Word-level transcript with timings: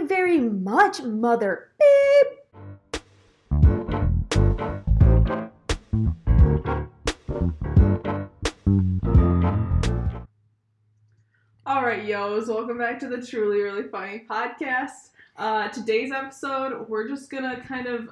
you 0.00 0.06
very 0.06 0.38
much, 0.40 1.02
mother. 1.02 1.68
Beep. 1.78 2.38
All 11.66 11.82
right, 11.84 12.04
yos, 12.04 12.48
welcome 12.48 12.78
back 12.78 12.98
to 13.00 13.08
the 13.08 13.24
Truly 13.24 13.60
Really 13.62 13.84
Funny 13.88 14.24
podcast. 14.28 15.10
Uh, 15.36 15.68
today's 15.68 16.10
episode, 16.10 16.88
we're 16.88 17.06
just 17.08 17.30
gonna 17.30 17.60
kind 17.66 17.86
of 17.86 18.10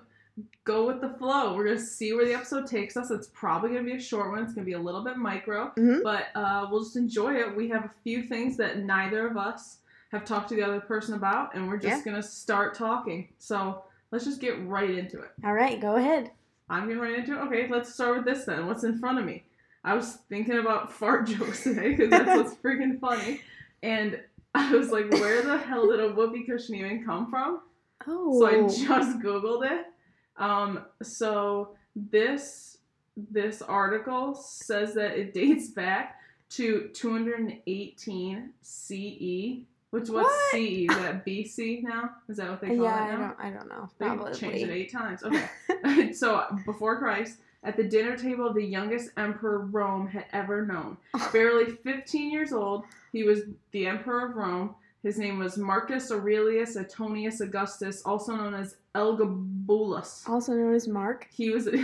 go 0.65 0.87
with 0.87 1.01
the 1.01 1.09
flow. 1.19 1.57
We're 1.57 1.65
gonna 1.65 1.81
see 1.81 2.13
where 2.13 2.25
the 2.25 2.35
episode 2.35 2.67
takes 2.67 2.97
us. 2.97 3.11
It's 3.11 3.29
probably 3.33 3.71
gonna 3.71 3.83
be 3.83 3.97
a 3.97 4.01
short 4.01 4.31
one. 4.31 4.45
It's 4.45 4.55
gonna 4.55 4.65
be 4.65 4.75
a 4.75 4.79
little 4.79 5.03
bit 5.03 5.17
micro, 5.17 5.73
Mhm. 5.77 6.03
but 6.05 6.27
uh, 6.35 6.69
we'll 6.71 6.85
just 6.85 6.97
enjoy 6.97 7.35
it. 7.35 7.57
We 7.57 7.69
have 7.71 7.85
a 7.87 7.91
few 8.05 8.23
things 8.23 8.57
that 8.59 8.79
neither 8.85 9.27
of 9.27 9.37
us 9.37 9.79
have 10.09 10.25
talked 10.25 10.49
to 10.51 10.55
the 10.55 10.63
other 10.63 10.81
person 10.81 11.15
about, 11.15 11.55
and 11.55 11.69
we're 11.69 11.79
just 11.79 12.05
gonna 12.05 12.23
start 12.23 12.75
talking. 12.75 13.29
So 13.39 13.83
let's 14.11 14.25
just 14.25 14.41
get 14.41 14.67
right 14.67 14.91
into 14.91 15.21
it. 15.21 15.31
All 15.45 15.53
right, 15.53 15.81
go 15.81 15.97
ahead. 15.97 16.31
I'm 16.71 16.87
getting 16.87 17.01
right 17.01 17.19
into 17.19 17.33
it. 17.33 17.43
Okay, 17.47 17.69
let's 17.71 17.93
start 17.93 18.17
with 18.17 18.25
this 18.25 18.45
then. 18.45 18.67
What's 18.67 18.85
in 18.85 18.99
front 18.99 19.19
of 19.19 19.25
me? 19.25 19.45
I 19.85 19.95
was 19.95 20.19
thinking 20.29 20.59
about 20.59 20.93
fart 20.99 21.27
jokes 21.27 21.63
today 21.63 21.95
because 21.95 22.11
that's 22.11 22.37
what's 22.37 22.55
freaking 22.63 22.99
funny. 23.01 23.41
And 23.83 24.21
I 24.55 24.73
was 24.75 24.91
like, 24.91 25.11
where 25.11 25.43
the 25.43 25.59
hell 25.59 25.89
did 25.89 26.01
a 26.01 26.09
whoopee 26.09 26.45
cushion 26.45 26.75
even 26.75 27.05
come 27.05 27.31
from? 27.31 27.61
Oh. 28.07 28.39
So 28.39 28.47
I 28.47 28.63
just 28.69 29.19
Googled 29.21 29.71
it. 29.71 29.87
Um, 30.37 30.85
so 31.03 31.71
this 31.95 32.79
this 33.17 33.63
article 33.63 34.35
says 34.35 34.95
that 34.95 35.19
it 35.19 35.35
dates 35.35 35.69
back 35.69 36.17
to 36.51 36.89
218 36.95 38.51
CE. 38.63 39.65
Which 39.91 40.11
what's 40.11 40.29
What? 40.29 40.51
CE? 40.53 40.87
Is 40.91 40.97
that 40.97 41.25
BC 41.25 41.83
now? 41.83 42.11
Is 42.29 42.37
that 42.37 42.51
what 42.51 42.61
they 42.61 42.69
call 42.69 42.85
yeah, 42.85 43.09
it 43.09 43.15
I 43.15 43.17
don't. 43.17 43.41
I 43.41 43.51
don't 43.51 43.69
know. 43.69 43.89
They 43.99 44.07
Probably. 44.07 44.35
changed 44.35 44.65
it 44.65 44.71
eight 44.71 44.93
times. 44.93 45.23
Okay. 45.23 46.13
so 46.13 46.45
before 46.67 46.99
Christ, 46.99 47.39
at 47.65 47.77
the 47.77 47.85
dinner 47.85 48.17
table 48.17 48.47
of 48.47 48.55
the 48.55 48.65
youngest 48.65 49.11
emperor 49.17 49.61
Rome 49.61 50.07
had 50.07 50.27
ever 50.33 50.67
known. 50.67 50.99
Barely 51.33 51.73
15 51.73 52.31
years 52.31 52.53
old, 52.53 52.85
he 53.13 53.23
was 53.25 53.43
the 53.73 53.87
emperor 53.87 54.29
of 54.29 54.37
Rome. 54.37 54.75
His 55.03 55.19
name 55.19 55.39
was 55.39 55.57
Marcus 55.57 56.11
Aurelius 56.11 56.77
Antonius 56.77 57.41
Augustus, 57.41 58.03
also 58.03 58.35
known 58.37 58.53
as 58.53 58.77
Elagabalus. 58.95 60.29
Also 60.29 60.53
known 60.53 60.75
as 60.75 60.89
Mark. 60.89 61.29
He 61.31 61.51
was 61.51 61.69
also, 61.69 61.79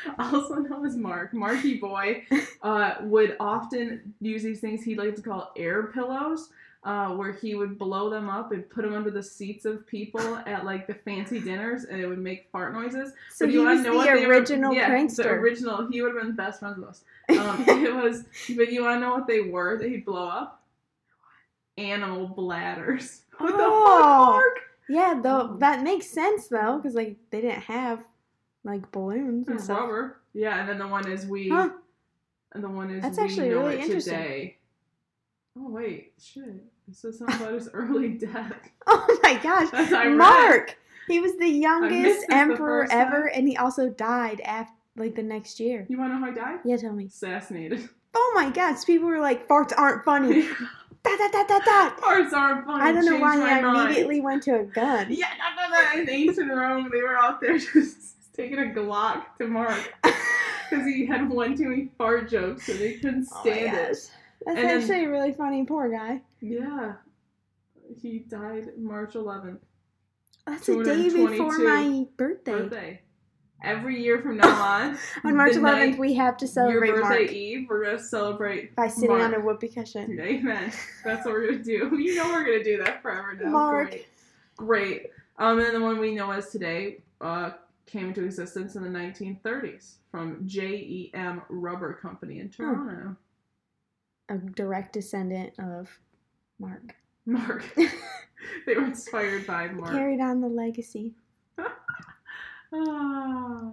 also 0.18 0.56
known 0.56 0.86
as 0.86 0.96
Mark, 0.96 1.32
Marky 1.34 1.78
Boy, 1.78 2.24
uh, 2.62 2.94
would 3.02 3.36
often 3.40 4.14
use 4.20 4.42
these 4.42 4.60
things 4.60 4.82
he'd 4.82 4.98
like 4.98 5.16
to 5.16 5.22
call 5.22 5.52
air 5.56 5.84
pillows, 5.84 6.50
uh, 6.84 7.08
where 7.10 7.32
he 7.32 7.54
would 7.54 7.78
blow 7.78 8.10
them 8.10 8.28
up 8.28 8.52
and 8.52 8.68
put 8.70 8.82
them 8.82 8.94
under 8.94 9.10
the 9.10 9.22
seats 9.22 9.64
of 9.64 9.86
people 9.86 10.36
at 10.46 10.64
like 10.64 10.86
the 10.86 10.94
fancy 10.94 11.40
dinners, 11.40 11.84
and 11.84 12.00
it 12.00 12.06
would 12.06 12.18
make 12.18 12.48
fart 12.50 12.72
noises. 12.74 13.12
So 13.32 13.46
But 13.46 13.52
he 13.52 13.58
was 13.58 13.80
know 13.82 13.94
what 13.96 14.06
the 14.12 14.20
they 14.20 14.26
were- 14.26 14.32
original 14.34 14.72
yeah, 14.74 14.90
prankster. 14.90 15.16
The 15.24 15.28
original. 15.30 15.86
He 15.90 16.02
would 16.02 16.12
have 16.14 16.20
been 16.22 16.28
the 16.36 16.42
best 16.42 16.60
friends 16.60 16.78
with 16.78 16.88
us. 16.88 17.04
Um, 17.30 17.64
it 17.68 17.94
was, 17.94 18.24
but 18.56 18.72
you 18.72 18.82
want 18.82 18.96
to 18.96 19.00
know 19.00 19.14
what 19.14 19.26
they 19.28 19.40
were 19.40 19.78
that 19.78 19.88
he'd 19.88 20.04
blow 20.04 20.26
up? 20.28 20.60
Animal 21.78 22.26
bladders. 22.28 23.22
What 23.38 23.52
the 23.52 23.58
fuck, 23.58 23.62
Oh. 23.68 24.52
Yeah, 24.88 25.18
though 25.22 25.50
Oh. 25.52 25.56
that 25.58 25.82
makes 25.82 26.08
sense 26.08 26.48
though, 26.48 26.76
because 26.76 26.94
like 26.94 27.16
they 27.30 27.40
didn't 27.40 27.62
have 27.62 28.04
like 28.64 28.90
balloons 28.92 29.48
and 29.48 29.56
And 29.56 29.60
stuff. 29.64 29.80
rubber. 29.80 30.18
Yeah, 30.34 30.60
and 30.60 30.68
then 30.68 30.78
the 30.78 30.86
one 30.86 31.10
is 31.10 31.26
we. 31.26 31.48
Huh. 31.48 31.70
And 32.52 32.62
the 32.62 32.68
one 32.68 32.90
is 32.90 33.02
That's 33.02 33.18
actually 33.18 33.48
really 33.50 33.80
interesting. 33.80 34.12
today. 34.14 34.56
Oh 35.58 35.68
wait, 35.68 36.12
shit. 36.20 36.44
It 36.88 36.96
says 36.96 37.18
something 37.18 37.36
about 37.36 37.54
his 37.54 37.68
early 37.72 38.08
death. 38.18 38.52
Oh 38.86 39.18
my 39.22 39.38
gosh, 39.42 39.70
Mark! 40.16 40.76
He 41.08 41.20
was 41.20 41.36
the 41.38 41.48
youngest 41.48 41.92
this 42.20 42.26
the 42.26 42.34
emperor 42.34 42.86
time. 42.86 43.00
ever, 43.06 43.26
and 43.30 43.46
he 43.48 43.56
also 43.56 43.88
died 43.88 44.40
after 44.42 44.72
like 44.96 45.14
the 45.14 45.22
next 45.22 45.58
year. 45.60 45.86
You 45.88 45.98
wanna 45.98 46.14
know 46.14 46.20
how 46.20 46.26
he 46.30 46.34
died? 46.34 46.58
Yeah, 46.64 46.76
tell 46.76 46.92
me. 46.92 47.06
Assassinated. 47.06 47.88
Oh 48.14 48.32
my 48.34 48.50
gosh, 48.50 48.84
people 48.84 49.08
were 49.08 49.20
like, 49.20 49.48
farts 49.48 49.72
aren't 49.76 50.04
funny. 50.04 50.42
da 51.02 51.16
da 51.16 51.28
da 51.30 51.44
da 51.44 51.58
da. 51.60 51.90
Parts 51.96 52.32
aren't 52.34 52.66
funny. 52.66 52.82
I 52.84 52.92
don't 52.92 53.04
know 53.06 53.12
Changed 53.12 53.22
why 53.22 53.50
I 53.58 53.60
mind. 53.62 53.76
immediately 53.86 54.20
went 54.20 54.42
to 54.44 54.60
a 54.60 54.64
gun. 54.64 55.06
Yeah, 55.10 55.26
no, 55.56 55.68
no, 55.68 55.94
no. 55.94 56.00
In 56.02 56.10
ancient 56.10 56.50
Rome, 56.50 56.90
they 56.92 57.00
were 57.02 57.16
out 57.16 57.40
there 57.40 57.56
just 57.58 58.21
taking 58.34 58.58
a 58.58 58.62
Glock 58.74 59.24
to 59.38 59.46
Mark 59.46 59.92
because 60.02 60.86
he 60.86 61.06
had 61.06 61.28
one 61.28 61.56
too 61.56 61.68
many 61.68 61.90
fart 61.98 62.28
jokes, 62.30 62.68
and 62.68 62.78
they 62.78 62.94
couldn't 62.94 63.26
stand 63.26 63.40
Oh 63.46 63.50
my 63.50 63.56
stand 63.56 63.76
it. 63.76 63.88
gosh. 63.88 63.98
That's 64.44 64.58
And 64.58 64.58
then- 64.58 64.80
actually 64.80 65.06
really 65.06 65.32
funny. 65.32 65.64
Poor 65.64 65.90
guy. 65.90 66.20
Yeah, 66.40 66.94
he 68.00 68.20
died 68.20 68.70
March 68.78 69.14
11th. 69.14 69.58
That's 70.46 70.66
the 70.66 70.82
day 70.82 71.08
before 71.08 71.58
my 71.58 72.06
birthday. 72.16 72.52
Birthday. 72.52 73.00
Every 73.64 74.02
year 74.02 74.20
from 74.20 74.38
now 74.38 74.48
on, 74.60 74.98
On 75.24 75.36
March 75.36 75.52
11th, 75.52 75.62
night- 75.62 75.98
we 75.98 76.14
have 76.14 76.36
to 76.38 76.46
your 76.46 76.52
celebrate 76.52 76.90
birthday 76.90 77.08
Mark 77.20 77.30
eve, 77.32 77.66
we're 77.70 77.84
gonna 77.84 77.98
celebrate 78.00 78.74
by 78.74 78.88
sitting 78.88 79.10
Mark. 79.10 79.22
on 79.22 79.34
a 79.34 79.40
whoopee 79.40 79.68
cushion. 79.68 80.18
Amen. 80.20 80.72
That's 81.04 81.24
what 81.24 81.34
we're 81.34 81.46
gonna 81.52 81.62
do. 81.62 81.96
You 81.96 82.16
know 82.16 82.24
we're 82.32 82.44
gonna 82.44 82.64
do 82.64 82.78
that 82.82 83.00
forever 83.02 83.38
now. 83.40 83.50
Mark. 83.50 83.90
Great. 83.90 84.06
Great. 84.56 85.06
Um, 85.38 85.60
and 85.60 85.76
the 85.76 85.80
one 85.80 85.98
we 86.00 86.12
know 86.12 86.32
as 86.32 86.48
today 86.50 87.02
uh, 87.20 87.50
came 87.86 88.08
into 88.08 88.24
existence 88.24 88.74
in 88.76 88.82
the 88.82 88.88
1930s 88.88 89.94
from 90.10 90.46
J.E.M. 90.46 91.42
Rubber 91.48 91.94
Company 91.94 92.40
in 92.40 92.48
Toronto. 92.50 93.16
A 94.28 94.38
direct 94.38 94.92
descendant 94.92 95.52
of 95.58 95.88
Mark. 96.58 96.94
Mark. 97.26 97.64
they 98.66 98.74
were 98.74 98.84
inspired 98.84 99.46
by 99.46 99.68
Mark. 99.68 99.90
Carried 99.92 100.20
on 100.20 100.40
the 100.40 100.48
legacy. 100.48 101.12
Ah. 102.74 103.70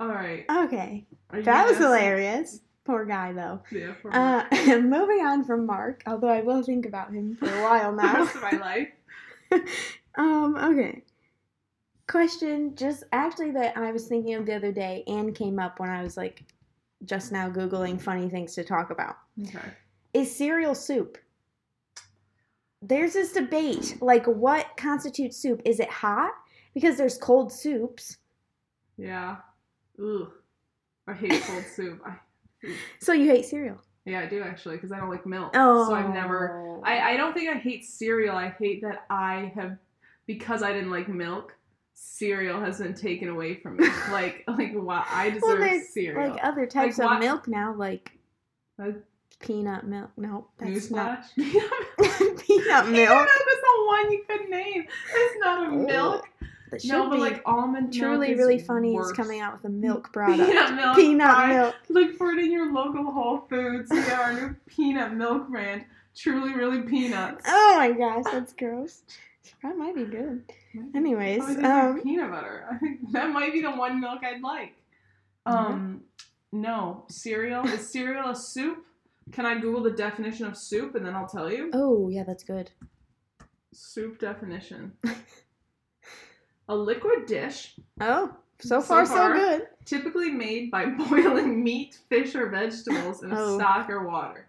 All 0.00 0.08
right. 0.08 0.44
Okay. 0.50 1.06
That 1.32 1.68
was 1.68 1.76
hilarious. 1.78 2.60
Poor 2.84 3.04
guy, 3.04 3.32
though. 3.32 3.60
Yeah, 3.70 3.94
for 4.02 4.12
Uh, 4.12 4.44
moving 4.80 5.24
on 5.24 5.44
from 5.44 5.64
Mark, 5.64 6.02
although 6.06 6.28
I 6.28 6.40
will 6.42 6.62
think 6.64 6.86
about 6.86 7.12
him 7.12 7.36
for 7.36 7.46
a 7.48 7.62
while 7.62 7.94
the 7.94 8.02
now. 8.02 8.14
rest 8.24 8.34
of 8.34 8.42
my 8.42 8.50
life. 8.50 8.88
Um, 10.16 10.56
okay. 10.56 11.02
Question 12.08 12.74
just 12.76 13.02
actually 13.12 13.50
that 13.52 13.76
I 13.76 13.90
was 13.90 14.06
thinking 14.06 14.34
of 14.34 14.46
the 14.46 14.54
other 14.54 14.70
day 14.70 15.02
and 15.08 15.34
came 15.34 15.58
up 15.58 15.80
when 15.80 15.90
I 15.90 16.02
was 16.02 16.16
like 16.16 16.44
just 17.04 17.32
now 17.32 17.50
Googling 17.50 18.00
funny 18.00 18.28
things 18.28 18.54
to 18.54 18.64
talk 18.64 18.90
about. 18.90 19.16
Okay. 19.42 19.58
Is 20.14 20.34
cereal 20.34 20.74
soup? 20.74 21.18
There's 22.80 23.14
this 23.14 23.32
debate 23.32 23.98
like, 24.00 24.24
what 24.26 24.68
constitutes 24.76 25.36
soup? 25.36 25.62
Is 25.64 25.80
it 25.80 25.90
hot? 25.90 26.32
Because 26.74 26.96
there's 26.96 27.18
cold 27.18 27.52
soups. 27.52 28.18
Yeah. 28.96 29.36
Ugh. 30.00 30.30
I 31.08 31.12
hate 31.12 31.42
cold 31.42 31.64
soup. 31.74 32.00
I, 32.06 32.14
So 33.00 33.12
you 33.12 33.28
hate 33.30 33.46
cereal. 33.46 33.78
yeah, 34.04 34.20
I 34.20 34.26
do 34.26 34.42
actually 34.42 34.76
because 34.76 34.92
I 34.92 34.98
don't 34.98 35.10
like 35.10 35.26
milk. 35.26 35.50
Oh. 35.54 35.88
So 35.88 35.94
I've 35.94 36.14
never. 36.14 36.62
Oh. 36.78 36.82
I, 36.84 37.12
I 37.12 37.16
don't 37.16 37.34
think 37.34 37.48
I 37.50 37.58
hate 37.58 37.84
cereal. 37.84 38.36
I 38.36 38.50
hate 38.50 38.80
that 38.82 39.06
I 39.10 39.52
have 39.56 39.76
because 40.26 40.62
I 40.62 40.72
didn't 40.72 40.90
like 40.90 41.08
milk. 41.08 41.54
Cereal 41.98 42.60
has 42.60 42.78
been 42.78 42.92
taken 42.94 43.28
away 43.28 43.54
from 43.54 43.78
me. 43.78 43.88
like 44.10 44.44
like 44.46 44.72
wow, 44.74 45.04
I 45.08 45.28
Well, 45.40 45.56
deserve 45.56 45.58
there's 45.60 45.88
cereal. 45.88 46.30
like 46.30 46.40
other 46.44 46.66
types 46.66 46.98
Like 46.98 47.06
of 47.06 47.10
what- 47.12 47.20
milk 47.20 47.48
now, 47.48 47.74
like 47.74 48.12
Uh, 48.78 48.92
peanut 49.40 49.86
milk. 49.86 50.10
No, 50.18 50.48
that's 50.58 50.90
not. 50.90 51.24
Peanut 51.36 51.52
peanut 51.98 52.38
Peanut 52.46 52.88
milk. 52.90 53.08
milk 53.08 53.28
is 53.28 53.60
the 53.62 53.84
one 53.86 54.12
you 54.12 54.24
could 54.28 54.48
name. 54.50 54.84
It's 55.14 55.40
not 55.40 55.62
a 55.66 55.70
Oh, 55.70 55.86
milk. 55.86 56.28
No, 56.84 57.08
but 57.08 57.14
be 57.16 57.20
like 57.20 57.42
almond 57.46 57.86
milk 57.88 57.92
truly 57.94 58.34
really 58.34 58.58
funny 58.58 58.92
worse. 58.92 59.06
is 59.06 59.12
coming 59.12 59.40
out 59.40 59.54
with 59.54 59.64
a 59.64 59.68
milk 59.70 60.12
product. 60.12 60.38
Peanut 60.50 60.74
milk. 60.74 60.96
Peanut 60.96 61.48
milk. 61.48 61.74
Look 61.88 62.14
for 62.16 62.32
it 62.32 62.38
in 62.40 62.52
your 62.52 62.72
local 62.72 63.10
Whole 63.10 63.46
Foods. 63.48 63.88
We 63.90 63.98
have 64.00 64.20
our 64.20 64.32
new 64.34 64.56
peanut 64.66 65.14
milk 65.14 65.48
brand. 65.48 65.84
Truly, 66.14 66.54
really 66.54 66.82
peanuts. 66.82 67.44
Oh 67.46 67.74
my 67.76 67.92
gosh, 67.92 68.24
that's 68.32 68.52
gross. 68.52 69.02
That 69.62 69.76
might 69.76 69.94
be 69.94 70.04
good. 70.04 70.42
Anyways, 70.94 71.42
Oh, 71.44 71.50
it 71.52 71.64
um, 71.64 72.00
peanut 72.02 72.30
butter. 72.30 72.66
I 72.72 72.78
think 72.78 73.12
that 73.12 73.30
might 73.30 73.52
be 73.52 73.62
the 73.62 73.70
one 73.72 74.00
milk 74.00 74.20
I'd 74.24 74.42
like. 74.42 74.74
Um, 75.46 76.02
no 76.52 77.04
cereal. 77.08 77.64
Is 77.66 77.88
cereal 77.90 78.30
a 78.30 78.34
soup? 78.36 78.84
Can 79.32 79.44
I 79.46 79.58
Google 79.58 79.82
the 79.82 79.90
definition 79.90 80.46
of 80.46 80.56
soup 80.56 80.94
and 80.94 81.04
then 81.06 81.14
I'll 81.14 81.26
tell 81.28 81.50
you? 81.50 81.70
oh 81.72 82.08
yeah, 82.08 82.24
that's 82.24 82.44
good. 82.44 82.70
Soup 83.72 84.18
definition. 84.18 84.92
a 86.68 86.74
liquid 86.76 87.26
dish 87.26 87.74
Oh, 88.00 88.34
so 88.60 88.80
So 88.80 88.82
far 88.82 89.06
so, 89.06 89.32
good. 89.34 89.68
typically 89.84 90.30
made 90.30 90.70
by 90.70 90.86
boiling 91.08 91.62
meat, 91.62 91.98
fish, 92.08 92.34
or 92.34 92.48
vegetables 92.48 93.22
in 93.22 93.32
a 93.32 93.40
Oh. 93.40 93.58
stock 93.58 93.88
or 93.90 94.06
water. 94.06 94.46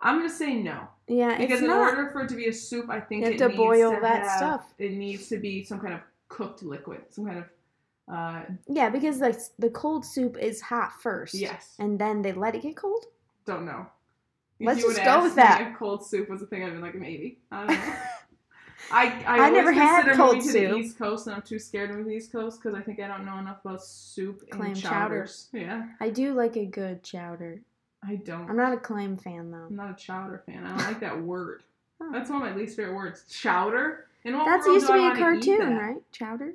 I'm 0.00 0.18
gonna 0.18 0.28
say 0.30 0.54
no 0.54 0.88
Yeah, 1.08 1.38
because 1.38 1.60
in 1.60 1.68
not. 1.68 1.90
order 1.94 2.10
for 2.10 2.22
it 2.22 2.28
to 2.30 2.34
be 2.34 2.46
a 2.48 2.52
soup, 2.52 2.90
I 2.90 2.98
think 3.00 3.20
You 3.20 3.26
have 3.26 3.34
it 3.34 3.38
to 3.38 3.48
needs 3.48 3.56
boil 3.56 3.94
to 3.94 4.00
that 4.00 4.22
have- 4.22 4.36
stuff. 4.38 4.74
It 4.78 4.92
needs 4.92 5.28
to 5.28 5.38
be 5.38 5.62
some 5.64 5.78
kind 5.78 5.94
of 5.94 6.00
cooked 6.28 6.62
liquid, 6.62 7.02
some 7.10 7.26
kind 7.26 7.38
of 7.38 7.44
uh, 8.12 8.42
Yeah, 8.68 8.88
because 8.90 9.18
like 9.20 9.36
the 9.58 9.70
cold 9.70 10.04
soup 10.04 10.36
is 10.38 10.60
hot 10.60 10.92
first. 11.00 11.34
yes. 11.34 11.74
And 11.78 11.98
then 11.98 12.22
they 12.22 12.32
let 12.32 12.54
it 12.54 12.62
get 12.62 12.76
cold. 12.76 13.04
Don't 13.44 13.64
know. 13.66 13.86
If 14.58 14.66
Let's 14.66 14.82
just 14.82 15.04
go 15.04 15.22
with 15.22 15.34
that. 15.36 15.60
If 15.72 15.76
cold 15.78 16.04
soup 16.06 16.28
was 16.30 16.40
a 16.42 16.46
thing, 16.46 16.64
I'd 16.64 16.72
be 16.72 16.78
like, 16.78 16.94
maybe. 16.94 17.38
I 17.52 17.66
don't 17.66 17.76
know. 17.76 17.94
I, 18.92 19.06
I, 19.26 19.38
I 19.46 19.50
never 19.50 19.72
had 19.72 20.10
cold 20.16 20.36
moving 20.36 20.42
to 20.42 20.48
soup. 20.52 20.70
the 20.70 20.76
East 20.76 20.98
Coast, 20.98 21.26
and 21.26 21.34
I'm 21.36 21.42
too 21.42 21.58
scared 21.58 21.90
to 21.90 21.96
move 21.96 22.04
to 22.04 22.10
the 22.10 22.16
East 22.16 22.30
Coast 22.32 22.60
because 22.62 22.78
I 22.78 22.82
think 22.82 23.00
I 23.00 23.08
don't 23.08 23.24
know 23.24 23.38
enough 23.38 23.64
about 23.64 23.82
soup 23.82 24.42
and 24.50 24.60
Clam 24.60 24.74
chowder. 24.74 24.90
chowders. 24.90 25.48
Yeah, 25.52 25.86
I 26.00 26.10
do 26.10 26.32
like 26.34 26.56
a 26.56 26.64
good 26.66 27.02
chowder. 27.02 27.60
I 28.04 28.16
don't. 28.16 28.48
I'm 28.48 28.56
not 28.56 28.72
a 28.72 28.78
clam 28.78 29.16
fan 29.16 29.50
though. 29.50 29.66
I'm 29.68 29.76
not 29.76 29.90
a 29.90 29.94
chowder 29.94 30.42
fan. 30.46 30.64
I 30.64 30.68
don't 30.68 30.78
like 30.78 31.00
that 31.00 31.20
word. 31.20 31.62
Oh. 31.98 32.12
That's 32.12 32.28
one 32.28 32.42
of 32.42 32.50
my 32.50 32.54
least 32.54 32.76
favorite 32.76 32.94
words. 32.94 33.24
Chowder. 33.30 34.04
In 34.24 34.36
what 34.36 34.44
That's 34.44 34.66
used 34.66 34.86
to 34.88 34.92
be 34.92 35.06
a 35.06 35.16
cartoon, 35.16 35.78
right? 35.78 35.96
Chowder. 36.12 36.52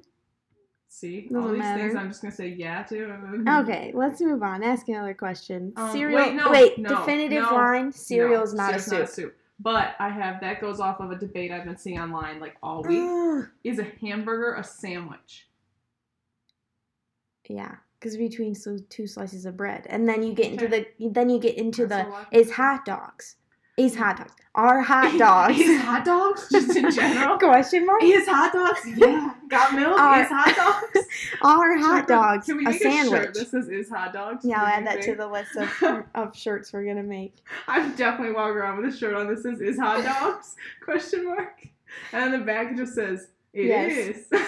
See, 0.88 1.22
Doesn't 1.22 1.36
all 1.36 1.50
these 1.50 1.58
matter. 1.58 1.82
things 1.82 1.96
I'm 1.96 2.10
just 2.10 2.22
gonna 2.22 2.32
say 2.32 2.50
yeah 2.50 2.84
to. 2.84 3.44
Okay, 3.62 3.92
let's 3.96 4.22
move 4.22 4.44
on. 4.44 4.62
Ask 4.62 4.88
another 4.88 5.16
question. 5.16 5.74
Um, 5.78 5.92
cereal. 5.92 6.20
wait, 6.20 6.36
no, 6.36 6.52
wait, 6.52 6.78
no, 6.78 6.90
definitive 6.90 7.42
no, 7.42 7.56
line: 7.56 7.92
cereal 7.92 8.44
is 8.44 8.54
No, 8.54 8.66
not 8.68 8.76
a 8.76 8.80
cereal's 8.80 9.14
soup. 9.14 9.36
But 9.60 9.96
I 9.98 10.10
have 10.10 10.42
that 10.42 10.62
goes 10.62 10.80
off 10.80 11.00
of 11.00 11.10
a 11.10 11.16
debate 11.16 11.52
I've 11.52 11.66
been 11.66 11.78
seeing 11.78 12.00
online 12.00 12.40
like 12.40 12.56
all 12.62 12.84
week. 12.84 13.00
Ugh. 13.02 13.48
Is 13.64 13.80
a 13.80 13.88
hamburger 14.00 14.54
a 14.54 14.64
sandwich? 14.64 15.48
yeah, 17.48 17.78
because 18.02 18.18
between 18.18 18.56
so 18.56 18.80
two 18.90 19.06
slices 19.06 19.46
of 19.46 19.56
bread, 19.56 19.86
and 19.90 20.10
then 20.10 20.24
you 20.24 20.34
get 20.34 20.52
into 20.52 20.68
the 20.68 20.86
then 21.00 21.30
you 21.30 21.40
get 21.40 21.56
into 21.58 21.86
That's 21.86 22.10
the 22.10 22.38
a 22.38 22.42
is 22.42 22.52
hot 22.52 22.84
dogs. 22.84 23.36
Is 23.78 23.96
hot 23.96 24.18
dogs 24.18 24.34
are 24.54 24.82
hot 24.82 25.18
dogs? 25.18 25.58
Is 25.60 25.82
hot 25.82 26.04
dogs 26.04 26.50
just 26.52 26.76
in 26.76 26.92
general? 27.00 27.38
Question 27.38 27.86
mark? 27.86 28.04
Is 28.04 28.28
hot 28.28 28.52
dogs? 28.52 28.82
Yeah. 28.98 29.34
Got 29.48 29.74
milk? 29.76 29.98
Are- 30.00 30.22
is 30.22 30.28
hot 30.30 30.56
dogs? 30.56 31.08
Are 31.42 31.78
hot 31.78 32.08
dogs 32.08 32.46
Can 32.48 32.58
we 32.58 32.66
a 32.66 32.70
make 32.70 32.82
a 32.82 32.84
shirt 32.84 32.94
sandwich? 32.94 33.34
that 33.36 33.48
says 33.48 33.70
is 33.70 33.90
hot 33.90 34.12
dogs? 34.14 34.44
yeah, 34.46 34.60
I'll 34.62 34.68
add 34.68 34.86
that 34.88 35.02
to 35.04 35.16
the 35.16 35.28
list 35.28 35.56
of, 35.56 36.04
of 36.16 36.36
shirts 36.36 36.74
we're 36.74 36.86
gonna 36.86 37.02
make. 37.04 37.36
I'm 37.68 37.96
definitely 37.96 38.34
walking 38.36 38.58
around 38.58 38.82
with 38.84 38.94
a 38.94 38.98
shirt 38.98 39.14
on 39.14 39.28
that 39.28 39.40
says 39.40 39.62
"Is 39.62 39.80
hot 39.80 40.04
dogs?" 40.04 40.56
question 40.84 41.26
mark, 41.26 41.62
and 42.12 42.34
then 42.34 42.40
the 42.40 42.46
back 42.46 42.76
just 42.76 42.94
says 42.94 43.28
"It 43.54 43.68
is." 43.68 44.26
Yes. 44.32 44.42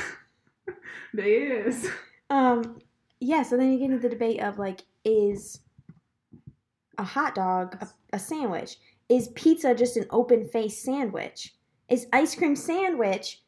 they 1.14 1.32
is. 1.34 1.90
Um, 2.30 2.80
yeah. 3.24 3.44
So 3.44 3.58
then 3.58 3.72
you 3.72 3.80
get 3.80 3.86
into 3.92 4.00
the 4.00 4.10
debate 4.10 4.42
of 4.42 4.60
like, 4.60 4.82
is 5.06 5.60
a 6.98 7.04
hot 7.04 7.36
dog 7.36 7.78
a, 7.82 7.88
a 8.16 8.20
sandwich? 8.20 8.78
Is 9.10 9.30
pizza 9.30 9.74
just 9.76 9.98
an 9.98 10.06
open 10.12 10.48
face 10.48 10.82
sandwich? 10.82 11.54
Is 11.90 12.08
ice 12.14 12.36
cream 12.36 12.56
sandwich 12.56 13.42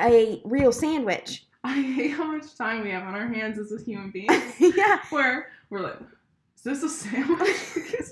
a 0.00 0.40
real 0.44 0.72
sandwich? 0.72 1.46
I 1.64 1.80
hate 1.80 2.08
how 2.10 2.24
much 2.24 2.56
time 2.56 2.82
we 2.82 2.90
have 2.90 3.04
on 3.04 3.14
our 3.14 3.28
hands 3.28 3.58
as 3.58 3.72
a 3.72 3.82
human 3.82 4.10
being. 4.10 4.28
yeah, 4.58 4.98
Where 5.10 5.48
we're 5.70 5.80
like, 5.80 5.98
"Is 6.56 6.62
this 6.64 6.82
a 6.82 6.88
sandwich?" 6.88 7.56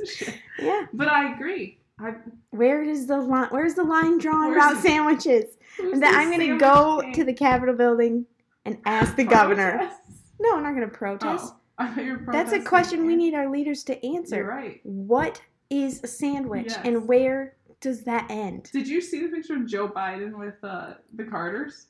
Shit? 0.08 0.34
yeah. 0.60 0.86
But 0.92 1.08
I 1.08 1.34
agree. 1.34 1.78
I, 1.98 2.14
Where 2.50 2.82
is 2.82 3.06
the 3.06 3.18
line? 3.20 3.48
Where's 3.50 3.74
the 3.74 3.82
line 3.84 4.18
drawn 4.18 4.52
about 4.54 4.76
the- 4.76 4.82
sandwiches? 4.82 5.56
then 5.78 6.04
I'm 6.04 6.30
gonna 6.30 6.58
go 6.58 7.00
king? 7.02 7.12
to 7.14 7.24
the 7.24 7.32
Capitol 7.32 7.74
building 7.74 8.24
and 8.64 8.78
ask 8.86 9.16
the 9.16 9.24
governor. 9.24 9.90
No, 10.40 10.56
I'm 10.56 10.62
not 10.62 10.74
gonna 10.74 10.88
protest. 10.88 11.52
Oh, 11.52 11.56
I 11.78 11.86
thought 11.88 12.04
you 12.04 12.18
were 12.26 12.32
That's 12.32 12.52
a 12.52 12.60
question 12.60 13.06
we 13.06 13.14
need 13.16 13.34
our 13.34 13.48
leaders 13.50 13.84
to 13.84 14.04
answer. 14.06 14.36
You're 14.36 14.48
right. 14.48 14.80
What 14.84 15.40
is 15.70 16.02
a 16.02 16.06
sandwich 16.08 16.66
Yes. 16.70 16.80
and 16.84 17.06
where 17.06 17.54
does 17.80 18.02
that 18.04 18.26
end? 18.30 18.68
Did 18.72 18.88
you 18.88 19.00
see 19.00 19.22
the 19.22 19.28
picture 19.28 19.54
of 19.56 19.66
Joe 19.66 19.88
Biden 19.88 20.36
with 20.38 20.56
uh, 20.62 20.94
the 21.14 21.24
Carters? 21.24 21.86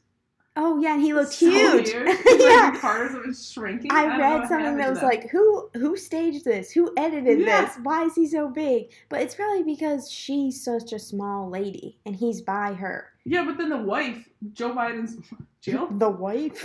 Oh 0.57 0.79
yeah, 0.81 0.95
and 0.95 1.03
he 1.03 1.15
looked 1.15 1.33
So 1.33 1.49
huge. 1.51 1.95
Like 1.95 2.19
yeah. 2.39 2.71
the 2.73 2.79
Carters 2.81 3.13
have 3.13 3.23
been 3.23 3.35
shrinking. 3.35 3.91
I 3.93 4.05
don't 4.07 4.19
read 4.19 4.49
something 4.49 4.77
that 4.77 4.91
was 4.91 4.99
them. 5.01 5.09
like, 5.09 5.31
who 5.31 5.71
who 5.75 5.97
staged 5.97 6.45
this? 6.45 6.71
Who 6.73 6.93
edited 6.97 7.41
Yeah. 7.41 7.65
this? 7.67 7.77
Why 7.83 8.05
is 8.05 8.15
he 8.15 8.27
so 8.27 8.49
big? 8.49 8.91
But 9.09 9.23
it's 9.23 9.35
probably 9.35 9.63
because 9.63 10.11
she's 10.11 10.63
such 10.63 10.93
a 10.93 10.99
small 10.99 11.49
lady 11.49 11.99
and 12.05 12.15
he's 12.17 12.43
by 12.43 12.75
her. 12.75 13.13
Yeah, 13.25 13.45
but 13.45 13.59
then 13.59 13.69
the 13.71 13.77
wife, 13.79 14.29
Joe 14.53 14.73
Biden's 14.75 15.17
Jill, 15.63 15.87
The 15.89 16.09
wife? 16.11 16.65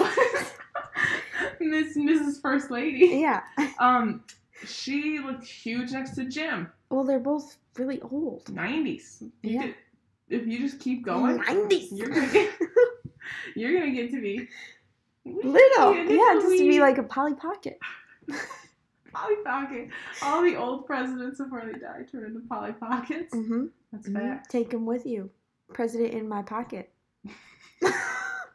Miss 1.59 1.97
Mrs. 1.97 2.41
First 2.41 2.71
Lady. 2.71 3.17
yeah. 3.19 3.41
Um, 3.79 4.23
she 4.65 5.19
looked 5.19 5.45
huge 5.45 5.91
next 5.91 6.11
to 6.11 6.25
Jim. 6.25 6.71
Well, 6.89 7.03
they're 7.03 7.19
both 7.19 7.57
really 7.77 8.01
old. 8.01 8.49
Nineties. 8.53 9.21
Yeah. 9.43 9.71
If 10.29 10.47
you 10.47 10.59
just 10.59 10.79
keep 10.79 11.05
going, 11.05 11.39
90s. 11.39 11.89
you're 11.91 12.09
gonna 12.09 12.31
get. 12.31 12.53
you're 13.55 13.73
gonna 13.79 13.91
get 13.91 14.11
to 14.11 14.21
be 14.21 14.47
Little. 15.25 15.95
Yeah, 15.95 16.33
just 16.35 16.57
to 16.57 16.67
be 16.67 16.79
like 16.79 16.97
a 16.99 17.03
Polly 17.03 17.33
Pocket. 17.33 17.79
Polly 19.11 19.35
Pocket. 19.43 19.89
All 20.21 20.43
the 20.43 20.55
old 20.55 20.85
presidents 20.85 21.39
before 21.39 21.63
they 21.65 21.79
die 21.79 22.03
turn 22.11 22.25
into 22.25 22.41
Polly 22.47 22.73
Pockets. 22.73 23.33
Mm-hmm. 23.33 23.65
That's 23.91 24.09
fact. 24.09 24.51
Take 24.51 24.69
them 24.69 24.85
with 24.85 25.05
you. 25.05 25.31
President 25.73 26.13
in 26.13 26.29
my 26.29 26.43
pocket. 26.43 26.91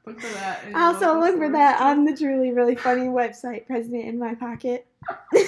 Look 0.06 0.20
for 0.20 0.32
that. 0.34 0.64
in 0.66 0.74
Also, 0.74 1.18
look 1.20 1.36
for 1.36 1.50
that 1.50 1.80
on 1.80 2.04
the 2.04 2.16
truly 2.16 2.52
really 2.52 2.74
funny 2.74 3.06
website, 3.06 3.66
President 3.66 4.06
in 4.06 4.18
My 4.18 4.34
Pocket. 4.34 4.86
Wait, 5.32 5.46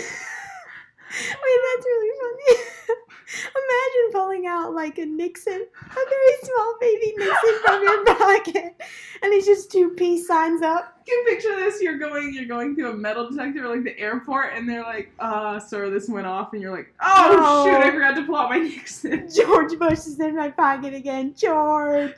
that's 1.14 1.86
really 1.86 2.10
funny. 2.20 2.64
Imagine 3.34 4.12
pulling 4.12 4.46
out 4.46 4.74
like 4.74 4.98
a 4.98 5.06
Nixon, 5.06 5.54
a 5.80 5.94
very 5.94 6.36
small 6.42 6.76
baby 6.80 7.14
Nixon 7.16 7.54
from 7.64 7.82
your 7.82 8.04
pocket, 8.16 8.74
and 9.22 9.32
it's 9.32 9.46
just 9.46 9.70
two 9.72 9.90
peace 9.90 10.26
signs 10.26 10.60
up. 10.62 11.00
You 11.06 11.22
can 11.26 11.34
picture 11.34 11.56
this. 11.56 11.80
You're 11.80 11.98
going. 11.98 12.32
You're 12.34 12.44
going 12.46 12.74
through 12.74 12.90
a 12.92 12.94
metal 12.96 13.30
detector 13.30 13.66
like 13.68 13.84
the 13.84 13.98
airport, 13.98 14.52
and 14.54 14.68
they're 14.68 14.82
like, 14.82 15.12
"Uh, 15.18 15.58
sir, 15.58 15.88
this 15.90 16.08
went 16.08 16.26
off," 16.26 16.52
and 16.52 16.60
you're 16.62 16.74
like, 16.76 16.92
"Oh 17.02 17.36
Oh. 17.38 17.64
shoot, 17.66 17.76
I 17.86 17.90
forgot 17.90 18.16
to 18.16 18.24
pull 18.24 18.36
out 18.36 18.50
my 18.50 18.58
Nixon." 18.58 19.28
George 19.34 19.78
Bush 19.78 19.98
is 20.00 20.20
in 20.20 20.36
my 20.36 20.50
pocket 20.50 20.92
again. 20.94 21.34
George. 21.36 22.12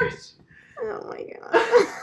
George. 0.00 0.12
Oh 0.82 1.08
my 1.08 1.22
god. 1.22 1.86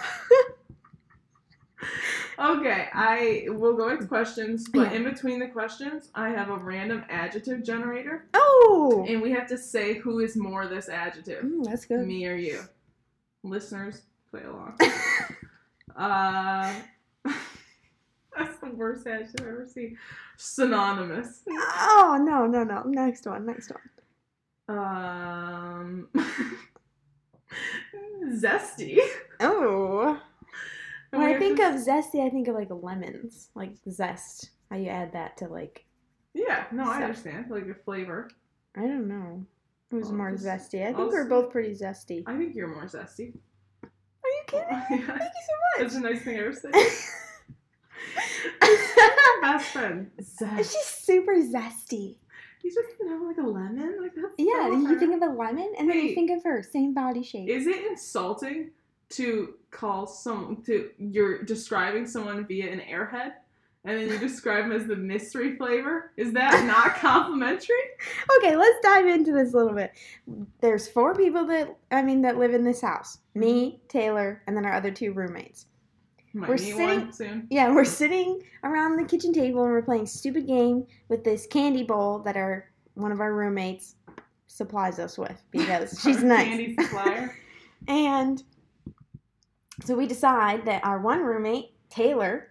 Okay, 2.39 2.87
I 2.93 3.45
will 3.49 3.75
go 3.75 3.95
with 3.95 4.07
questions, 4.07 4.67
but 4.67 4.91
Yeah. 4.91 4.97
in 4.97 5.03
between 5.03 5.39
the 5.39 5.47
questions, 5.47 6.09
I 6.15 6.29
have 6.29 6.49
a 6.49 6.57
random 6.57 7.03
adjective 7.09 7.63
generator, 7.63 8.25
oh. 8.33 9.05
and 9.07 9.21
we 9.21 9.31
have 9.31 9.47
to 9.49 9.57
say 9.57 9.95
who 9.95 10.19
is 10.19 10.35
more 10.35 10.65
this 10.67 10.89
adjective, 10.89 11.43
Mm, 11.43 11.63
that's 11.63 11.85
good. 11.85 12.07
me 12.07 12.25
or 12.27 12.35
you. 12.35 12.61
Listeners, 13.43 14.01
play 14.31 14.43
along. 14.43 14.77
uh, 15.95 16.73
that's 18.35 18.57
the 18.59 18.71
worst 18.73 19.05
adjective 19.05 19.41
I've 19.41 19.53
ever 19.53 19.67
seen. 19.67 19.97
Synonymous. 20.37 21.43
oh 21.47 22.17
no 22.25 22.47
no 22.47 22.63
no! 22.63 22.81
Next 22.83 23.27
one. 23.27 23.45
Next 23.45 23.71
one. 24.67 24.77
Um, 24.79 26.07
zesty. 28.31 28.99
Oh. 29.39 30.19
When 31.11 31.21
I 31.21 31.37
think 31.37 31.59
of 31.59 31.75
zesty, 31.75 32.25
I 32.25 32.29
think 32.29 32.47
of 32.47 32.55
like 32.55 32.69
lemons, 32.71 33.49
like 33.55 33.73
zest. 33.89 34.49
How 34.69 34.77
you 34.77 34.89
add 34.89 35.13
that 35.13 35.37
to 35.37 35.47
like 35.47 35.85
yeah, 36.33 36.65
no, 36.71 36.83
I 36.89 37.03
understand 37.03 37.45
like 37.49 37.67
a 37.67 37.75
flavor. 37.75 38.29
I 38.75 38.81
don't 38.81 39.07
know. 39.07 39.45
Who's 39.91 40.11
more 40.11 40.31
just- 40.31 40.45
zesty? 40.45 40.81
I 40.81 40.87
think 40.87 40.99
I'll 40.99 41.09
we're 41.09 41.29
both 41.29 41.51
pretty 41.51 41.75
zesty. 41.75 42.23
I 42.25 42.35
think 42.37 42.55
you're 42.55 42.67
more 42.67 42.85
zesty. 42.85 43.35
Are 43.83 44.29
you 44.29 44.43
kidding? 44.47 44.67
Thank 44.89 45.07
you 45.07 45.07
so 45.07 45.13
much. 45.13 45.79
That's 45.79 45.95
a 45.95 45.99
nice 45.99 46.21
thing 46.21 46.37
I 46.37 46.39
ever 46.39 46.53
said. 46.53 46.73
Best 49.41 49.65
friend. 49.67 50.09
Zest. 50.21 50.73
She's 50.73 50.85
super 50.85 51.33
zesty. 51.33 52.15
You 52.63 52.73
just 52.73 52.95
know 53.01 53.25
like 53.27 53.37
a 53.37 53.41
lemon, 53.41 54.01
like 54.01 54.13
that's 54.15 54.33
Yeah, 54.37 54.69
so 54.69 54.89
you 54.89 54.97
think 54.97 55.13
of 55.13 55.21
a 55.21 55.33
lemon, 55.33 55.73
and 55.77 55.89
then 55.89 55.97
you 55.97 56.15
think 56.15 56.31
of 56.31 56.43
her, 56.43 56.63
same 56.63 56.93
body 56.93 57.21
shape. 57.21 57.49
Is 57.49 57.67
it 57.67 57.85
insulting 57.85 58.71
to 59.09 59.55
call 59.69 60.07
some 60.07 60.63
to 60.65 60.89
you're 60.97 61.43
describing 61.43 62.07
someone 62.07 62.47
via 62.47 62.71
an 62.71 62.79
airhead? 62.79 63.33
And 63.85 63.99
then 63.99 64.07
you 64.07 64.17
describe 64.27 64.63
them 64.63 64.71
as 64.71 64.87
the 64.87 64.95
mystery 64.95 65.57
flavor? 65.57 66.11
Is 66.15 66.31
that 66.33 66.65
not 66.65 66.95
complimentary? 67.01 67.75
Okay, 68.37 68.55
let's 68.55 68.79
dive 68.81 69.07
into 69.07 69.33
this 69.33 69.53
a 69.53 69.57
little 69.57 69.73
bit. 69.73 69.91
There's 70.61 70.87
four 70.87 71.13
people 71.13 71.45
that 71.47 71.75
I 71.91 72.01
mean 72.01 72.21
that 72.21 72.37
live 72.37 72.53
in 72.53 72.63
this 72.63 72.79
house. 72.79 73.17
Me, 73.35 73.81
Taylor, 73.89 74.41
and 74.47 74.55
then 74.55 74.65
our 74.65 74.73
other 74.73 74.91
two 74.91 75.11
roommates. 75.11 75.65
Might 76.33 76.49
We're 76.49 76.57
sitting- 76.57 77.11
soon. 77.11 77.47
Yeah, 77.51 77.71
we're 77.73 77.85
sitting 77.85 78.41
around 78.63 78.97
the 78.97 79.05
kitchen 79.05 79.31
table 79.33 79.63
and 79.63 79.71
we're 79.71 79.81
playing 79.83 80.07
stupid 80.07 80.47
game 80.47 80.85
with 81.09 81.23
this 81.23 81.45
candy 81.47 81.83
bowl 81.83 82.19
that 82.19 82.35
our 82.35 82.71
one 82.95 83.11
of 83.11 83.19
our 83.19 83.33
roommates 83.33 83.95
supplies 84.47 84.99
us 84.99 85.17
with 85.17 85.41
because 85.51 85.99
she's 86.03 86.23
nice. 86.23 86.47
Candy 86.47 86.75
supplier. 86.81 87.35
And 87.87 88.41
so 89.83 89.95
we 89.95 90.07
decide 90.07 90.65
that 90.65 90.83
our 90.85 90.99
one 90.99 91.19
roommate, 91.21 91.71
Taylor, 91.89 92.49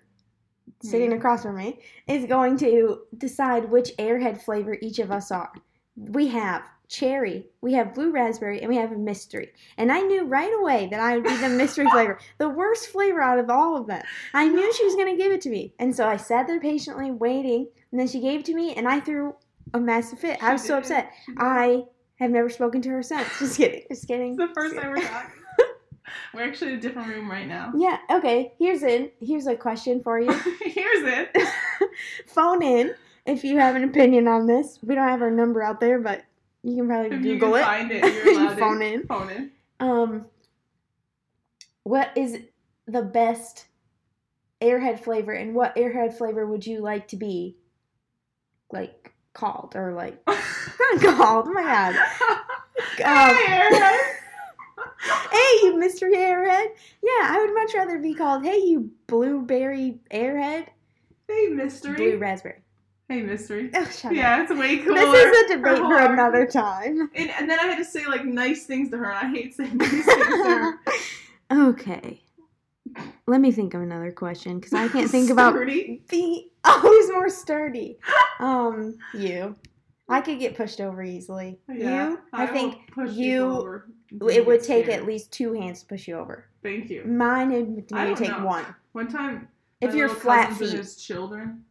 sitting 0.82 1.10
Me. 1.10 1.16
across 1.16 1.42
from 1.42 1.56
me, 1.56 1.80
is 2.08 2.24
going 2.26 2.56
to 2.58 3.02
decide 3.18 3.70
which 3.70 3.90
airhead 3.98 4.42
flavor 4.42 4.76
each 4.82 4.98
of 4.98 5.10
us 5.10 5.30
are. 5.30 5.50
We 5.96 6.26
have 6.28 6.62
cherry, 6.92 7.46
we 7.62 7.72
have 7.72 7.94
blue 7.94 8.12
raspberry, 8.12 8.60
and 8.60 8.68
we 8.68 8.76
have 8.76 8.92
a 8.92 8.96
mystery. 8.96 9.52
And 9.78 9.90
I 9.90 10.00
knew 10.00 10.24
right 10.24 10.52
away 10.60 10.88
that 10.90 11.00
I 11.00 11.16
would 11.16 11.24
be 11.24 11.36
the 11.36 11.48
mystery 11.48 11.86
flavor, 11.90 12.18
the 12.38 12.48
worst 12.48 12.88
flavor 12.88 13.20
out 13.20 13.38
of 13.38 13.48
all 13.50 13.76
of 13.76 13.86
them. 13.86 14.02
I 14.34 14.46
knew 14.46 14.72
she 14.72 14.84
was 14.84 14.94
going 14.94 15.10
to 15.10 15.20
give 15.20 15.32
it 15.32 15.40
to 15.42 15.50
me. 15.50 15.72
And 15.78 15.96
so 15.96 16.06
I 16.06 16.18
sat 16.18 16.46
there 16.46 16.60
patiently 16.60 17.10
waiting, 17.10 17.66
and 17.90 17.98
then 17.98 18.06
she 18.06 18.20
gave 18.20 18.40
it 18.40 18.46
to 18.46 18.54
me, 18.54 18.74
and 18.74 18.86
I 18.86 19.00
threw 19.00 19.34
a 19.74 19.80
massive 19.80 20.18
fit. 20.18 20.42
I 20.42 20.52
was 20.52 20.62
so 20.62 20.76
upset. 20.76 21.10
I 21.38 21.84
have 22.16 22.30
never 22.30 22.50
spoken 22.50 22.82
to 22.82 22.90
her 22.90 23.02
since. 23.02 23.26
Just 23.38 23.56
kidding. 23.56 23.84
Just 23.90 24.06
kidding. 24.06 24.32
It's 24.32 24.48
the 24.48 24.54
first 24.54 24.76
time 24.76 24.90
we're 24.90 25.00
talking. 25.00 25.30
we're 26.34 26.44
actually 26.44 26.72
in 26.72 26.78
a 26.78 26.80
different 26.80 27.08
room 27.08 27.30
right 27.30 27.48
now. 27.48 27.72
Yeah. 27.74 27.98
Okay. 28.10 28.52
Here's 28.58 28.82
in. 28.82 29.10
Here's 29.20 29.46
a 29.46 29.56
question 29.56 30.02
for 30.02 30.20
you. 30.20 30.32
Here's 30.60 31.04
it. 31.04 31.36
Phone 32.26 32.62
in 32.62 32.94
if 33.24 33.44
you 33.44 33.58
have 33.58 33.76
an 33.76 33.84
opinion 33.84 34.28
on 34.28 34.46
this. 34.46 34.78
We 34.82 34.94
don't 34.94 35.08
have 35.08 35.22
our 35.22 35.30
number 35.30 35.62
out 35.62 35.80
there, 35.80 35.98
but 35.98 36.24
you 36.62 36.76
can 36.76 36.86
probably 36.88 37.16
If 37.16 37.24
you 37.24 37.34
Google 37.34 37.52
can 37.52 37.60
it. 37.60 37.64
find 37.64 37.90
it, 37.92 38.04
you're 38.24 38.50
Phone 38.56 38.82
in. 38.82 39.06
Phone 39.06 39.30
in. 39.30 39.50
Um, 39.80 40.26
what 41.84 42.10
is 42.16 42.38
the 42.86 43.02
best 43.02 43.66
airhead 44.60 45.00
flavor, 45.00 45.32
and 45.32 45.54
what 45.54 45.74
airhead 45.76 46.16
flavor 46.16 46.46
would 46.46 46.64
you 46.66 46.80
like 46.80 47.08
to 47.08 47.16
be, 47.16 47.56
like 48.70 49.12
called 49.34 49.72
or 49.74 49.92
like 49.92 50.24
called? 51.00 51.46
Oh 51.48 51.52
my 51.52 51.62
god! 51.62 51.96
Um, 53.04 53.36
Hey, 53.36 53.52
Aaron. 53.52 53.98
hey, 55.32 55.66
you 55.66 55.76
mystery 55.78 56.14
airhead. 56.16 56.66
Yeah, 57.02 57.28
I 57.28 57.38
would 57.44 57.54
much 57.54 57.74
rather 57.74 57.98
be 57.98 58.14
called 58.14 58.44
Hey, 58.44 58.58
you 58.58 58.90
blueberry 59.08 59.98
airhead. 60.12 60.66
hey, 61.26 61.48
mystery. 61.48 61.96
Blue 61.96 62.18
raspberry. 62.18 62.62
Hey, 63.12 63.20
mystery. 63.20 63.68
Oh, 63.74 63.84
shut 63.84 64.06
up. 64.06 64.12
Yeah, 64.12 64.42
it's 64.42 64.50
way 64.50 64.78
cooler. 64.78 64.94
This 64.94 65.26
is 65.26 65.50
a 65.50 65.56
debate 65.56 65.76
for 65.76 65.98
another 65.98 66.46
time. 66.46 67.10
And, 67.14 67.28
and 67.28 67.50
then 67.50 67.58
I 67.58 67.64
had 67.64 67.76
to 67.76 67.84
say 67.84 68.06
like 68.06 68.24
nice 68.24 68.64
things 68.64 68.88
to 68.90 68.96
her, 68.96 69.10
and 69.10 69.26
I 69.26 69.30
hate 69.30 69.54
saying 69.54 69.76
nice 69.76 69.90
things 69.90 70.06
to 70.06 70.78
her. 71.52 71.68
okay. 71.68 72.22
Let 73.26 73.42
me 73.42 73.52
think 73.52 73.74
of 73.74 73.82
another 73.82 74.12
question 74.12 74.58
because 74.58 74.72
I 74.72 74.88
can't 74.88 75.10
think 75.10 75.28
about 75.28 75.52
the 76.08 76.50
oh 76.64 76.78
who's 76.80 77.12
more 77.12 77.28
sturdy. 77.28 77.98
Um, 78.40 78.96
you. 79.12 79.56
I 80.08 80.22
could 80.22 80.38
get 80.38 80.56
pushed 80.56 80.80
over 80.80 81.02
easily. 81.02 81.58
Yeah, 81.68 82.10
you, 82.12 82.18
I, 82.32 82.46
will 82.46 82.52
think 82.54 82.78
you- 83.12 83.82
it 84.30 84.46
would 84.46 84.62
take 84.62 84.86
scared. 84.86 85.00
at 85.02 85.06
least 85.06 85.32
two 85.32 85.52
hands 85.52 85.80
to 85.80 85.86
push 85.86 86.08
you 86.08 86.16
over. 86.16 86.46
Thank 86.62 86.88
you. 86.88 87.04
Mine 87.04 87.50
would 87.74 87.92
I 87.92 88.04
maybe 88.06 88.16
take 88.16 88.30
know. 88.30 88.46
one. 88.46 88.64
One 88.92 89.08
time, 89.08 89.48
If 89.82 89.94
you're 89.94 90.08
flat 90.08 90.54
feet, 90.54 90.70
his 90.72 90.96
children, 90.96 91.64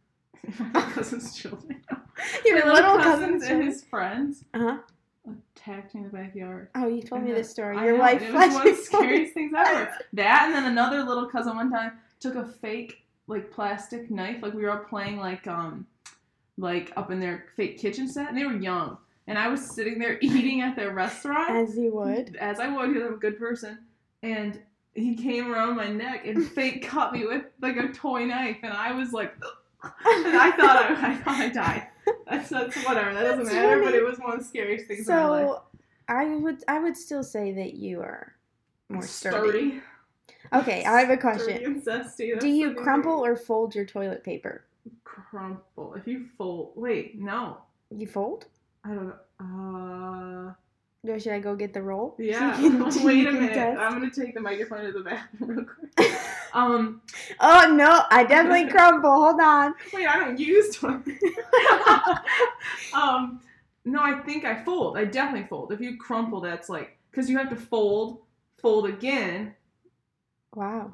my 0.74 0.80
cousin's 0.82 1.36
children, 1.36 1.82
your 2.44 2.66
my 2.66 2.72
little 2.72 2.96
cousins 2.96 3.42
cousins. 3.42 3.42
and 3.44 3.62
his 3.64 3.84
friends 3.84 4.44
Uh 4.54 4.58
huh. 4.58 4.78
attacked 5.56 5.94
me 5.94 6.00
in 6.00 6.06
the 6.06 6.12
backyard. 6.12 6.68
Oh, 6.74 6.88
you 6.88 7.02
told 7.02 7.22
me 7.22 7.32
this 7.32 7.50
story. 7.50 7.76
Your 7.78 7.98
life 7.98 8.22
It 8.22 8.32
was 8.32 8.52
one 8.54 8.66
of 8.68 8.76
the 8.76 8.82
scariest 8.82 9.34
things 9.34 9.52
ever. 9.56 9.90
That 10.14 10.42
and 10.46 10.54
then 10.54 10.64
another 10.64 11.02
little 11.04 11.26
cousin 11.28 11.56
one 11.56 11.70
time 11.70 11.92
took 12.20 12.34
a 12.34 12.44
fake 12.44 13.04
like 13.28 13.50
plastic 13.52 14.10
knife. 14.10 14.42
Like 14.42 14.54
we 14.54 14.62
were 14.62 14.70
all 14.72 14.84
playing 14.84 15.18
like 15.18 15.46
um 15.46 15.86
like 16.58 16.92
up 16.96 17.10
in 17.10 17.20
their 17.20 17.46
fake 17.56 17.78
kitchen 17.78 18.08
set, 18.08 18.28
and 18.28 18.36
they 18.36 18.44
were 18.44 18.56
young. 18.56 18.98
And 19.28 19.38
I 19.38 19.46
was 19.48 19.64
sitting 19.64 19.98
there 19.98 20.18
eating 20.20 20.60
at 20.62 20.74
their 20.74 20.92
restaurant 20.92 21.50
As 21.50 21.76
you 21.76 21.94
would. 21.94 22.34
as 22.36 22.58
I 22.58 22.66
would 22.68 22.92
because 22.92 23.06
I'm 23.08 23.14
a 23.14 23.18
good 23.18 23.38
person. 23.38 23.78
And 24.24 24.60
he 24.94 25.14
came 25.14 25.50
around 25.50 25.76
my 25.76 25.88
neck 25.88 26.26
and 26.26 26.44
fake 26.46 26.84
cut 26.86 27.12
me 27.12 27.24
with 27.26 27.44
like 27.62 27.76
a 27.76 27.88
toy 27.92 28.26
knife, 28.26 28.58
and 28.64 28.72
I 28.72 28.92
was 28.92 29.12
like, 29.12 29.32
and 29.36 29.44
I 30.04 30.52
thought 30.56 30.76
I, 30.76 31.12
I 31.12 31.16
thought 31.16 31.40
I 31.40 31.48
died. 31.48 31.86
That's 32.28 32.50
that's 32.50 32.84
whatever. 32.84 33.14
That 33.14 33.22
doesn't 33.22 33.44
That's 33.44 33.54
matter. 33.54 33.82
But 33.82 33.94
it 33.94 34.04
was 34.04 34.18
one 34.18 34.32
of 34.32 34.38
the 34.38 34.44
scariest 34.44 34.86
things 34.86 35.08
in 35.08 35.14
my 35.14 35.24
life. 35.26 35.46
So, 35.46 35.62
I 36.08 36.26
would 36.36 36.64
I 36.68 36.78
would 36.78 36.96
still 36.96 37.22
say 37.22 37.52
that 37.52 37.74
you 37.74 38.00
are 38.00 38.34
more 38.88 39.02
sturdy. 39.02 39.48
Sturdy. 39.48 39.82
Okay, 40.52 40.84
I 40.84 41.00
have 41.00 41.10
a 41.10 41.16
question. 41.16 41.80
zesty. 41.80 42.38
Do 42.38 42.48
you 42.48 42.74
crumple 42.74 43.22
thing. 43.22 43.32
or 43.32 43.36
fold 43.36 43.74
your 43.74 43.86
toilet 43.86 44.22
paper? 44.22 44.64
crumple? 45.04 45.94
If 45.94 46.06
you 46.06 46.26
fold, 46.36 46.72
wait, 46.74 47.18
no, 47.18 47.58
You 47.90 48.06
fold? 48.06 48.46
I 48.84 48.88
don't 48.88 49.08
know. 49.08 49.14
Uh, 49.40 50.52
Or 51.08 51.18
should 51.18 51.32
I 51.32 51.40
go 51.40 51.56
get 51.56 51.72
the 51.74 51.82
roll? 51.82 52.14
Yeah. 52.18 52.54
can- 52.54 52.78
wait 53.04 53.26
a 53.26 53.32
minute. 53.32 53.54
test? 53.54 53.80
I'm 53.80 53.92
gonna 53.92 54.10
take 54.10 54.34
the 54.34 54.40
microphone 54.40 54.84
to 54.84 54.92
the 54.92 55.00
bathroom 55.00 55.50
real 55.50 55.64
quick. 55.64 56.12
Um, 56.54 57.00
Oh 57.40 57.72
no, 57.74 58.04
I 58.10 58.22
definitely 58.24 58.68
crumble. 58.70 59.10
Hold 59.10 59.40
on. 59.40 59.74
wait, 59.92 60.06
I 60.06 60.18
don't 60.18 60.38
use 60.38 60.80
one. 60.82 61.02
um, 62.94 63.40
no, 63.84 64.00
I 64.02 64.20
think 64.20 64.44
I 64.44 64.62
fold. 64.62 64.96
I 64.96 65.04
definitely 65.04 65.48
fold. 65.48 65.72
If 65.72 65.80
you 65.80 65.96
crumple, 65.96 66.40
that's 66.40 66.68
like 66.68 66.96
because 67.10 67.28
you 67.28 67.36
have 67.38 67.50
to 67.50 67.56
fold, 67.56 68.22
fold 68.60 68.86
again. 68.86 69.54
Wow. 70.54 70.92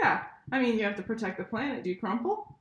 Yeah, 0.00 0.22
I 0.50 0.60
mean 0.60 0.76
you 0.78 0.84
have 0.84 0.96
to 0.96 1.02
protect 1.02 1.38
the 1.38 1.44
planet. 1.44 1.84
Do 1.84 1.90
you 1.90 1.96
crumple? 1.98 2.58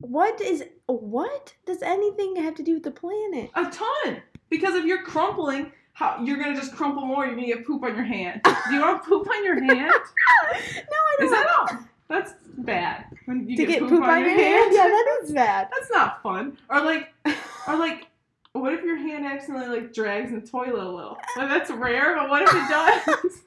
What 0.00 0.40
is 0.40 0.64
what 0.86 1.54
does 1.64 1.80
anything 1.82 2.36
have 2.36 2.54
to 2.56 2.62
do 2.62 2.74
with 2.74 2.82
the 2.82 2.90
planet? 2.90 3.50
A 3.54 3.64
ton. 3.70 4.20
Because 4.50 4.74
if 4.74 4.84
you're 4.84 5.02
crumpling, 5.04 5.72
how 5.92 6.22
you're 6.22 6.38
gonna 6.38 6.54
just 6.54 6.74
crumple 6.74 7.04
more. 7.04 7.26
You're 7.26 7.34
gonna 7.34 7.46
get 7.46 7.66
poop 7.66 7.82
on 7.82 7.94
your 7.94 8.04
hand. 8.04 8.40
Do 8.44 8.74
you 8.74 8.80
want 8.80 9.04
poop 9.06 9.28
on 9.28 9.44
your 9.44 9.60
hand? 9.62 9.92
no, 9.92 10.48
I 10.48 11.16
don't 11.18 11.26
Is 11.26 11.30
that 11.30 11.46
not? 11.46 11.84
That's 12.08 12.34
bad. 12.58 13.06
When 13.26 13.48
you 13.48 13.56
to 13.56 13.66
get 13.66 13.80
poop, 13.80 14.02
on, 14.02 14.20
your 14.20 14.30
hand. 14.30 14.72
Yeah, 14.74 14.84
that 14.84 15.18
is 15.22 15.32
bad. 15.32 15.68
That's 15.72 15.90
not 15.90 16.22
fun. 16.22 16.58
Or 16.68 16.80
like, 16.80 17.12
or 17.68 17.76
like, 17.76 18.08
what 18.52 18.72
if 18.74 18.82
your 18.82 18.96
hand 18.96 19.24
accidentally 19.26 19.80
like 19.80 19.94
drags 19.94 20.30
in 20.30 20.40
the 20.40 20.46
toilet 20.46 20.84
a 20.84 20.88
little? 20.88 21.16
Like, 21.36 21.48
that's 21.48 21.70
rare, 21.70 22.16
but 22.16 22.28
what 22.28 22.42
if 22.42 22.50
it 22.50 22.68
does? 22.68 23.42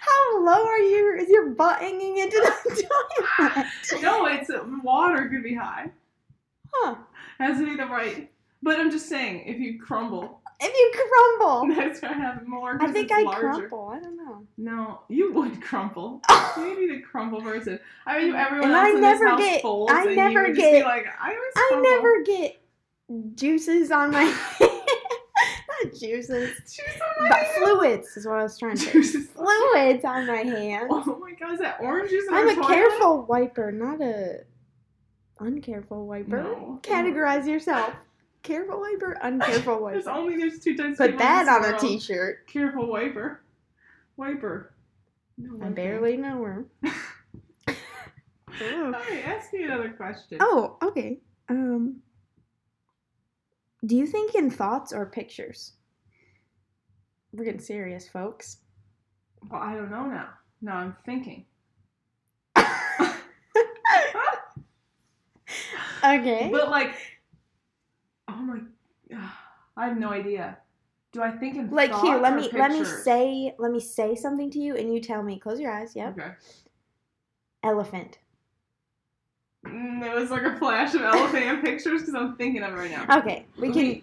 How 0.00 0.40
low 0.42 0.66
are 0.66 0.78
you? 0.78 1.16
Is 1.20 1.28
your 1.28 1.50
butt 1.50 1.80
hanging 1.80 2.16
into 2.16 2.52
the 2.64 2.88
toilet? 3.38 4.02
no, 4.02 4.26
it's 4.26 4.48
uh, 4.48 4.64
water 4.82 5.28
could 5.28 5.42
be 5.42 5.54
high. 5.54 5.90
Huh. 6.72 6.94
Has 7.38 7.58
to 7.58 7.66
be 7.66 7.76
the 7.76 7.84
right. 7.84 8.30
But 8.62 8.80
I'm 8.80 8.90
just 8.90 9.08
saying, 9.08 9.44
if 9.46 9.58
you 9.58 9.78
crumble, 9.78 10.40
If 10.58 10.72
you 10.74 10.92
crumble. 11.38 11.74
that's 11.76 12.00
gonna 12.00 12.14
have 12.14 12.46
more. 12.46 12.78
I 12.80 12.90
think 12.90 13.12
I 13.12 13.22
larger. 13.22 13.40
crumple. 13.50 13.90
I 13.94 14.00
don't 14.00 14.16
know. 14.16 14.46
No, 14.56 15.00
you 15.08 15.32
would 15.34 15.60
crumple. 15.62 16.22
Maybe 16.56 16.86
the 16.94 17.00
crumple 17.00 17.42
person. 17.42 17.78
I 18.06 18.20
mean, 18.22 18.34
everyone 18.34 18.70
And 18.70 18.74
else 18.76 18.86
I 18.86 18.90
in 18.92 19.00
never 19.02 19.18
this 19.24 19.28
house 19.30 19.40
get- 19.40 19.62
folds, 19.62 19.92
I 19.92 20.00
and 20.02 20.10
you 20.10 20.16
never 20.16 20.42
would 20.42 20.54
just 20.56 20.66
be 20.66 20.70
get- 20.78 20.84
like, 20.86 21.06
I 21.20 21.34
always 21.34 21.52
Crumble. 21.54 21.86
I 21.88 21.90
never 21.90 22.22
get 22.24 22.62
juices 23.36 23.90
on 23.90 24.10
my 24.12 24.24
not 24.60 25.94
juices. 26.00 26.56
Juice 26.56 27.00
on 27.18 27.28
my 27.28 27.36
hand. 27.36 27.46
fluids 27.58 28.16
is 28.16 28.26
what 28.26 28.38
I 28.38 28.42
was 28.44 28.58
trying 28.58 28.76
to 28.76 28.82
say. 28.82 28.92
Juices. 28.92 29.28
Fluids 29.28 30.04
on 30.06 30.26
my 30.26 30.36
hands. 30.38 30.86
Oh 30.90 31.18
my 31.20 31.32
god, 31.38 31.52
is 31.52 31.60
that 31.60 31.78
orange 31.82 32.08
juice 32.10 32.24
I'm 32.30 32.48
a 32.48 32.54
toilet? 32.54 32.68
careful 32.68 33.22
wiper, 33.26 33.70
not 33.72 34.00
a 34.00 34.38
uncareful 35.40 36.06
wiper. 36.06 36.42
No. 36.42 36.78
Categorize 36.82 37.46
yourself. 37.46 37.92
Careful 38.46 38.80
wiper, 38.80 39.16
uncareful 39.24 39.90
There's 39.90 40.06
wiper. 40.06 40.18
only 40.18 40.36
there's 40.36 40.60
two 40.60 40.76
types. 40.76 40.98
Put 40.98 41.18
that 41.18 41.48
on 41.48 41.74
a 41.74 41.78
t-shirt. 41.78 42.46
Careful 42.46 42.86
wiper. 42.86 43.42
Wiper. 44.16 44.72
No, 45.36 45.66
I 45.66 45.70
barely 45.70 46.16
know 46.16 46.42
her. 46.44 46.64
Alright, 48.62 49.26
ask 49.26 49.52
me 49.52 49.64
another 49.64 49.90
question. 49.90 50.38
Oh, 50.40 50.78
okay. 50.82 51.18
Um, 51.48 51.96
do 53.84 53.96
you 53.96 54.06
think 54.06 54.34
in 54.34 54.50
thoughts 54.50 54.92
or 54.92 55.06
pictures? 55.06 55.72
We're 57.32 57.44
getting 57.44 57.60
serious, 57.60 58.08
folks. 58.08 58.58
Well, 59.50 59.60
I 59.60 59.74
don't 59.74 59.90
know 59.90 60.06
now. 60.06 60.28
Now 60.62 60.76
I'm 60.76 60.96
thinking. 61.04 61.44
Okay. 66.04 66.48
But 66.52 66.70
like, 66.70 66.90
oh 66.90 67.15
my, 68.42 68.60
I 69.76 69.86
have 69.88 69.98
no 69.98 70.10
idea. 70.10 70.58
Do 71.12 71.22
I 71.22 71.30
think 71.30 71.56
in 71.56 71.70
like 71.70 71.94
here, 72.00 72.18
let 72.18 72.34
me 72.36 72.50
let 72.52 72.70
me 72.72 72.84
say 72.84 73.54
let 73.58 73.72
me 73.72 73.80
say 73.80 74.14
something 74.14 74.50
to 74.50 74.58
you, 74.58 74.76
and 74.76 74.92
you 74.92 75.00
tell 75.00 75.22
me. 75.22 75.38
Close 75.38 75.58
your 75.60 75.72
eyes. 75.72 75.94
Yep. 75.96 76.18
Okay. 76.18 76.32
Elephant. 77.62 78.18
Mm, 79.66 80.00
there 80.00 80.14
was 80.14 80.30
like 80.30 80.42
a 80.42 80.56
flash 80.58 80.94
of 80.94 81.02
elephant 81.02 81.64
pictures 81.64 82.02
because 82.02 82.14
I'm 82.14 82.36
thinking 82.36 82.62
of 82.62 82.72
it 82.72 82.76
right 82.76 82.90
now. 82.90 83.18
Okay, 83.18 83.46
we 83.58 83.68
Let 83.68 83.74
can. 83.74 83.82
me- 83.82 84.02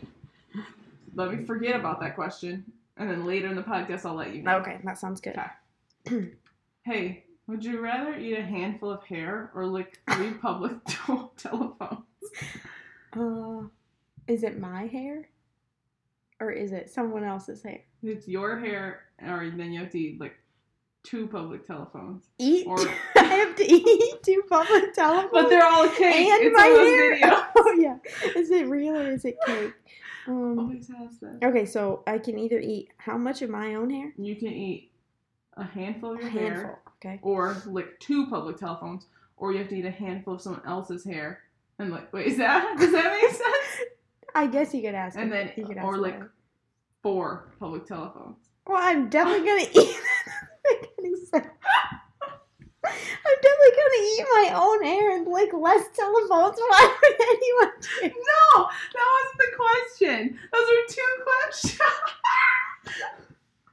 Let 1.15 1.31
me 1.33 1.45
forget 1.45 1.75
about 1.79 1.99
that 2.01 2.15
question, 2.15 2.65
and 2.97 3.09
then 3.09 3.25
later 3.25 3.47
in 3.47 3.55
the 3.55 3.61
podcast 3.63 4.05
I'll 4.05 4.15
let 4.15 4.33
you 4.33 4.41
know. 4.41 4.57
Okay, 4.57 4.79
that 4.83 4.97
sounds 4.97 5.21
good. 5.21 5.37
Okay. 6.07 6.31
Hey, 6.85 7.23
would 7.47 7.63
you 7.63 7.79
rather 7.79 8.13
eat 8.17 8.37
a 8.37 8.41
handful 8.41 8.91
of 8.91 9.03
hair 9.05 9.51
or 9.55 9.65
lick 9.65 9.99
three 10.11 10.31
public 10.41 10.73
telephones? 11.37 12.03
Uh, 13.15 13.67
is 14.27 14.43
it 14.43 14.59
my 14.59 14.87
hair, 14.87 15.29
or 16.39 16.51
is 16.51 16.71
it 16.71 16.89
someone 16.89 17.23
else's 17.23 17.63
hair? 17.63 17.81
It's 18.01 18.27
your 18.27 18.59
hair, 18.59 19.01
or 19.21 19.51
then 19.55 19.71
you 19.71 19.79
have 19.79 19.91
to 19.91 19.99
eat 19.99 20.19
like 20.19 20.35
two 21.03 21.27
public 21.27 21.65
telephones. 21.67 22.25
Eat. 22.39 22.65
Or- 22.67 22.77
I 23.15 23.23
have 23.23 23.55
to 23.55 23.63
eat 23.71 24.23
two 24.23 24.43
public 24.49 24.93
telephones. 24.93 25.29
But 25.33 25.49
they're 25.49 25.65
all 25.65 25.87
cake. 25.89 26.27
and 26.27 26.43
it's 26.43 26.55
my 26.55 26.65
hair. 26.65 27.49
Oh 27.55 27.75
yeah. 27.79 27.97
Is 28.35 28.51
it 28.51 28.67
real 28.67 28.95
or 28.97 29.11
is 29.11 29.25
it 29.25 29.37
cake? 29.45 29.73
Um. 30.27 30.59
Always 30.59 30.87
has. 30.89 31.41
Okay, 31.43 31.65
so 31.65 32.03
I 32.07 32.17
can 32.17 32.37
either 32.39 32.59
eat 32.59 32.89
how 32.97 33.17
much 33.17 33.41
of 33.41 33.49
my 33.49 33.75
own 33.75 33.89
hair? 33.89 34.13
You 34.17 34.35
can 34.35 34.49
eat 34.49 34.91
a 35.57 35.63
handful 35.63 36.13
of 36.13 36.19
A 36.19 36.21
your 36.23 36.29
handful. 36.31 36.61
hair, 36.63 36.79
Okay. 37.05 37.19
or 37.21 37.57
lick 37.65 37.99
two 37.99 38.27
public 38.27 38.57
telephones, 38.57 39.07
or 39.37 39.51
you 39.51 39.59
have 39.59 39.67
to 39.69 39.75
eat 39.75 39.85
a 39.85 39.91
handful 39.91 40.33
of 40.35 40.41
someone 40.41 40.61
else's 40.65 41.03
hair. 41.05 41.41
And 41.79 41.91
like, 41.91 42.11
wait, 42.13 42.27
is 42.27 42.37
that 42.37 42.75
does 42.79 42.91
that 42.91 43.11
make 43.21 43.31
sense? 43.31 43.89
I 44.35 44.47
guess 44.47 44.73
you 44.73 44.81
could 44.81 44.95
ask. 44.95 45.15
And 45.15 45.25
him. 45.25 45.29
then- 45.31 45.51
you 45.55 45.65
could 45.65 45.77
ask 45.77 45.85
or, 45.85 45.97
like, 45.97 46.13
him. 46.15 46.29
Four 47.01 47.51
public 47.59 47.85
telephones. 47.85 48.37
Well, 48.65 48.79
I'm 48.81 49.09
definitely 49.09 49.45
gonna 49.45 49.61
eat. 49.73 49.99
That 50.63 50.79
make 50.81 50.89
any 50.99 51.15
sense. 51.25 51.47
I'm 52.85 53.39
definitely 53.41 53.75
gonna 53.75 54.03
eat 54.03 54.25
my 54.33 54.47
own 54.55 54.83
hair 54.83 55.17
and 55.17 55.27
like 55.27 55.51
less 55.53 55.83
telephones. 55.95 56.57
Why 56.57 56.97
would 57.01 57.15
anyone 57.29 57.73
do? 57.81 58.07
No, 58.07 58.69
that 58.93 59.07
wasn't 59.13 59.39
the 59.39 59.51
question. 59.57 60.39
Those 60.53 60.67
are 60.69 60.85
two 60.87 61.13
questions. 61.23 61.81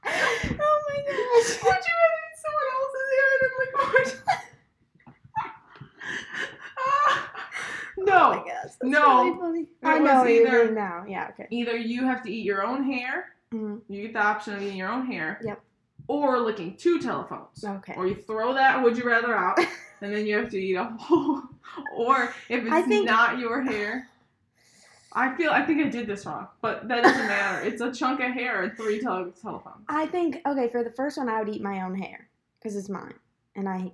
Oh 0.03 0.77
my 0.89 0.99
gosh. 1.05 1.49
Would 1.63 1.81
you 1.87 1.95
rather 2.01 2.21
eat 2.25 2.37
someone 2.41 2.69
else's 2.75 3.09
hair 3.15 3.31
than 3.41 3.51
lick 3.59 3.73
more? 3.77 4.05
Ah, 6.79 7.31
Oh 7.99 8.03
no. 8.03 8.21
my 8.31 8.37
gosh. 8.47 8.60
That's 8.81 8.91
No. 8.91 9.23
Really 9.23 9.39
funny. 9.39 9.67
I 9.83 9.99
know 9.99 10.25
either- 10.27 10.71
now. 10.71 11.05
Yeah. 11.07 11.29
Okay. 11.29 11.47
Either 11.49 11.75
you 11.77 12.03
have 12.05 12.23
to 12.23 12.31
eat 12.31 12.43
your 12.45 12.63
own 12.65 12.83
hair, 12.83 13.33
Mhm. 13.53 13.81
you 13.87 14.01
get 14.03 14.13
the 14.13 14.19
option 14.21 14.53
of 14.55 14.61
eating 14.61 14.77
your 14.77 14.89
own 14.89 15.05
hair. 15.05 15.39
Yep. 15.43 15.61
Or 16.07 16.39
licking 16.39 16.75
two 16.77 16.99
telephones. 16.99 17.63
Okay. 17.63 17.93
Or 17.95 18.07
you 18.07 18.15
throw 18.15 18.53
that 18.53 18.81
would 18.83 18.97
you 18.97 19.03
rather 19.03 19.35
out 19.35 19.57
and 20.01 20.13
then 20.13 20.25
you 20.25 20.37
have 20.37 20.49
to 20.49 20.57
eat 20.59 20.75
a 20.75 20.83
whole 20.85 21.43
or 21.95 22.33
if 22.49 22.65
it's 22.65 22.87
think- 22.87 23.05
not 23.05 23.37
your 23.39 23.61
hair. 23.61 24.07
I 25.13 25.35
feel 25.35 25.51
I 25.51 25.65
think 25.65 25.81
I 25.85 25.89
did 25.89 26.07
this 26.07 26.25
wrong, 26.25 26.47
but 26.61 26.87
that 26.87 27.03
doesn't 27.03 27.27
matter. 27.27 27.61
It's 27.67 27.81
a 27.81 27.91
chunk 27.91 28.21
of 28.21 28.31
hair 28.31 28.63
and 28.63 28.75
three 28.77 28.99
tele- 29.01 29.31
telephones. 29.41 29.83
I 29.89 30.05
think 30.07 30.41
okay 30.45 30.69
for 30.69 30.83
the 30.83 30.91
first 30.91 31.17
one 31.17 31.27
I 31.29 31.39
would 31.39 31.49
eat 31.53 31.61
my 31.61 31.81
own 31.83 31.95
hair 31.95 32.29
because 32.57 32.75
it's 32.77 32.89
mine 32.89 33.13
and 33.55 33.67
I 33.67 33.91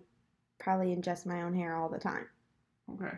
probably 0.59 0.95
ingest 0.95 1.25
my 1.25 1.41
own 1.41 1.53
hair 1.55 1.75
all 1.75 1.89
the 1.89 1.97
time. 1.99 2.27
Okay. 2.93 3.15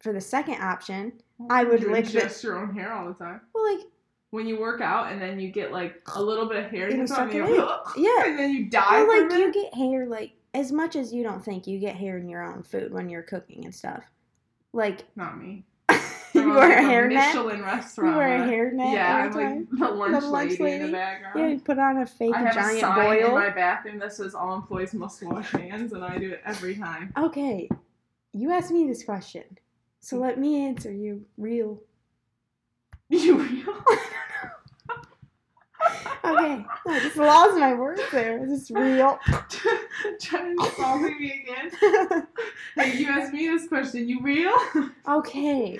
For 0.00 0.12
the 0.12 0.20
second 0.20 0.60
option, 0.62 1.12
I 1.50 1.64
would 1.64 1.82
you 1.82 1.90
lick 1.92 2.06
the- 2.06 2.40
your 2.42 2.58
own 2.58 2.72
hair 2.74 2.92
all 2.92 3.06
the 3.08 3.14
time. 3.14 3.40
well, 3.54 3.74
like 3.76 3.86
When 4.30 4.46
you 4.46 4.58
work 4.60 4.80
out 4.80 5.10
and 5.12 5.20
then 5.20 5.40
you 5.40 5.50
get 5.50 5.72
like 5.72 6.02
a 6.14 6.22
little 6.22 6.46
bit 6.46 6.64
of 6.64 6.70
hair 6.70 6.86
In 6.88 7.00
in 7.00 7.06
the 7.06 7.06
the 7.14 7.20
and, 7.20 7.32
circulation. 7.32 7.54
you're, 7.54 7.80
yeah, 7.96 8.28
and 8.28 8.38
then 8.38 8.50
you 8.52 8.66
die 8.66 9.02
well, 9.02 9.22
like 9.28 9.38
you 9.38 9.52
get 9.52 9.74
hair 9.74 10.06
like 10.06 10.32
as 10.54 10.70
much 10.72 10.96
as 10.96 11.12
you 11.12 11.22
don't 11.22 11.44
think 11.44 11.66
you 11.66 11.78
get 11.78 11.94
hair 11.96 12.16
in 12.18 12.28
your 12.28 12.42
own 12.42 12.62
food 12.62 12.92
when 12.92 13.08
you're 13.08 13.22
cooking 13.22 13.64
and 13.64 13.74
stuff. 13.74 14.04
Like 14.72 15.04
Not 15.16 15.40
me. 15.40 15.64
you 16.34 16.48
wear 16.50 16.68
like 16.68 16.78
a 16.78 16.82
hair 16.82 17.08
net. 17.08 17.34
Michelin 17.34 17.58
You 17.58 17.64
restaurant. 17.64 18.16
wear 18.16 18.36
a 18.36 18.42
uh, 18.42 18.46
hair 18.46 18.70
net 18.72 18.92
Yeah, 18.92 19.16
I'm 19.16 19.32
like 19.32 19.70
the 19.78 19.88
lunch, 19.90 20.20
The 20.22 20.28
lunch 20.28 20.60
lady, 20.60 20.74
in 20.84 20.86
the 20.86 20.92
background. 20.92 21.38
Yeah, 21.40 21.46
you 21.48 21.58
put 21.60 21.78
on 21.78 21.98
a 21.98 22.06
fake 22.06 22.34
I 22.34 22.40
have 22.40 22.54
giant 22.54 22.76
a 22.76 22.80
sign 22.80 23.04
boil. 23.04 23.26
in 23.28 23.32
my 23.34 23.50
bathroom 23.50 23.98
that 24.00 24.12
says 24.12 24.34
all 24.34 24.54
employees 24.54 24.92
must 24.94 25.22
wash 25.22 25.50
hands, 25.52 25.92
and 25.94 26.04
I 26.04 26.18
do 26.18 26.30
it 26.32 26.42
every 26.44 26.76
time. 26.76 27.12
Okay, 27.16 27.68
you 28.34 28.52
asked 28.52 28.70
me 28.70 28.86
this 28.86 29.02
question, 29.04 29.44
so 30.00 30.16
let 30.16 30.38
me 30.38 30.66
answer 30.66 30.92
you 30.92 31.24
real. 31.36 31.80
You 33.10 33.38
real? 33.38 33.84
Okay, 36.24 36.64
oh, 36.86 36.90
I 36.90 36.98
just 37.00 37.16
lost 37.16 37.58
my 37.58 37.72
words 37.74 38.02
there. 38.12 38.44
This 38.46 38.70
real. 38.70 39.18
Trying 40.20 40.58
to 40.58 40.64
insult 40.64 41.00
me 41.00 41.42
again. 41.42 42.26
Hey, 42.74 42.98
you 42.98 43.08
asked 43.08 43.32
me 43.32 43.46
this 43.46 43.66
question. 43.68 44.08
You 44.08 44.20
real? 44.20 44.52
okay. 45.08 45.78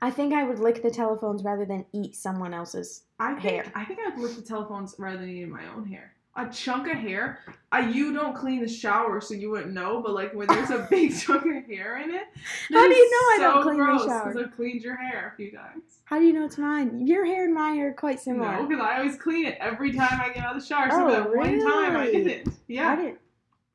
I 0.00 0.10
think 0.10 0.34
I 0.34 0.44
would 0.44 0.58
lick 0.58 0.82
the 0.82 0.90
telephones 0.90 1.42
rather 1.42 1.64
than 1.64 1.86
eat 1.92 2.14
someone 2.14 2.52
else's. 2.54 3.04
I 3.18 3.30
think 3.30 3.40
Hair. 3.40 3.72
I 3.74 3.84
think 3.84 3.98
I'd 4.06 4.18
lick 4.18 4.36
the 4.36 4.42
telephones 4.42 4.94
rather 4.98 5.18
than 5.18 5.30
eating 5.30 5.50
my 5.50 5.66
own 5.74 5.86
hair. 5.86 6.12
A 6.36 6.48
chunk 6.48 6.88
of 6.88 6.94
hair. 6.98 7.38
I 7.70 7.88
you 7.90 8.12
don't 8.12 8.34
clean 8.36 8.60
the 8.60 8.68
shower, 8.68 9.20
so 9.20 9.34
you 9.34 9.50
wouldn't 9.50 9.72
know. 9.72 10.02
But 10.02 10.14
like 10.14 10.32
when 10.34 10.48
there's 10.48 10.70
a 10.70 10.86
big 10.90 11.16
chunk 11.16 11.42
of 11.46 11.64
hair 11.66 11.98
in 12.02 12.10
it, 12.10 12.24
How 12.72 12.88
do 12.88 12.94
you 12.94 13.10
know 13.10 13.16
I 13.16 13.38
don't 13.40 13.56
so 13.58 13.62
clean 13.62 13.78
the 13.78 13.84
gross, 13.84 14.04
shower? 14.06 14.32
'cause 14.32 14.42
I've 14.42 14.52
cleaned 14.56 14.82
your 14.82 14.96
hair 14.96 15.30
a 15.32 15.36
few 15.36 15.52
times. 15.52 15.82
How 16.06 16.18
do 16.18 16.24
you 16.26 16.32
know 16.32 16.44
it's 16.44 16.58
mine? 16.58 17.06
Your 17.06 17.24
hair 17.24 17.44
and 17.44 17.54
my 17.54 17.70
hair 17.70 17.90
are 17.90 17.92
quite 17.94 18.20
similar. 18.20 18.56
No, 18.60 18.66
because 18.66 18.82
I 18.84 18.98
always 18.98 19.16
clean 19.16 19.46
it 19.46 19.56
every 19.60 19.92
time 19.92 20.20
I 20.20 20.28
get 20.30 20.44
out 20.44 20.54
of 20.56 20.60
the 20.60 20.66
shower. 20.66 20.90
So 20.90 21.06
Oh, 21.06 21.10
that 21.10 21.34
one 21.34 21.58
time 21.60 21.96
I 21.96 22.06
really? 22.06 22.24
didn't. 22.24 22.48
I 22.48 22.52
Yeah. 22.66 22.96
didn't. 22.96 23.18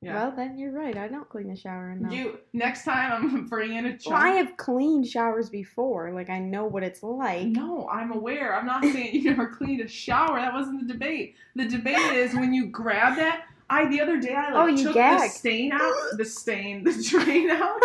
Yeah. 0.02 0.14
Well, 0.16 0.34
then 0.36 0.58
you're 0.58 0.72
right. 0.72 0.96
I 0.98 1.10
don't 1.10 1.28
clean 1.28 1.50
the 1.50 1.58
shower 1.58 1.92
enough. 1.92 2.14
You 2.14 2.40
next 2.54 2.86
time 2.86 3.12
I'm 3.12 3.46
bringing 3.50 3.86
a 3.86 3.98
chunk. 3.98 4.06
well, 4.16 4.16
I 4.24 4.30
have 4.38 4.56
cleaned 4.56 5.06
showers 5.08 5.50
before. 5.50 6.12
Like 6.14 6.30
I 6.30 6.40
know 6.40 6.66
what 6.66 6.84
it's 6.84 7.04
like. 7.04 7.48
No, 7.48 7.88
I'm 7.90 8.14
aware. 8.14 8.56
I'm 8.56 8.66
not 8.66 8.82
saying 8.84 9.14
you 9.14 9.24
never 9.30 9.48
cleaned 9.48 9.82
a 9.82 9.88
shower. 9.90 10.40
That 10.40 10.54
wasn't 10.54 10.88
the 10.88 10.94
debate. 10.94 11.36
The 11.56 11.66
debate 11.68 11.98
is 12.14 12.34
when 12.34 12.54
you 12.54 12.68
grab 12.68 13.18
that. 13.18 13.46
I 13.70 13.88
the 13.88 14.00
other 14.02 14.20
day 14.20 14.34
I 14.34 14.52
like 14.52 14.56
Oh, 14.56 14.66
you 14.68 14.84
took 14.84 14.94
the 14.96 15.28
stain 15.28 15.72
out, 15.74 15.94
the 16.18 16.26
stain, 16.26 16.84
the 16.84 16.94
drain 17.08 17.50
out, 17.52 17.80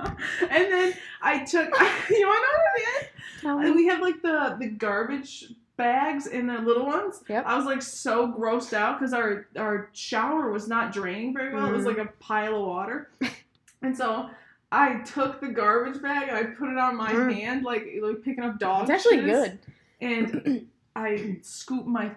and 0.00 0.72
then 0.72 0.94
I 1.20 1.40
took. 1.44 1.66
You 1.68 1.70
want 1.70 2.08
to 2.08 2.18
know 2.18 2.28
what 2.28 2.74
I 2.76 3.00
did? 3.00 3.08
Tell 3.40 3.58
me. 3.58 3.70
we 3.72 3.86
have 3.88 4.00
like 4.00 4.22
the 4.22 4.56
the 4.58 4.68
garbage 4.68 5.52
bags 5.80 6.26
in 6.26 6.46
the 6.46 6.58
little 6.58 6.84
ones. 6.84 7.24
Yep. 7.28 7.44
I 7.46 7.56
was 7.56 7.64
like 7.64 7.80
so 7.80 8.30
grossed 8.30 8.74
out 8.74 8.98
because 9.00 9.14
our 9.14 9.46
our 9.56 9.88
shower 9.94 10.50
was 10.50 10.68
not 10.68 10.92
draining 10.92 11.32
very 11.32 11.54
well. 11.54 11.66
It 11.66 11.72
was 11.72 11.84
Mhm. 11.84 11.96
like 11.96 11.98
a 12.06 12.10
pile 12.18 12.56
of 12.56 12.66
water, 12.66 13.10
and 13.82 13.96
so 13.96 14.28
I 14.70 14.96
took 15.00 15.40
the 15.40 15.48
garbage 15.48 16.02
bag 16.02 16.28
and 16.28 16.36
I 16.36 16.42
put 16.44 16.68
it 16.70 16.76
on 16.78 16.96
my 16.96 17.10
Mm. 17.12 17.32
hand 17.32 17.64
like 17.64 17.86
like 18.02 18.22
picking 18.22 18.44
up 18.44 18.58
dog. 18.58 18.82
It's 18.82 18.90
actually 18.90 19.22
good. 19.22 19.58
And 20.02 20.66
I 20.96 21.38
scooped 21.42 21.86
my 21.88 22.10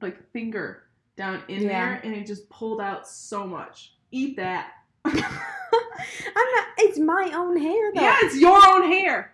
like 0.00 0.16
finger 0.32 0.84
down 1.16 1.42
in 1.48 1.62
Yeah. 1.62 1.68
there 1.68 2.00
and 2.04 2.14
it 2.14 2.24
just 2.24 2.48
pulled 2.48 2.80
out 2.80 3.08
so 3.08 3.44
much. 3.46 3.94
Eat 4.12 4.36
that. 4.36 4.74
I'm 5.04 5.14
not. 5.16 6.66
It's 6.78 6.98
my 6.98 7.32
own 7.34 7.56
hair 7.56 7.92
though. 7.94 8.00
Yeah, 8.00 8.16
it's 8.22 8.36
your 8.36 8.60
own 8.70 8.84
hair. 8.90 9.32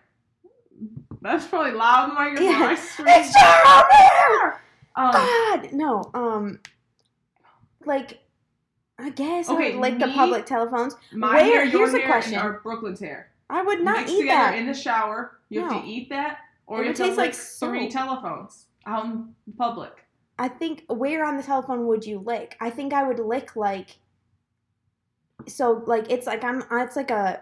That's 1.24 1.46
probably 1.46 1.72
loud 1.72 2.04
in 2.04 2.08
the 2.10 2.14
microphone. 2.14 2.46
Yeah. 2.46 2.66
I 2.66 2.74
screamed. 2.76 3.10
It's 3.10 3.34
own 3.36 3.84
hair. 3.90 4.60
Um, 4.94 5.10
God, 5.12 5.72
no. 5.72 6.10
Um, 6.14 6.60
like, 7.84 8.20
I 8.98 9.10
guess 9.10 9.48
I 9.48 9.54
Okay, 9.54 9.72
would 9.72 9.80
lick 9.80 9.98
the 9.98 10.08
public 10.12 10.44
telephones. 10.46 10.94
My 11.12 11.34
Where- 11.36 11.44
hair, 11.44 11.64
your 11.64 11.78
here's 11.78 11.94
a 11.94 11.98
hair, 11.98 12.06
question. 12.06 12.38
and 12.38 12.62
Brooklyn's 12.62 13.00
hair. 13.00 13.30
I 13.50 13.62
would 13.62 13.80
not 13.82 14.00
Mixed 14.00 14.14
eat 14.14 14.20
together 14.20 14.50
that. 14.52 14.58
in 14.58 14.66
the 14.66 14.74
shower. 14.74 15.38
You 15.48 15.62
have 15.62 15.82
to 15.82 15.88
eat 15.88 16.10
that, 16.10 16.38
or 16.66 16.80
It 16.80 16.98
you 16.98 17.04
have 17.04 17.14
to 17.14 17.20
like 17.20 17.34
three 17.34 17.90
soap. 17.90 17.90
telephones 17.90 18.66
out 18.86 19.04
in 19.06 19.34
public. 19.58 20.04
I 20.38 20.48
think 20.48 20.84
where 20.88 21.24
on 21.24 21.36
the 21.36 21.42
telephone 21.42 21.86
would 21.86 22.04
you 22.04 22.18
lick? 22.18 22.56
I 22.60 22.68
think 22.70 22.92
I 22.92 23.02
would 23.02 23.18
lick 23.18 23.56
like. 23.56 23.96
So 25.46 25.82
like 25.86 26.10
it's 26.10 26.26
like 26.26 26.42
I'm 26.44 26.62
it's 26.72 26.96
like 26.96 27.10
a 27.10 27.40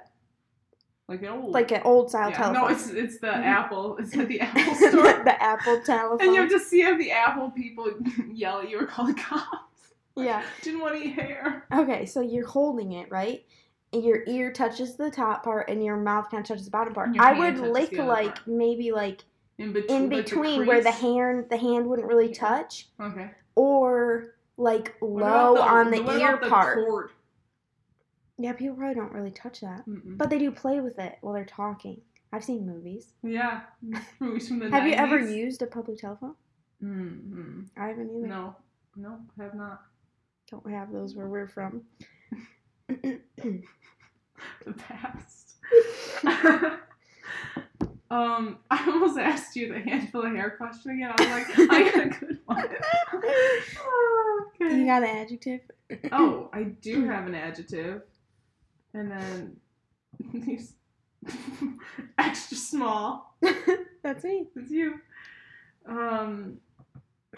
Like 1.08 1.22
an 1.22 1.28
old. 1.28 1.52
like 1.52 1.70
an 1.72 1.82
old 1.84 2.10
style 2.10 2.30
yeah. 2.30 2.36
telephone. 2.36 2.62
No, 2.62 2.68
it's 2.68 2.88
it's 2.88 3.18
the 3.18 3.26
Mhm. 3.26 3.44
Apple. 3.44 3.96
It's 3.98 4.16
at 4.16 4.28
the 4.28 4.40
Apple 4.40 4.74
store. 4.74 5.24
the 5.24 5.42
Apple 5.42 5.80
telephone. 5.82 6.20
and 6.26 6.34
you 6.34 6.40
have 6.40 6.50
to 6.50 6.60
see 6.60 6.82
if 6.82 6.98
the 6.98 7.10
Apple 7.10 7.50
people 7.50 7.90
yell 8.32 8.60
at 8.60 8.70
you 8.70 8.78
or 8.80 8.86
call 8.86 9.06
the 9.06 9.14
cops. 9.14 9.92
yeah. 10.16 10.42
Didn't 10.62 10.80
want 10.80 10.94
to 10.94 11.02
eat 11.06 11.14
hair. 11.14 11.66
Okay, 11.74 12.06
so 12.06 12.20
you're 12.20 12.46
holding 12.46 12.92
it 12.92 13.10
right, 13.10 13.44
and 13.92 14.04
your 14.04 14.22
ear 14.26 14.52
touches 14.52 14.96
the 14.96 15.10
top 15.10 15.42
part, 15.44 15.68
and 15.68 15.84
your 15.84 15.96
mouth 15.96 16.30
kind 16.30 16.40
of 16.42 16.46
touches 16.48 16.64
the 16.66 16.70
bottom 16.70 16.94
part. 16.94 17.10
I 17.18 17.36
would 17.38 17.58
lick 17.58 17.92
like 17.92 18.36
part. 18.36 18.46
maybe 18.46 18.92
like 18.92 19.24
In 19.58 19.72
between. 19.72 20.02
in 20.04 20.08
like, 20.10 20.24
between 20.24 20.66
where 20.66 20.82
the 20.82 20.92
hand 20.92 21.46
the 21.50 21.56
hand 21.56 21.86
wouldn't 21.88 22.06
really 22.08 22.32
touch, 22.32 22.88
Okay. 23.00 23.28
or 23.56 24.34
like 24.56 24.94
low 25.00 25.56
about 25.56 25.68
on 25.68 25.90
the 25.90 26.18
ear 26.20 26.38
the 26.40 26.48
part. 26.48 26.86
cord? 26.86 27.10
Yeah, 28.38 28.52
people 28.54 28.76
probably 28.76 28.94
don't 28.94 29.12
really 29.12 29.30
touch 29.30 29.60
that, 29.60 29.86
Mm-mm. 29.86 30.16
but 30.16 30.30
they 30.30 30.38
do 30.38 30.50
play 30.50 30.80
with 30.80 30.98
it 30.98 31.18
while 31.20 31.34
they're 31.34 31.44
talking. 31.44 32.00
I've 32.32 32.44
seen 32.44 32.66
movies. 32.66 33.12
yeah, 33.22 33.60
movies 34.20 34.48
from 34.48 34.58
the 34.60 34.70
Have 34.70 34.86
you 34.86 34.94
ever 34.94 35.18
used 35.18 35.60
a 35.62 35.66
public 35.66 35.98
telephone? 35.98 36.34
Mm-hmm. 36.82 37.60
I 37.76 37.88
haven't 37.88 38.10
either. 38.16 38.26
No, 38.26 38.56
no, 38.96 39.18
I 39.38 39.42
have 39.44 39.54
not. 39.54 39.82
Don't 40.50 40.68
have 40.70 40.90
those 40.92 41.14
where 41.14 41.28
we're 41.28 41.48
from. 41.48 41.82
The 44.66 44.72
past. 44.72 45.54
um, 48.10 48.58
I 48.70 48.84
almost 48.88 49.18
asked 49.18 49.54
you 49.56 49.72
the 49.72 49.78
handful 49.80 50.22
of 50.24 50.32
hair 50.32 50.50
question 50.56 50.92
again. 50.92 51.12
I 51.16 51.22
was 51.22 51.58
like, 51.58 51.70
I 51.70 51.90
got 51.90 52.06
a 52.06 52.08
good 52.08 52.38
one. 52.46 52.68
Oh, 53.78 54.46
okay. 54.60 54.76
you 54.76 54.84
got 54.86 55.02
an 55.02 55.10
adjective? 55.10 55.60
oh, 56.10 56.48
I 56.52 56.62
do 56.80 57.04
have 57.06 57.26
an 57.26 57.34
adjective, 57.34 58.02
and 58.94 59.10
then 59.10 59.56
these 60.32 60.74
extra 62.18 62.56
small. 62.56 63.36
That's 64.02 64.24
me. 64.24 64.46
It's 64.56 64.70
you. 64.70 64.94
Um, 65.86 66.58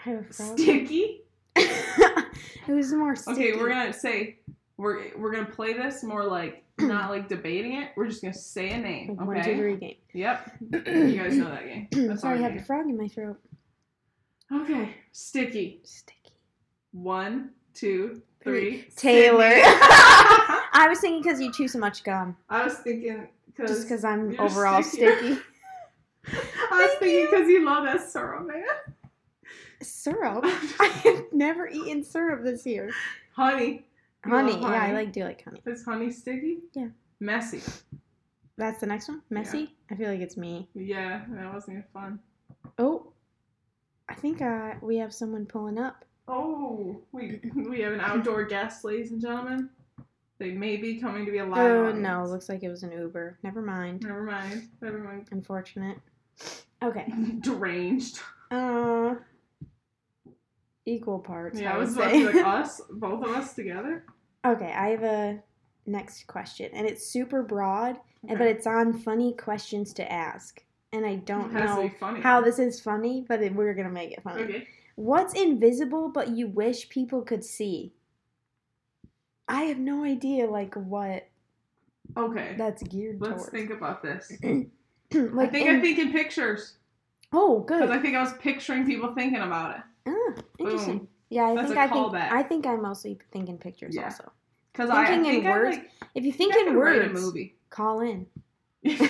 I 0.05 0.09
have 0.09 0.29
a 0.29 0.33
frog. 0.33 0.57
sticky. 0.59 1.21
it 1.55 2.27
was 2.67 2.91
more 2.93 3.15
sticky. 3.15 3.49
Okay, 3.51 3.59
we're 3.59 3.69
gonna 3.69 3.93
say 3.93 4.39
we're 4.77 5.15
we're 5.17 5.31
gonna 5.31 5.45
play 5.45 5.73
this 5.73 6.03
more 6.03 6.23
like 6.25 6.63
not 6.79 7.09
like 7.09 7.29
debating 7.29 7.73
it. 7.81 7.91
We're 7.95 8.07
just 8.07 8.21
gonna 8.21 8.33
say 8.33 8.71
a 8.71 8.77
name. 8.77 9.15
One, 9.15 9.35
two, 9.35 9.41
Okay. 9.41 9.57
three 9.57 9.75
game. 9.77 9.95
Yep. 10.13 10.51
You 10.85 11.17
guys 11.17 11.37
know 11.37 11.49
that 11.49 11.65
game. 11.65 11.87
That's 12.07 12.21
Sorry, 12.21 12.39
I 12.39 12.41
have 12.41 12.55
a 12.55 12.63
frog 12.63 12.85
in 12.87 12.97
my 12.97 13.07
throat. 13.07 13.39
Okay. 14.51 14.95
Sticky. 15.11 15.81
Sticky. 15.83 16.33
One, 16.91 17.51
two, 17.73 18.21
three. 18.43 18.87
Taylor. 18.95 19.53
I 20.75 20.89
was 20.89 20.99
thinking 20.99 21.23
because 21.23 21.39
you 21.39 21.53
chew 21.53 21.69
so 21.69 21.79
much 21.79 22.03
gum. 22.03 22.35
I 22.49 22.65
was 22.65 22.73
thinking 22.75 23.29
Just 23.57 23.83
because 23.83 23.83
because 23.83 24.03
I'm 24.03 24.37
overall 24.37 24.83
stickier. 24.83 25.17
sticky. 25.17 25.41
I 26.27 26.81
was 26.81 26.89
Thank 26.89 26.99
thinking 26.99 27.27
because 27.31 27.47
you 27.47 27.63
love 27.65 27.85
that 27.85 28.01
syrup, 28.09 28.45
man. 28.45 28.65
Syrup. 29.81 30.43
I 30.79 30.87
have 31.05 31.23
never 31.31 31.69
eaten 31.69 32.03
syrup 32.03 32.43
this 32.43 32.65
year. 32.65 32.91
Honey. 33.31 33.85
You 34.25 34.31
Honey. 34.31 34.59
Yeah, 34.59 34.83
I 34.83 34.91
like 34.91 35.13
do 35.13 35.23
like 35.23 35.43
honey. 35.45 35.61
Is 35.65 35.85
honey 35.85 36.11
sticky? 36.11 36.57
Yeah. 36.73 36.87
Messy. 37.21 37.61
That's 38.57 38.81
the 38.81 38.87
next 38.87 39.07
one. 39.07 39.21
Messy. 39.29 39.73
I 39.89 39.95
feel 39.95 40.09
like 40.09 40.19
it's 40.19 40.35
me. 40.35 40.67
Yeah, 40.75 41.21
that 41.29 41.53
wasn't 41.53 41.77
even 41.77 41.85
fun. 41.93 42.19
Oh, 42.77 43.13
I 44.09 44.15
think 44.15 44.41
uh, 44.41 44.73
we 44.81 44.97
have 44.97 45.13
someone 45.13 45.45
pulling 45.45 45.77
up. 45.77 46.03
Oh, 46.27 46.99
we 47.13 47.39
we 47.55 47.79
have 47.79 47.93
an 47.93 48.01
outdoor 48.01 48.43
guest, 48.43 48.83
ladies 48.83 49.11
and 49.11 49.21
gentlemen. 49.21 49.69
They 50.37 50.51
may 50.51 50.75
be 50.77 50.99
coming 50.99 51.25
to 51.25 51.31
be 51.31 51.37
a 51.37 51.45
live. 51.45 51.57
Oh 51.59 51.85
audience. 51.87 51.99
no, 52.03 52.25
looks 52.25 52.49
like 52.49 52.63
it 52.63 52.69
was 52.69 52.83
an 52.83 52.91
Uber. 52.91 53.39
Never 53.43 53.61
mind. 53.61 54.03
Never 54.03 54.23
mind. 54.23 54.69
Never 54.81 54.99
mind. 54.99 55.27
Unfortunate. 55.31 55.97
Okay. 56.83 57.05
Deranged. 57.39 58.19
Uh, 58.51 59.15
equal 60.85 61.19
parts. 61.19 61.59
Yeah, 61.59 61.73
I 61.73 61.77
was 61.77 61.95
about 61.95 62.11
to 62.11 62.17
be 62.17 62.25
like 62.25 62.35
us, 62.45 62.81
both 62.91 63.23
of 63.23 63.31
us 63.31 63.53
together. 63.53 64.05
okay, 64.45 64.71
I 64.73 64.89
have 64.89 65.03
a 65.03 65.39
next 65.85 66.27
question, 66.27 66.69
and 66.73 66.85
it's 66.85 67.05
super 67.07 67.41
broad, 67.41 67.97
and 68.27 68.37
but 68.37 68.47
it's 68.47 68.67
on 68.67 68.93
funny 68.93 69.33
questions 69.33 69.93
to 69.93 70.11
ask, 70.11 70.63
and 70.91 71.05
I 71.05 71.15
don't 71.15 71.55
It 71.55 71.61
has 71.61 71.77
to 71.77 72.11
know 72.11 72.21
how 72.21 72.41
this 72.41 72.59
is 72.59 72.79
funny, 72.79 73.25
but 73.27 73.41
it, 73.41 73.55
we're 73.55 73.73
gonna 73.73 73.89
make 73.89 74.11
it 74.11 74.21
funny. 74.21 74.43
Okay. 74.43 74.67
What's 74.95 75.33
invisible 75.33 76.09
but 76.09 76.29
you 76.29 76.47
wish 76.47 76.89
people 76.89 77.21
could 77.21 77.43
see? 77.43 77.93
I 79.47 79.63
have 79.63 79.77
no 79.77 80.03
idea, 80.03 80.47
like 80.47 80.73
what 80.75 81.27
Okay. 82.17 82.55
that's 82.57 82.81
geared 82.83 83.19
Let's 83.21 83.35
towards. 83.43 83.49
think 83.49 83.69
about 83.71 84.01
this. 84.03 84.31
like, 84.43 84.69
I 85.13 85.51
think 85.51 85.67
in- 85.67 85.75
I'm 85.75 85.81
thinking 85.81 86.11
pictures 86.11 86.77
Oh, 87.33 87.59
good. 87.61 87.81
because. 87.81 87.91
I 87.95 87.99
think 88.01 88.15
I 88.15 88.21
was 88.21 88.33
picturing 88.39 88.85
people 88.85 89.13
thinking 89.13 89.41
about 89.41 89.77
it. 89.77 89.81
ah, 90.07 90.41
interesting. 90.59 90.97
Boom. 90.99 91.07
Yeah, 91.29 91.45
I 91.45 91.55
That's 91.55 91.67
think 91.69 91.79
I 91.79 91.87
think. 91.87 92.13
I 92.15 92.43
think 92.43 92.65
I'm 92.67 92.81
mostly 92.81 93.19
thinking 93.31 93.57
pictures 93.57 93.95
Yeah. 93.95 94.05
also. 94.05 94.31
Because 94.71 94.89
I, 94.89 95.03
I 95.03 95.07
Thinking 95.07 95.43
in 95.43 95.49
words? 95.49 95.77
like 95.77 95.89
If 96.15 96.23
you 96.25 96.31
think 96.31 96.53
I 96.55 96.59
in 96.59 96.65
could 96.67 96.75
write 96.75 97.01
a 97.01 97.07
words, 97.07 97.21
movie. 97.21 97.55
call 97.69 98.01
in. 98.01 98.27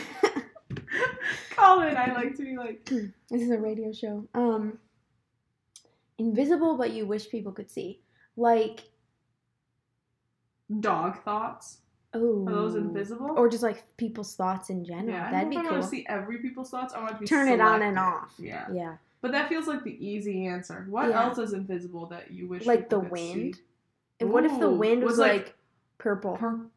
Colin, 1.55 1.95
I 1.97 2.13
like 2.13 2.35
to 2.35 2.43
be 2.43 2.55
like 2.57 2.85
This 3.29 3.41
is 3.41 3.49
a 3.49 3.57
radio 3.57 3.91
show. 3.91 4.27
Um, 4.33 4.77
invisible, 6.17 6.77
but 6.77 6.91
you 6.91 7.05
wish 7.05 7.29
people 7.29 7.51
could 7.51 7.69
see. 7.71 8.01
Like, 8.37 8.83
dog 10.79 11.23
thoughts. 11.23 11.79
oh, 12.13 12.45
Are 12.47 12.51
those 12.51 12.75
invisible? 12.75 13.31
Or 13.37 13.49
just 13.49 13.63
like 13.63 13.83
people's 13.97 14.35
thoughts 14.35 14.69
in 14.69 14.83
general. 14.85 15.09
yeah, 15.09 15.27
I 15.27 15.31
That'd 15.31 15.41
don't 15.41 15.49
be 15.51 15.55
if 15.57 15.65
I 15.67 15.71
want 15.71 15.83
to 15.83 15.89
see 15.89 16.05
every 16.07 16.37
people's 16.39 16.69
thoughts. 16.69 16.93
I 16.93 16.99
want 16.99 17.13
to 17.13 17.17
be 17.19 17.25
Turn 17.25 17.47
it 17.49 17.59
on 17.61 17.81
and 17.81 17.99
off. 17.99 18.33
Yeah, 18.39 18.65
Yeah, 18.71 18.97
but 19.21 19.31
that 19.31 19.49
feels 19.49 19.67
like 19.67 19.83
the 19.83 19.97
easy 20.05 20.47
answer. 20.47 20.85
What 20.89 21.09
Yeah. 21.09 21.23
else 21.23 21.37
is 21.37 21.53
invisible 21.53 22.05
that 22.07 22.31
you 22.31 22.47
wish? 22.47 22.65
like 22.65 22.89
the 22.89 22.99
wind. 22.99 23.55
see? 23.55 23.61
And 24.21 24.31
what 24.31 24.45
if 24.45 24.59
the 24.59 24.69
wind 24.69 25.03
was, 25.03 25.11
was, 25.13 25.19
like, 25.19 25.43
like, 25.45 25.55
purple? 25.97 26.37
Pur- 26.37 26.67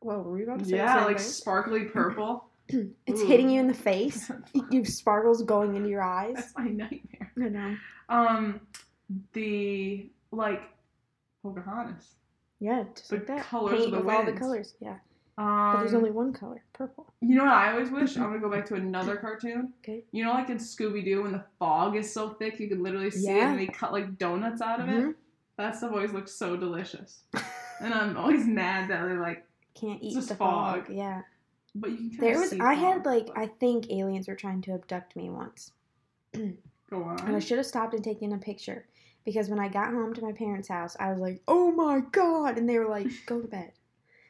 Whoa, 0.00 0.20
were 0.22 0.32
we 0.32 0.42
about 0.44 0.60
to 0.60 0.64
say 0.64 0.76
yeah, 0.76 1.04
like 1.04 1.18
sparkly 1.18 1.84
purple. 1.92 2.48
it's 2.68 3.20
Ooh. 3.22 3.26
hitting 3.26 3.50
you 3.50 3.60
in 3.60 3.66
the 3.68 3.74
face. 3.74 4.30
You 4.54 4.66
you 4.70 4.78
have 4.80 4.88
sparkles 4.88 5.42
going 5.42 5.76
into 5.76 5.88
your 5.88 6.02
eyes. 6.02 6.34
That's 6.36 6.54
my 6.56 6.64
nightmare. 6.68 7.32
I 7.38 7.48
know. 7.48 7.76
Um, 8.08 8.60
the 9.34 10.08
like 10.32 10.62
Pocahontas. 11.42 12.14
Yeah, 12.60 12.84
just 12.94 13.10
The 13.10 13.16
like 13.16 13.26
that. 13.26 13.44
colors 13.44 13.84
of 13.84 13.90
the 13.90 13.98
with 14.00 14.06
all 14.08 14.20
the 14.20 14.26
winds. 14.26 14.40
colors. 14.40 14.74
Yeah, 14.80 14.96
Um, 15.38 15.72
but 15.74 15.78
there's 15.80 15.94
only 15.94 16.10
one 16.10 16.32
color, 16.32 16.62
purple. 16.72 17.12
You 17.20 17.34
know 17.36 17.44
what 17.44 17.52
I 17.52 17.72
always 17.72 17.90
wish? 17.90 18.16
I'm 18.16 18.24
gonna 18.24 18.38
go 18.40 18.50
back 18.50 18.64
to 18.66 18.74
another 18.74 19.16
cartoon. 19.16 19.72
Okay. 19.82 20.04
You 20.12 20.24
know, 20.24 20.32
like 20.32 20.48
in 20.48 20.56
Scooby 20.58 21.04
Doo, 21.04 21.22
when 21.22 21.32
the 21.32 21.44
fog 21.58 21.96
is 21.96 22.12
so 22.12 22.30
thick 22.30 22.58
you 22.58 22.68
can 22.68 22.82
literally 22.82 23.10
see 23.10 23.28
it, 23.30 23.36
Yeah. 23.36 23.50
and 23.50 23.58
they 23.58 23.66
cut 23.66 23.92
like 23.92 24.16
donuts 24.18 24.62
out 24.62 24.80
of 24.80 24.86
Mhm. 24.86 25.10
it. 25.10 25.16
That 25.58 25.76
stuff 25.76 25.92
always 25.92 26.12
looks 26.12 26.32
so 26.32 26.56
delicious, 26.56 27.24
and 27.80 27.92
I'm 27.92 28.16
always 28.16 28.46
mad 28.46 28.88
that 28.90 29.04
they're 29.06 29.20
like, 29.20 29.44
Can't 29.74 30.02
eat 30.02 30.14
just 30.14 30.28
the 30.30 30.34
fog. 30.36 30.86
fog. 30.86 30.94
Yeah. 30.94 31.22
but 31.78 31.90
you 31.90 31.96
can. 31.98 32.08
Kind 32.10 32.20
There 32.22 32.38
was 32.40 32.50
see 32.50 32.60
I 32.60 32.72
had 32.72 32.96
fog, 33.04 33.06
like 33.06 33.26
but- 33.26 33.36
I 33.38 33.46
think 33.48 33.90
aliens 33.90 34.28
were 34.28 34.34
trying 34.34 34.62
to 34.62 34.72
abduct 34.72 35.14
me 35.14 35.28
once. 35.28 35.72
go 36.90 37.02
on. 37.02 37.20
And 37.26 37.36
I 37.36 37.38
should 37.38 37.58
have 37.58 37.66
stopped 37.66 37.92
and 37.92 38.02
taken 38.02 38.32
a 38.32 38.38
picture 38.38 38.86
because 39.26 39.50
when 39.50 39.58
I 39.60 39.68
got 39.68 39.92
home 39.92 40.14
to 40.14 40.22
my 40.22 40.32
parents' 40.32 40.68
house, 40.68 40.96
I 40.98 41.10
was 41.10 41.18
like, 41.18 41.42
"Oh 41.46 41.70
my 41.72 42.00
god!" 42.12 42.56
and 42.56 42.66
they 42.66 42.78
were 42.78 42.88
like, 42.88 43.08
"Go 43.26 43.42
to 43.42 43.48
bed." 43.48 43.72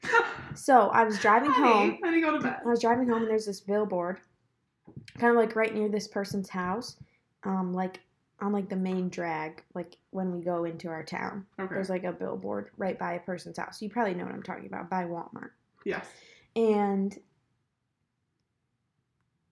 So 0.55 0.89
I 0.89 1.05
was 1.05 1.19
driving 1.19 1.51
home. 1.51 1.91
honey, 1.91 2.01
honey, 2.03 2.21
go 2.23 2.33
to 2.33 2.41
bed. 2.43 2.57
I 2.65 2.69
was 2.69 2.81
driving 2.81 3.09
home 3.09 3.23
and 3.23 3.31
there's 3.31 3.45
this 3.45 3.61
billboard, 3.61 4.21
kind 5.19 5.31
of 5.31 5.37
like 5.37 5.55
right 5.55 5.75
near 5.75 5.91
this 5.91 6.09
person's 6.09 6.49
house, 6.49 6.97
um, 7.45 7.75
like 7.75 8.01
on 8.41 8.53
like 8.53 8.71
the 8.71 8.77
main 8.77 9.11
drag, 9.11 9.63
like 9.75 9.99
when 10.11 10.33
we 10.33 10.43
go 10.43 10.65
into 10.65 10.89
our 10.89 11.03
town. 11.03 11.45
Okay. 11.61 11.75
There's 11.75 11.91
like 11.91 12.05
a 12.05 12.13
billboard 12.13 12.71
right 12.79 12.99
by 12.99 13.15
a 13.15 13.21
person's 13.21 13.59
house. 13.59 13.83
You 13.83 13.91
probably 13.91 14.15
know 14.15 14.25
what 14.25 14.33
I'm 14.33 14.43
talking 14.43 14.65
about, 14.67 14.89
by 14.89 15.05
Walmart. 15.05 15.51
yes. 15.85 16.07
and 16.55 17.15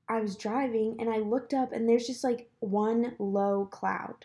I 0.09 0.21
was 0.21 0.37
driving 0.37 0.97
and 1.01 1.11
I 1.11 1.19
looked 1.19 1.53
up 1.53 1.73
and 1.73 1.87
there's 1.89 2.07
just 2.07 2.25
like 2.25 2.49
one 2.61 3.15
low 3.19 3.67
cloud. 3.71 4.25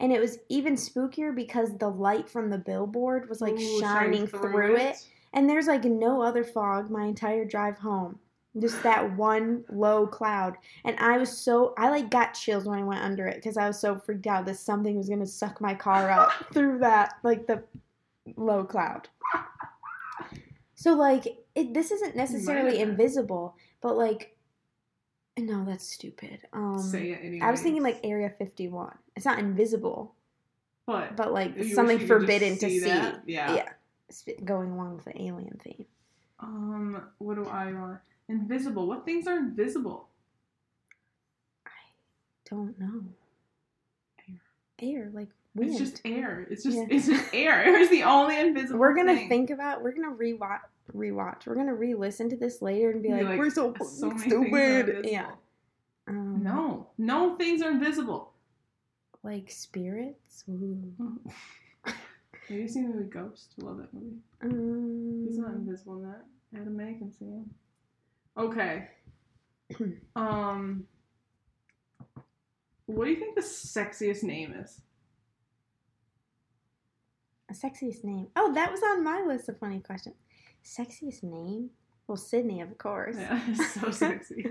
And 0.00 0.12
it 0.12 0.20
was 0.20 0.38
even 0.48 0.74
spookier 0.74 1.34
because 1.34 1.76
the 1.78 1.88
light 1.88 2.28
from 2.28 2.50
the 2.50 2.58
billboard 2.58 3.28
was 3.28 3.40
like 3.40 3.54
Ooh, 3.54 3.80
shining 3.80 4.26
through, 4.26 4.76
it. 4.76 5.06
And 5.32 5.48
there's 5.48 5.66
like 5.66 5.84
no 5.84 6.22
other 6.22 6.44
fog 6.44 6.90
my 6.90 7.04
entire 7.04 7.44
drive 7.44 7.78
home. 7.78 8.18
Just 8.60 8.80
that 8.84 9.16
one 9.16 9.64
low 9.68 10.06
cloud. 10.06 10.56
And 10.84 10.96
I 11.00 11.18
was 11.18 11.36
so, 11.36 11.74
I 11.76 11.90
like 11.90 12.10
got 12.10 12.34
chills 12.34 12.66
when 12.66 12.78
I 12.78 12.84
went 12.84 13.02
under 13.02 13.26
it 13.26 13.36
because 13.36 13.56
I 13.56 13.66
was 13.66 13.80
so 13.80 13.98
freaked 13.98 14.28
out 14.28 14.46
that 14.46 14.58
something 14.58 14.96
was 14.96 15.08
going 15.08 15.20
to 15.20 15.26
suck 15.26 15.60
my 15.60 15.74
car 15.74 16.10
up 16.10 16.30
through 16.52 16.78
that, 16.78 17.14
like 17.24 17.46
the 17.46 17.64
low 18.36 18.64
cloud. 18.64 19.08
So, 20.76 20.94
like, 20.94 21.26
it, 21.54 21.72
this 21.72 21.90
isn't 21.90 22.14
necessarily 22.14 22.80
invisible, 22.80 23.56
but 23.80 23.96
like, 23.96 24.33
no, 25.38 25.64
that's 25.64 25.86
stupid. 25.92 26.40
Um, 26.52 26.78
Say 26.78 27.10
it 27.10 27.20
anyway. 27.22 27.44
I 27.46 27.50
was 27.50 27.60
thinking 27.60 27.82
like 27.82 28.00
Area 28.04 28.30
51. 28.38 28.92
It's 29.16 29.24
not 29.26 29.38
invisible, 29.38 30.14
but 30.86 31.16
but 31.16 31.32
like 31.32 31.56
you 31.56 31.74
something 31.74 31.98
you 32.00 32.06
could 32.06 32.08
just 32.08 32.20
forbidden 32.20 32.58
to 32.58 32.68
see. 32.70 32.86
Yeah. 32.86 33.16
Yeah. 33.26 33.68
Sp- 34.14 34.44
Going 34.44 34.72
along 34.72 34.96
with 34.96 35.04
the 35.06 35.16
alien 35.22 35.58
theme. 35.62 35.86
Um, 36.40 37.02
what 37.18 37.34
do 37.36 37.46
I 37.46 37.72
want? 37.72 38.00
Invisible. 38.28 38.86
What 38.86 39.04
things 39.04 39.26
are 39.26 39.38
invisible? 39.38 40.08
I 41.66 41.70
don't 42.48 42.78
know. 42.78 43.02
Air. 44.28 44.40
Air, 44.80 45.10
like 45.12 45.28
wind. 45.54 45.70
It's 45.70 45.78
just 45.78 46.00
air. 46.04 46.46
It's 46.50 46.62
just 46.64 46.76
Yeah. 46.76 46.86
it's 46.90 47.06
just 47.06 47.34
air. 47.34 47.52
Air 47.64 47.78
is 47.80 47.90
the 47.90 48.02
only 48.04 48.38
invisible. 48.38 48.78
we're 48.78 48.94
gonna 48.94 49.14
thing. 49.14 49.28
think 49.28 49.50
about. 49.50 49.82
We're 49.82 49.92
gonna 49.94 50.14
rewatch. 50.14 50.60
Rewatch. 50.92 51.46
We're 51.46 51.54
gonna 51.54 51.74
re-listen 51.74 52.28
to 52.30 52.36
this 52.36 52.60
later 52.62 52.90
and 52.90 53.02
be 53.02 53.10
like, 53.10 53.24
like, 53.24 53.38
"We're 53.38 53.50
so, 53.50 53.74
so 53.80 54.16
stupid." 54.16 54.20
things 54.20 54.32
are 54.32 54.80
invisible. 54.80 55.10
yeah. 55.10 55.30
Um, 56.06 56.42
No, 56.42 56.88
no 56.98 57.36
things 57.36 57.62
are 57.62 57.70
invisible. 57.70 58.32
Like 59.22 59.50
spirits. 59.50 60.44
Ooh. 60.48 61.20
Have 61.84 62.58
you 62.58 62.68
seen 62.68 62.90
the 62.90 62.94
movie 62.94 63.08
Ghost? 63.08 63.54
Love 63.58 63.78
that 63.78 63.94
movie. 63.94 64.16
Um, 64.42 65.24
He's 65.26 65.38
not 65.38 65.52
invisible 65.54 65.94
in 65.94 66.02
that. 66.02 66.24
Oda 66.60 66.70
Mae 66.70 66.94
can 66.98 67.10
see 67.10 67.24
him. 67.24 67.50
Okay. 68.36 68.88
um. 70.16 70.86
What 72.86 73.06
do 73.06 73.10
you 73.10 73.16
think 73.16 73.34
the 73.34 73.40
sexiest 73.40 74.22
name 74.22 74.52
is? 74.52 74.82
a 77.50 77.52
sexiest 77.54 78.04
name. 78.04 78.28
Oh, 78.36 78.52
that 78.54 78.70
was 78.70 78.82
on 78.82 79.04
my 79.04 79.22
list 79.26 79.48
of 79.48 79.58
funny 79.58 79.80
questions. 79.80 80.16
Sexiest 80.64 81.22
name? 81.22 81.70
Well, 82.06 82.16
Sydney, 82.16 82.60
of 82.60 82.76
course. 82.78 83.16
Yeah, 83.18 83.54
so 83.72 83.90
sexy. 83.92 84.46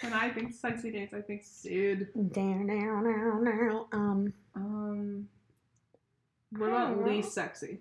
When 0.00 0.12
I 0.12 0.30
think 0.30 0.52
sexy 0.52 0.90
names, 0.90 1.14
I 1.14 1.20
think 1.20 1.42
Sid. 1.44 2.08
Down, 2.32 2.66
down, 2.66 3.04
down, 3.04 3.44
down. 3.44 3.84
Um, 3.92 4.32
Um. 4.54 5.28
What 6.50 6.68
about 6.68 6.98
know. 6.98 7.06
least 7.06 7.32
sexy? 7.32 7.78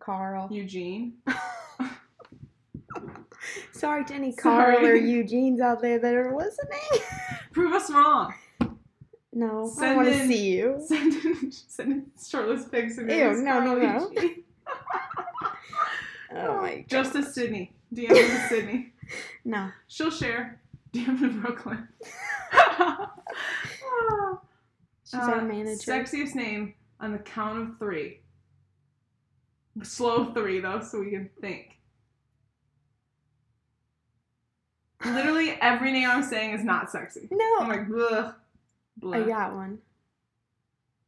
Carl. 0.00 0.48
Eugene. 0.50 1.18
Sorry 3.72 4.04
to 4.06 4.14
any 4.14 4.32
Carl 4.32 4.84
or 4.84 4.94
Eugenes 4.94 5.60
out 5.60 5.82
there 5.82 5.98
that 5.98 6.14
are 6.14 6.34
listening. 6.34 7.04
Prove 7.52 7.74
us 7.74 7.90
wrong. 7.90 8.32
No, 9.32 9.70
I 9.80 9.94
want 9.94 10.08
to 10.08 10.26
see 10.26 10.48
you. 10.48 10.82
Send 10.84 11.14
in, 11.14 11.52
send 11.52 11.92
in 11.92 12.06
shirtless 12.26 12.64
pics 12.68 12.96
of 12.98 13.08
Ew, 13.08 13.34
no, 13.42 13.60
no, 13.60 13.78
Carl 13.78 13.78
no. 13.78 14.10
Eugene. 14.12 14.44
Oh 16.32 16.60
my 16.62 16.76
god. 16.76 16.88
Justice 16.88 17.34
Sydney. 17.34 17.72
DM 17.94 18.08
to 18.08 18.48
Sydney. 18.48 18.92
No. 19.44 19.70
She'll 19.86 20.10
share. 20.10 20.60
DM 20.92 21.18
to 21.20 21.30
Brooklyn. 21.40 21.88
She's 25.04 25.14
our 25.14 25.36
Uh, 25.40 25.44
manager. 25.44 25.90
Sexiest 25.90 26.34
name 26.34 26.74
on 27.00 27.12
the 27.12 27.18
count 27.18 27.58
of 27.58 27.78
three. 27.78 28.20
Slow 29.82 30.26
three 30.34 30.60
though, 30.60 30.80
so 30.80 31.00
we 31.00 31.10
can 31.10 31.30
think. 31.40 31.78
Literally 35.04 35.52
every 35.62 35.92
name 35.92 36.10
I'm 36.10 36.22
saying 36.22 36.52
is 36.52 36.64
not 36.64 36.90
sexy. 36.90 37.28
No. 37.30 37.44
I'm 37.60 37.68
like, 37.68 37.86
ugh. 38.12 38.34
I 39.14 39.22
got 39.22 39.54
one. 39.54 39.78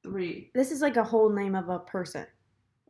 Three. 0.03 0.51
This 0.55 0.71
is 0.71 0.81
like 0.81 0.97
a 0.97 1.05
whole 1.05 1.29
name 1.29 1.55
of 1.55 1.69
a 1.69 1.81
person. 1.81 2.27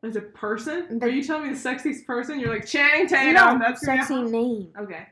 Is 0.02 0.16
a 0.16 0.20
person? 0.22 0.98
The- 0.98 1.06
Are 1.06 1.08
you 1.10 1.22
telling 1.22 1.48
me 1.48 1.54
the 1.54 1.58
sexiest 1.60 2.06
person? 2.06 2.40
You're 2.40 2.52
like 2.54 2.66
Channing 2.66 3.06
Tatum. 3.06 3.34
no, 3.34 3.58
that's 3.58 3.82
your 3.86 3.96
sexy 3.98 4.22
name. 4.22 4.72
Okay. 4.78 5.06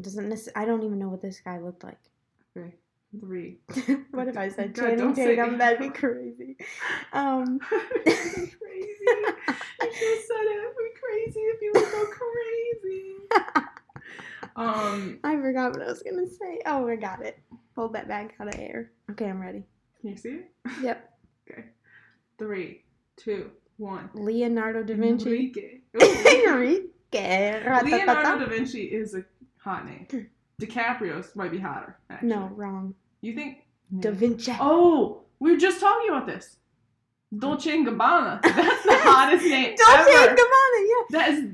Doesn't 0.00 0.28
necess- 0.28 0.48
I 0.56 0.64
don't 0.64 0.82
even 0.82 0.98
know 0.98 1.08
what 1.08 1.22
this 1.22 1.40
guy 1.40 1.58
looked 1.58 1.84
like. 1.84 1.98
Three. 2.52 2.72
Three. 3.20 3.58
what 4.10 4.28
if 4.28 4.36
I 4.36 4.48
said 4.48 4.74
God, 4.74 4.82
Channing 4.98 5.14
Tatum? 5.14 5.58
That'd 5.58 5.78
be 5.78 5.88
crazy. 5.90 6.56
Um, 7.12 7.58
crazy. 7.68 8.56
You 9.06 9.90
just 9.92 10.28
said 10.28 10.44
it. 10.44 10.64
It'd 10.64 10.76
be 10.76 11.00
crazy 11.00 11.40
if 11.40 11.62
you 11.62 11.72
would 11.74 11.90
go 11.90 12.06
crazy. 12.06 13.64
Um, 14.56 15.20
I 15.22 15.36
forgot 15.36 15.70
what 15.72 15.82
I 15.82 15.86
was 15.86 16.02
gonna 16.02 16.26
say. 16.28 16.60
Oh, 16.66 16.88
I 16.88 16.96
got 16.96 17.24
it. 17.24 17.38
Hold 17.76 17.92
that 17.92 18.08
bag 18.08 18.32
out 18.40 18.48
of 18.52 18.58
air. 18.58 18.90
Okay, 19.12 19.26
I'm 19.26 19.40
ready. 19.40 19.62
can 20.00 20.10
you 20.10 20.16
see 20.16 20.30
it? 20.30 20.50
Yep. 20.82 21.10
Okay. 21.48 21.64
Three, 22.38 22.82
two, 23.16 23.52
one. 23.78 24.10
Leonardo 24.14 24.82
da 24.82 24.94
Vinci. 24.94 25.26
Enrique. 25.26 25.80
Enrique. 26.46 27.82
Leonardo 27.84 28.44
da 28.44 28.46
Vinci 28.46 28.82
is 28.84 29.14
a 29.14 29.24
hot 29.58 29.86
name. 29.86 30.06
DiCaprio's 30.60 31.34
might 31.36 31.50
be 31.52 31.58
hotter. 31.58 31.96
Actually. 32.10 32.28
No, 32.28 32.50
wrong. 32.54 32.94
You 33.20 33.34
think? 33.34 33.64
Da 34.00 34.10
Vinci. 34.10 34.52
Oh, 34.60 35.22
we 35.38 35.52
were 35.52 35.56
just 35.58 35.80
talking 35.80 36.08
about 36.10 36.26
this. 36.26 36.56
Dolce 37.36 37.70
and 37.72 37.86
Gabbana. 37.86 38.40
That's 38.42 38.84
the 38.84 38.98
hottest 38.98 39.44
name 39.44 39.76
Dolce 39.76 40.10
ever. 40.12 40.28
and 40.30 40.38
Gabbana, 40.38 40.86
yeah. 40.88 41.04
That 41.10 41.30
is 41.30 41.44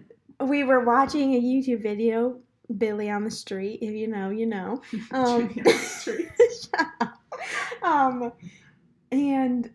We 0.48 0.64
were 0.64 0.84
watching 0.84 1.34
a 1.34 1.40
YouTube 1.40 1.82
video, 1.82 2.38
Billy 2.78 3.10
on 3.10 3.24
the 3.24 3.30
Street. 3.30 3.80
If 3.82 3.92
you 3.92 4.06
know, 4.08 4.30
you 4.30 4.46
know. 4.46 4.82
Um, 5.12 5.24
on 5.24 5.60
the 5.64 5.70
street. 5.72 6.28
Shut 6.38 6.86
up. 7.00 7.20
um, 7.82 8.32
and 9.10 9.70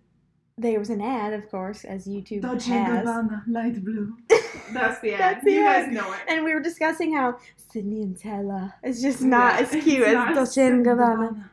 there 0.59 0.79
was 0.79 0.89
an 0.89 1.01
ad, 1.01 1.33
of 1.33 1.49
course, 1.49 1.83
as 1.85 2.07
YouTube 2.07 2.41
Dolce 2.41 2.71
and 2.71 2.85
has. 2.97 3.05
Gabbana, 3.07 3.43
light 3.47 3.83
blue. 3.83 4.15
That's 4.73 4.99
the 5.01 5.13
ad. 5.13 5.19
That's 5.19 5.43
the 5.45 5.51
you 5.53 5.65
ad. 5.65 5.85
guys 5.85 5.93
know 5.93 6.11
it. 6.13 6.19
And 6.27 6.43
we 6.43 6.53
were 6.53 6.59
discussing 6.61 7.13
how 7.13 7.37
Sydney 7.71 8.01
and 8.03 8.17
Tella 8.17 8.73
is 8.83 9.01
just 9.01 9.21
Yeah, 9.21 9.27
not 9.27 9.61
as 9.61 9.69
cute 9.83 10.07
as 10.07 10.35
Dolce 10.35 10.65
and 10.67 10.85
Gabbana. 10.85 11.49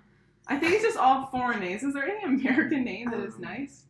I 0.49 0.57
think 0.59 0.75
it's 0.75 0.85
just 0.85 0.97
all 0.97 1.27
foreign 1.27 1.61
names. 1.61 1.83
Is 1.83 1.95
there 1.95 2.05
any 2.09 2.23
American 2.25 2.85
name 2.85 3.11
that 3.11 3.21
is 3.21 3.35
Um, 3.37 3.41
nice? 3.43 3.83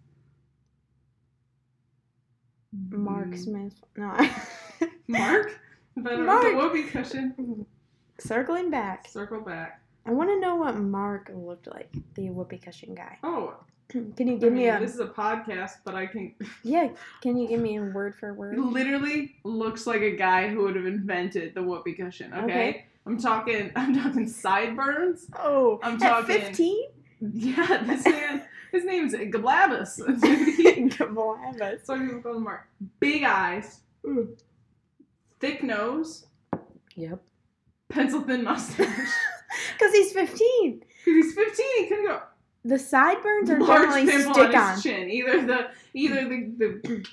Mark 2.90 3.28
Mm, 3.28 3.38
Smith. 3.38 3.74
No. 3.96 4.16
Mark? 5.08 5.58
But 5.96 6.20
Mark. 6.20 6.42
the 6.42 6.54
whoopee 6.56 6.84
cushion. 6.84 7.66
Circling 8.18 8.70
back, 8.70 9.08
Circle 9.08 9.40
back. 9.40 9.80
I 10.04 10.10
want 10.12 10.30
to 10.30 10.38
know 10.40 10.54
what 10.56 10.76
Mark 10.76 11.30
looked 11.34 11.66
like, 11.66 11.90
the 12.14 12.30
whoopee 12.30 12.58
cushion 12.58 12.94
guy. 12.94 13.18
Oh, 13.22 13.54
Can 13.88 14.26
you 14.26 14.34
I 14.34 14.38
give 14.38 14.52
me 14.52 14.68
a 14.68 14.78
this 14.80 14.94
is 14.94 15.00
a 15.00 15.06
podcast, 15.06 15.72
but 15.84 15.94
I 15.94 16.06
can. 16.06 16.34
yeah? 16.64 16.88
Can 17.22 17.36
you 17.36 17.46
give 17.46 17.60
me 17.60 17.76
a 17.76 17.82
word 17.82 18.14
for 18.16 18.34
word? 18.34 18.58
literally 18.58 19.36
looks 19.44 19.86
like 19.86 20.00
a 20.00 20.16
guy 20.16 20.48
who 20.48 20.62
would 20.62 20.74
have 20.76 20.86
invented 20.86 21.54
the 21.54 21.62
whoopee 21.62 21.92
cushion. 21.94 22.32
Okay? 22.32 22.42
Okay. 22.44 22.86
I'm 23.06 23.16
talking. 23.18 23.70
I'm 23.76 23.94
talking 23.94 24.28
sideburns. 24.28 25.26
Oh, 25.38 25.78
I'm 25.82 25.98
talking- 25.98 26.26
fifteen. 26.26 26.86
Yeah, 27.20 27.82
this 27.86 28.04
man. 28.06 28.42
His 28.72 28.84
name's 28.84 29.14
Gablabus. 29.14 29.96
Dude, 30.20 30.92
Gablabas. 30.92 31.86
So 31.86 31.98
people 31.98 32.20
call 32.20 32.36
him 32.36 32.42
Mark. 32.42 32.68
Big 33.00 33.22
eyes, 33.22 33.80
thick 35.40 35.62
nose, 35.62 36.26
Yep. 36.96 37.22
pencil 37.88 38.20
thin 38.22 38.42
mustache. 38.44 39.08
Because 39.72 39.92
he's 39.92 40.12
fifteen. 40.12 40.82
Because 41.04 41.24
he's 41.24 41.34
15, 41.34 41.66
he 41.78 41.86
couldn't 41.86 42.06
go 42.06 42.20
The 42.66 42.78
sideburns 42.78 43.48
are 43.50 43.60
large 43.60 43.82
generally 43.82 44.06
pimple 44.06 44.34
stick 44.34 44.48
on 44.48 44.54
on. 44.56 44.74
his 44.74 44.82
chin. 44.82 45.10
Either 45.10 45.46
the 45.46 45.68
either 45.94 46.28
the 46.28 46.52
the, 46.58 47.06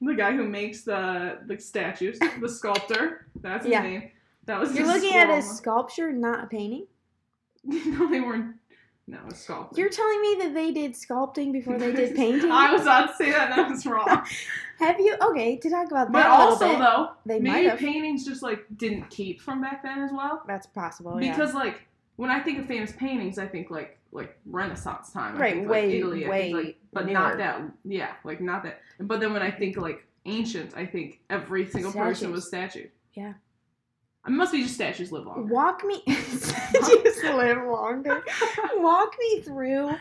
the 0.00 0.14
guy 0.14 0.32
who 0.32 0.44
makes 0.48 0.82
the 0.82 1.38
the 1.46 1.58
statues, 1.58 2.18
the 2.40 2.48
sculptor. 2.48 3.26
That's 3.40 3.64
his 3.64 3.72
Yeah. 3.72 3.82
name. 3.82 4.10
That 4.46 4.60
was 4.60 4.74
You're 4.74 4.86
looking 4.86 5.14
at 5.14 5.28
a 5.28 5.42
sculpture, 5.42 6.12
not 6.12 6.44
a 6.44 6.46
painting. 6.46 6.86
no, 7.64 8.08
they 8.08 8.20
weren't. 8.20 8.56
No, 9.08 9.18
a 9.28 9.34
sculptor. 9.34 9.80
You're 9.80 9.90
telling 9.90 10.20
me 10.20 10.36
that 10.40 10.54
they 10.54 10.72
did 10.72 10.92
sculpting 10.94 11.52
before 11.52 11.78
they 11.78 11.92
did 11.92 12.16
painting? 12.22 12.50
I 12.50 12.72
was 12.72 12.82
about 12.82 13.08
to 13.10 13.14
say 13.16 13.30
that, 13.30 13.52
and 13.52 13.60
I 13.60 13.68
was 13.70 13.84
wrong. 13.86 14.26
Have 14.78 14.98
you? 14.98 15.16
Okay, 15.22 15.56
to 15.58 15.70
talk 15.70 15.90
about 15.90 16.10
But 16.12 16.22
that 16.24 16.30
a 16.30 16.42
also, 16.42 16.68
bit. 16.70 16.78
though, 16.78 17.10
they 17.24 17.38
maybe 17.40 17.76
paintings 17.76 18.24
just 18.26 18.42
like 18.42 18.64
didn't 18.76 19.08
keep 19.10 19.40
from 19.40 19.60
back 19.60 19.82
then 19.82 20.00
as 20.00 20.12
well. 20.12 20.42
That's 20.46 20.66
possible. 20.66 21.20
Yeah. 21.22 21.36
Because 21.36 21.54
like 21.54 21.82
when 22.16 22.30
I 22.30 22.40
think 22.40 22.58
of 22.58 22.66
famous 22.66 22.92
paintings, 22.92 23.38
I 23.38 23.46
think 23.46 23.70
like 23.70 23.98
like 24.12 24.38
Renaissance 24.46 25.12
time. 25.12 25.36
I 25.36 25.40
Right, 25.40 25.54
think, 25.54 25.68
way, 25.68 25.86
like, 25.86 25.94
Italy. 25.94 26.24
I 26.24 26.28
way 26.28 26.40
think, 26.52 26.56
like, 26.66 26.78
but 26.92 27.04
newer. 27.06 27.12
not 27.14 27.38
that. 27.38 27.60
Yeah, 27.84 28.12
like 28.24 28.40
not 28.40 28.62
that. 28.64 28.80
But 29.00 29.20
then 29.20 29.32
when 29.32 29.42
I 29.42 29.50
think 29.50 29.76
like 29.76 30.06
ancient, 30.24 30.76
I 30.76 30.86
think 30.86 31.20
every 31.30 31.66
single 31.66 31.92
person 31.92 32.32
was 32.32 32.48
statue. 32.48 32.88
Yeah. 33.14 33.34
It 34.26 34.30
must 34.32 34.52
be 34.52 34.62
just 34.62 34.74
statues 34.74 35.12
live 35.12 35.24
longer. 35.26 35.52
Walk 35.54 35.84
me. 35.84 36.02
just 36.06 37.22
live 37.24 37.58
longer. 37.64 38.24
Walk 38.76 39.14
me 39.20 39.40
through, 39.42 39.92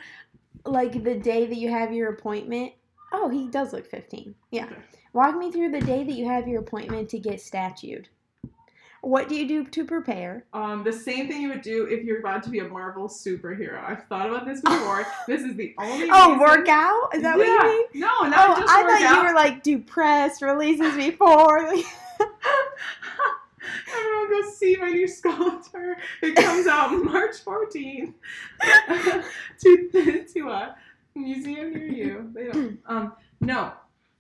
like 0.66 1.04
the 1.04 1.16
day 1.16 1.46
that 1.46 1.56
you 1.58 1.70
have 1.70 1.94
your 1.94 2.10
appointment. 2.12 2.74
Oh, 3.12 3.30
he 3.30 3.48
does 3.48 3.72
look 3.72 3.86
15. 3.86 4.34
Yeah. 4.52 4.66
Okay. 4.66 4.76
Walk 5.14 5.38
me 5.38 5.52
through 5.52 5.70
the 5.72 5.80
day 5.82 6.04
that 6.04 6.14
you 6.14 6.26
have 6.28 6.48
your 6.48 6.62
appointment 6.62 7.08
to 7.10 7.20
get 7.20 7.40
statued. 7.40 8.10
What 9.06 9.30
do 9.30 9.36
you 9.36 9.48
do 9.48 9.64
to 9.66 9.86
prepare? 9.86 10.46
Um, 10.52 10.84
the 10.84 10.92
same 10.92 11.28
thing 11.28 11.40
you 11.40 11.50
would 11.50 11.62
do 11.62 11.86
if 11.86 12.04
you're 12.04 12.18
about 12.18 12.42
to 12.42 12.50
be 12.50 12.58
a 12.58 12.68
Marvel 12.68 13.08
superhero. 13.08 13.88
I've 13.88 14.04
thought 14.06 14.28
about 14.28 14.48
this 14.48 14.62
before. 14.62 15.06
this 15.28 15.44
is 15.44 15.56
the 15.56 15.76
only. 15.78 16.10
Oh, 16.12 16.32
reason- 16.32 16.40
work 16.40 16.68
out? 16.68 17.10
Is 17.14 17.22
that 17.22 17.38
what 17.38 17.46
you 17.46 17.64
mean? 17.64 17.86
No, 17.94 18.24
not 18.24 18.50
oh, 18.50 18.60
just 18.62 18.74
I 18.74 18.82
thought 18.82 19.16
you 19.16 19.24
were 19.28 19.36
like 19.36 19.62
do 19.62 19.78
press 19.78 20.42
releases 20.42 20.96
before. 20.98 21.60
Everyone 23.96 24.30
go 24.32 24.50
see 24.50 24.76
my 24.78 24.90
new 24.90 25.08
sculptor. 25.08 25.98
It 26.24 26.36
comes 26.36 26.66
out 26.66 26.92
March 27.04 27.46
14th 27.46 28.12
to 29.62 30.26
to 30.34 30.50
a 30.50 30.76
museum 31.14 31.74
near 31.74 31.86
you. 31.86 32.32
They 32.34 32.48
don't. 32.48 32.80
Um, 32.88 33.14
no. 33.40 33.72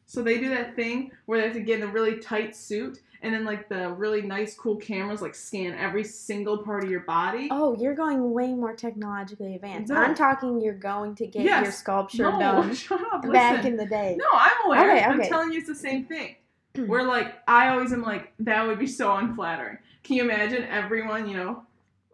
So 0.05 0.21
they 0.21 0.37
do 0.37 0.49
that 0.49 0.75
thing 0.75 1.11
where 1.25 1.39
they 1.39 1.45
have 1.45 1.55
to 1.55 1.61
get 1.61 1.79
in 1.79 1.89
a 1.89 1.91
really 1.91 2.17
tight 2.19 2.55
suit, 2.55 2.99
and 3.25 3.33
then 3.33 3.43
like 3.43 3.67
the 3.67 3.89
really 3.93 4.21
nice, 4.21 4.55
cool 4.55 4.75
cameras 4.75 5.21
like 5.21 5.33
scan 5.33 5.73
every 5.73 6.03
single 6.03 6.59
part 6.59 6.83
of 6.83 6.89
your 6.91 6.99
body. 7.01 7.47
oh, 7.51 7.75
you're 7.79 7.95
going 7.95 8.31
way 8.31 8.53
more 8.53 8.75
technologically 8.75 9.55
advanced. 9.55 9.91
No. 9.91 9.97
I'm 9.97 10.13
talking 10.13 10.61
you're 10.61 10.73
going 10.75 11.15
to 11.15 11.25
get 11.25 11.41
your 11.43 11.51
Yes. 11.51 11.79
sculpture 11.79 12.31
no, 12.31 12.39
done 12.39 12.75
shut 12.85 13.01
up. 13.11 13.23
back 13.31 13.57
listen. 13.57 13.71
in 13.73 13.77
the 13.77 13.85
day. 13.87 14.15
No, 14.19 14.25
I'm 14.31 14.51
aware. 14.67 14.91
Okay, 14.95 15.03
I'm 15.03 15.21
telling 15.23 15.51
you, 15.51 15.57
it's 15.59 15.67
the 15.67 15.75
same 15.75 16.05
thing. 16.05 16.35
Where 16.85 17.03
like 17.03 17.35
I 17.47 17.69
always 17.69 17.91
am 17.93 18.03
like 18.03 18.31
that 18.39 18.67
would 18.67 18.77
be 18.79 18.87
so 18.87 19.15
unflattering. 19.15 19.79
Can 20.03 20.17
you 20.17 20.23
imagine 20.23 20.63
everyone? 20.65 21.27
You 21.27 21.37
know, 21.37 21.63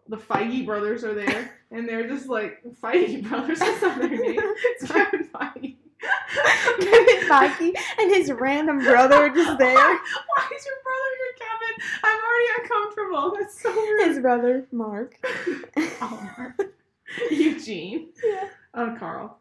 the 0.08 0.16
Feige 0.16 0.64
brothers 0.64 1.04
are 1.04 1.14
there, 1.14 1.50
and 1.70 1.88
they're 1.88 2.08
just 2.08 2.26
like 2.28 2.62
Feige 2.82 3.28
brothers. 3.28 3.58
That's 3.58 3.82
not 3.82 3.98
their 4.00 4.08
name. 4.08 4.40
It's 4.40 4.90
Kevin 4.90 5.28
Feige. 5.28 5.71
Kevin 6.80 7.28
Feige 7.28 7.74
and 7.98 8.10
his 8.10 8.30
random 8.32 8.78
brother 8.78 9.28
just 9.30 9.58
there. 9.58 9.74
Why 9.74 10.48
is 10.56 10.66
your 10.66 10.76
brother 10.84 11.12
here, 11.18 11.34
Kevin? 11.38 12.00
I'm 12.04 12.20
already 12.24 12.62
uncomfortable. 12.62 13.36
That's 13.38 13.60
so 13.62 13.72
rude. 13.72 14.06
His 14.08 14.18
brother 14.20 14.66
Mark. 14.72 15.16
Oh, 16.04 16.30
Mark. 16.36 16.74
Eugene. 17.30 18.08
Yeah. 18.24 18.48
Oh, 18.74 18.96
Carl. 18.98 19.38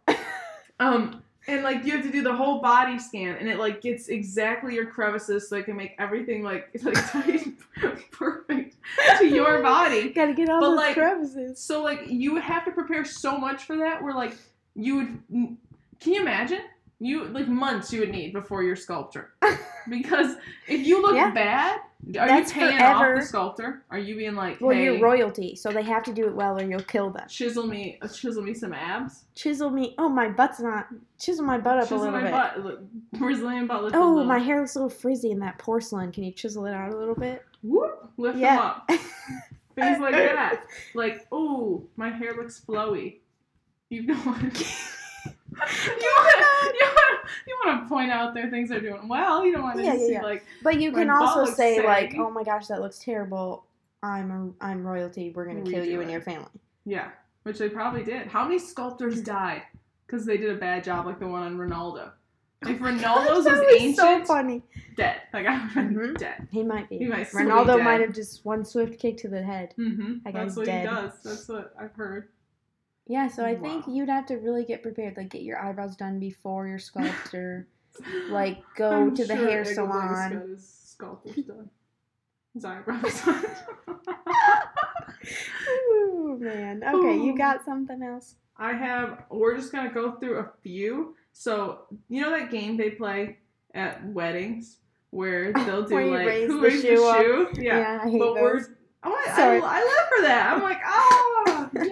Um, 0.79 1.23
and 1.47 1.63
like 1.63 1.83
you 1.85 1.91
have 1.93 2.03
to 2.03 2.11
do 2.11 2.21
the 2.21 2.35
whole 2.35 2.61
body 2.61 2.99
scan, 2.99 3.35
and 3.37 3.49
it 3.49 3.57
like 3.57 3.81
gets 3.81 4.09
exactly 4.09 4.75
your 4.75 4.85
crevices, 4.85 5.49
so 5.49 5.55
it 5.57 5.65
can 5.65 5.75
make 5.75 5.95
everything 5.97 6.43
like 6.43 6.69
like 6.83 6.93
tight, 7.11 7.47
perfect 8.11 8.75
to 9.17 9.25
your 9.25 9.61
body. 9.63 10.09
Gotta 10.09 10.33
get 10.33 10.49
all 10.49 10.59
But, 10.61 10.69
those 10.69 10.77
like- 10.77 10.93
crevices. 10.95 11.59
So 11.63 11.83
like 11.83 12.01
you 12.07 12.33
would 12.33 12.43
have 12.43 12.63
to 12.65 12.71
prepare 12.71 13.05
so 13.05 13.37
much 13.37 13.63
for 13.63 13.77
that. 13.77 14.03
Where 14.03 14.13
like 14.13 14.35
you 14.75 14.95
would, 14.97 15.19
can 15.99 16.13
you 16.13 16.21
imagine? 16.21 16.61
You 17.03 17.25
like 17.29 17.47
months 17.47 17.91
you 17.91 18.01
would 18.01 18.11
need 18.11 18.31
before 18.31 18.61
your 18.61 18.75
sculpture, 18.75 19.31
because 19.89 20.35
if 20.67 20.85
you 20.85 21.01
look 21.01 21.15
Yeah. 21.15 21.31
bad, 21.31 21.79
are 22.19 22.27
That's 22.27 22.53
you 22.53 22.61
paying 22.61 22.77
forever. 22.77 23.15
off 23.15 23.21
the 23.21 23.25
sculptor? 23.25 23.81
Are 23.89 23.97
you 23.97 24.15
being 24.15 24.35
like, 24.35 24.61
Well, 24.61 24.75
hey, 24.75 24.83
you're 24.83 24.99
royalty, 24.99 25.55
so 25.55 25.71
they 25.71 25.81
have 25.81 26.03
to 26.03 26.13
do 26.13 26.27
it 26.27 26.35
well 26.35 26.59
or 26.59 26.63
you'll 26.63 26.79
kill 26.83 27.09
them. 27.09 27.27
chisel 27.27 27.65
me, 27.65 27.97
uh, 28.03 28.07
chisel 28.07 28.43
me 28.43 28.53
some 28.53 28.71
abs? 28.71 29.25
Chisel 29.33 29.71
me. 29.71 29.95
Oh, 29.97 30.09
my 30.09 30.29
butt's 30.29 30.59
not. 30.59 30.89
Chisel 31.19 31.43
my 31.43 31.57
butt 31.57 31.79
up 31.79 31.85
Chisel 31.85 31.97
a 31.97 32.03
little 32.03 32.19
my 32.19 32.21
bit. 32.23 32.31
butt. 32.31 32.63
Look, 32.63 32.81
Brazilian 33.13 33.65
butt 33.65 33.91
Oh, 33.95 34.23
my 34.23 34.37
hair 34.37 34.59
looks 34.59 34.75
a 34.75 34.79
little 34.83 34.89
frizzy 34.95 35.31
in 35.31 35.39
that 35.39 35.57
porcelain. 35.57 36.11
Can 36.11 36.23
you 36.23 36.31
chisel 36.31 36.67
it 36.67 36.73
out 36.75 36.93
a 36.93 36.97
little 36.97 37.15
bit? 37.15 37.43
Whoop, 37.63 38.11
lift 38.17 38.37
Yeah. 38.37 38.57
them 38.57 38.63
up. 38.63 38.87
Things 39.75 39.99
like 39.99 40.13
that. 40.13 40.65
Like, 40.93 41.25
oh, 41.31 41.83
my 41.95 42.09
hair 42.11 42.35
looks 42.35 42.61
flowy. 42.63 43.21
You 43.89 44.03
know 44.03 44.15
what? 44.17 44.63
you 45.51 45.57
want 46.17 46.75
want 46.81 47.19
you 47.47 47.57
want 47.65 47.83
to 47.83 47.89
point 47.89 48.11
out 48.11 48.33
their 48.33 48.49
things 48.49 48.69
they're 48.69 48.79
doing 48.81 49.07
well. 49.07 49.45
You 49.45 49.51
don't 49.53 49.63
want 49.63 49.77
to 49.77 49.83
Yeah, 49.83 49.93
yeah, 49.93 49.99
see 50.07 50.11
yeah. 50.13 50.21
like 50.21 50.45
But 50.63 50.79
you 50.81 50.91
can 50.91 51.09
also 51.09 51.45
say 51.45 51.85
like, 51.85 52.13
"Oh 52.17 52.29
my 52.29 52.43
gosh, 52.43 52.67
that 52.67 52.81
looks 52.81 52.99
terrible." 52.99 53.65
I'm 54.03 54.31
a 54.59 54.65
I'm 54.65 54.85
royalty. 54.85 55.31
We're 55.35 55.45
gonna 55.45 55.61
kill 55.63 55.83
Redo 55.83 55.87
you 55.91 56.01
and 56.01 56.09
your 56.11 56.21
family. 56.21 56.47
Yeah, 56.85 57.09
which 57.43 57.59
they 57.59 57.69
probably 57.69 58.03
did. 58.03 58.27
How 58.27 58.43
many 58.43 58.57
sculptors 58.59 59.21
died 59.21 59.63
because 60.07 60.25
they 60.25 60.37
did 60.37 60.49
a 60.49 60.55
bad 60.59 60.83
job, 60.83 61.05
like 61.05 61.19
the 61.19 61.27
one 61.27 61.43
on 61.43 61.57
Ronaldo? 61.57 62.11
If 62.63 62.79
Ronaldo's 62.79 63.45
was 63.45 63.59
ancient, 63.79 63.97
so 63.97 64.23
funny. 64.25 64.63
dead. 64.95 65.21
Like 65.33 65.45
I 65.47 65.63
would 65.75 65.93
Mhm. 65.93 66.17
dead. 66.17 66.47
He 66.51 66.63
might 66.63 66.89
be. 66.89 66.97
He 66.97 67.05
might 67.05 67.31
be 67.31 67.37
Ronaldo 67.37 67.83
might 67.83 68.01
have 68.01 68.13
just 68.13 68.43
one 68.45 68.63
swift 68.65 68.99
kick 68.99 69.17
to 69.17 69.27
the 69.27 69.41
head. 69.43 69.73
Mm-hmm. 69.77 70.13
That 70.25 70.33
That's 70.33 70.55
what 70.55 70.65
dead. 70.65 70.87
he 70.89 70.95
does. 70.95 71.11
That's 71.23 71.47
what 71.49 71.73
I've 71.79 71.93
heard. 71.93 72.29
Yeah, 73.11 73.27
so 73.27 73.43
I 73.43 73.57
think 73.57 73.83
you'd 73.89 74.07
have 74.07 74.25
to 74.27 74.35
really 74.35 74.63
get 74.63 74.81
prepared, 74.81 75.17
like 75.17 75.27
get 75.27 75.41
your 75.41 75.59
eyebrows 75.61 75.97
done 75.97 76.17
before 76.17 76.65
your 76.65 76.79
sculptor. 76.79 77.67
like 78.29 78.63
go 78.77 78.89
I'm 78.89 79.15
to 79.17 79.25
the 79.25 79.35
hair 79.35 79.65
salon. 79.65 80.31
got 80.31 80.47
his 80.47 80.65
sculptors 80.85 81.35
done. 81.45 81.69
His 82.53 82.63
eyebrows 82.63 83.21
done. 83.25 83.45
Ooh, 85.91 86.37
man. 86.39 86.83
Okay, 86.85 87.17
you 87.17 87.37
got 87.37 87.65
something 87.65 88.01
else? 88.01 88.35
I 88.55 88.71
have. 88.71 89.23
We're 89.29 89.57
just 89.57 89.73
gonna 89.73 89.93
go 89.93 90.13
through 90.13 90.37
a 90.39 90.49
few. 90.63 91.13
So 91.33 91.79
you 92.07 92.21
know 92.21 92.29
that 92.31 92.49
game 92.49 92.77
they 92.77 92.91
play 92.91 93.39
at 93.73 94.05
weddings 94.07 94.77
where 95.09 95.51
they'll 95.51 95.83
do 95.83 95.95
Where 95.95 96.07
like 96.07 96.47
who 96.47 96.61
the 96.61 96.67
raised 96.67 96.81
shoe 96.85 97.05
up. 97.05 97.17
the 97.17 97.23
shoe? 97.23 97.49
Yeah. 97.61 97.99
I 98.05 98.09
hate 98.09 98.19
but 98.19 98.35
those. 98.35 98.41
we're. 98.41 98.77
Oh, 99.03 99.11
I, 99.27 99.31
I. 99.41 99.55
I 99.57 99.79
live 99.81 100.07
for 100.15 100.21
that. 100.27 100.53
I'm 100.53 100.61
like, 100.61 100.79
oh, 100.85 101.69
yeah. 101.73 101.83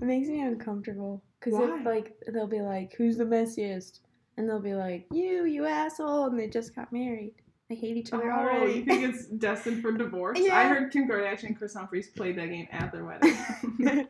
It 0.00 0.04
makes 0.04 0.28
me 0.28 0.42
uncomfortable 0.42 1.22
because 1.40 1.54
like 1.84 2.14
they'll 2.32 2.46
be 2.46 2.60
like, 2.60 2.94
"Who's 2.96 3.16
the 3.16 3.24
messiest?" 3.24 4.00
and 4.36 4.48
they'll 4.48 4.60
be 4.60 4.74
like, 4.74 5.06
"You, 5.10 5.44
you 5.46 5.64
asshole," 5.66 6.26
and 6.26 6.38
they 6.38 6.48
just 6.48 6.74
got 6.74 6.92
married. 6.92 7.34
They 7.68 7.74
hate 7.74 7.96
each 7.96 8.12
other 8.12 8.30
Oh, 8.30 8.38
already. 8.42 8.74
you 8.74 8.84
think 8.84 9.02
it's 9.02 9.26
destined 9.26 9.82
for 9.82 9.90
divorce? 9.90 10.38
Yeah. 10.40 10.56
I 10.56 10.64
heard 10.68 10.92
Kim 10.92 11.08
Kardashian 11.08 11.44
and 11.48 11.58
Kris 11.58 11.74
Humphries 11.74 12.08
played 12.10 12.38
that 12.38 12.46
game 12.48 12.68
at 12.70 12.92
their 12.92 13.04
wedding. 13.04 13.36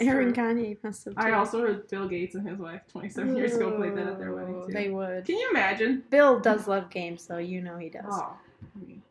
Aaron. 0.00 0.32
Kanye 0.32 0.76
must 0.82 1.04
have. 1.04 1.14
I 1.16 1.30
also 1.32 1.60
heard 1.60 1.86
Bill 1.88 2.08
Gates 2.08 2.34
and 2.34 2.48
his 2.48 2.58
wife 2.58 2.80
27 2.90 3.36
years 3.36 3.54
ago 3.54 3.76
played 3.76 3.96
that 3.96 4.08
at 4.08 4.18
their 4.18 4.34
wedding 4.34 4.64
too. 4.66 4.72
They 4.72 4.88
would. 4.88 5.24
Can 5.24 5.36
you 5.36 5.50
imagine? 5.50 6.02
Bill 6.10 6.40
does 6.40 6.66
love 6.66 6.90
games, 6.90 7.26
though. 7.26 7.38
you 7.38 7.60
know 7.60 7.76
he 7.78 7.90
does. 7.90 8.04
Oh, 8.10 8.36
I 8.74 8.78
mean, 8.84 9.02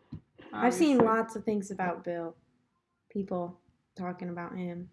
I've 0.52 0.74
seen 0.74 0.98
lots 0.98 1.38
of 1.38 1.46
things 1.46 1.72
about 1.72 2.04
Bill. 2.04 2.36
People 3.10 3.58
talking 3.96 4.28
about 4.28 4.58
him 4.58 4.90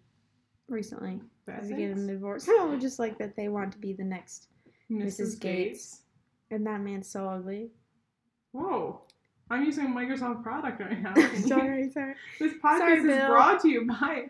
recently. 0.73 1.19
Is 1.61 1.69
he 1.69 1.75
getting 1.75 1.95
things. 1.95 2.09
a 2.09 2.13
divorce? 2.13 2.47
No, 2.57 2.77
just 2.79 2.99
like 2.99 3.17
that 3.19 3.35
they 3.35 3.47
want 3.49 3.71
to 3.73 3.77
be 3.77 3.93
the 3.93 4.03
next. 4.03 4.47
Mrs. 4.91 5.19
Mrs. 5.19 5.39
Gates. 5.39 6.01
And 6.51 6.65
that 6.67 6.81
man's 6.81 7.09
so 7.09 7.27
ugly. 7.29 7.69
Whoa. 8.51 9.01
I'm 9.49 9.63
using 9.65 9.85
a 9.85 9.89
Microsoft 9.89 10.43
product 10.43 10.79
right 10.81 11.01
now. 11.01 11.13
sorry, 11.47 11.89
sorry. 11.91 12.15
This 12.39 12.53
podcast 12.63 12.77
Sorry, 12.79 12.97
is 12.99 13.05
Bill. 13.05 13.27
brought 13.27 13.61
to 13.61 13.69
you 13.69 13.85
by 13.87 14.25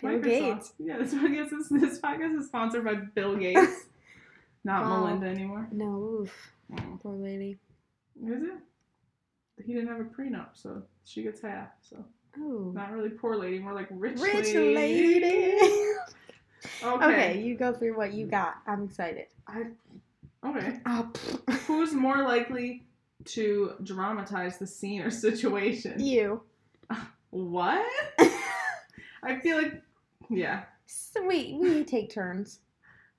Bill 0.00 0.10
Microsoft. 0.10 0.22
Gates. 0.24 0.72
Yeah, 0.78 0.98
this, 0.98 1.12
yes, 1.12 1.50
this, 1.50 1.68
this 1.68 2.00
podcast 2.00 2.38
is 2.38 2.46
sponsored 2.46 2.84
by 2.84 2.94
Bill 3.14 3.36
Gates, 3.36 3.84
not 4.64 4.82
Wow. 4.84 5.04
Melinda 5.06 5.26
anymore. 5.26 5.68
No, 5.72 6.20
oof. 6.22 6.52
Oh. 6.72 6.98
Poor 7.02 7.16
lady. 7.16 7.58
Is 8.26 8.42
it? 8.42 9.64
He 9.64 9.72
didn't 9.74 9.88
have 9.88 10.00
a 10.00 10.04
prenup, 10.04 10.48
so 10.54 10.82
she 11.04 11.22
gets 11.22 11.42
half. 11.42 11.68
So 11.82 12.04
Oh. 12.38 12.72
not 12.74 12.92
really 12.92 13.10
poor 13.10 13.36
lady, 13.36 13.58
more 13.58 13.72
like 13.74 13.88
rich, 13.90 14.18
Rich 14.20 14.54
lady. 14.54 14.74
lady. 14.74 15.58
Okay. 16.82 17.04
okay, 17.06 17.42
you 17.42 17.56
go 17.56 17.72
through 17.74 17.94
what 17.96 18.14
you 18.14 18.26
got. 18.26 18.54
I'm 18.66 18.84
excited. 18.84 19.26
I, 19.46 19.64
okay. 20.44 20.78
Pfft. 20.84 21.40
Who's 21.66 21.92
more 21.92 22.22
likely 22.22 22.86
to 23.26 23.72
dramatize 23.82 24.58
the 24.58 24.66
scene 24.66 25.02
or 25.02 25.10
situation? 25.10 26.00
you. 26.02 26.40
What? 27.30 27.84
I 29.22 29.38
feel 29.42 29.58
like, 29.58 29.82
yeah, 30.30 30.64
So 30.86 31.24
we 31.26 31.56
we 31.60 31.84
take 31.84 32.10
turns. 32.10 32.60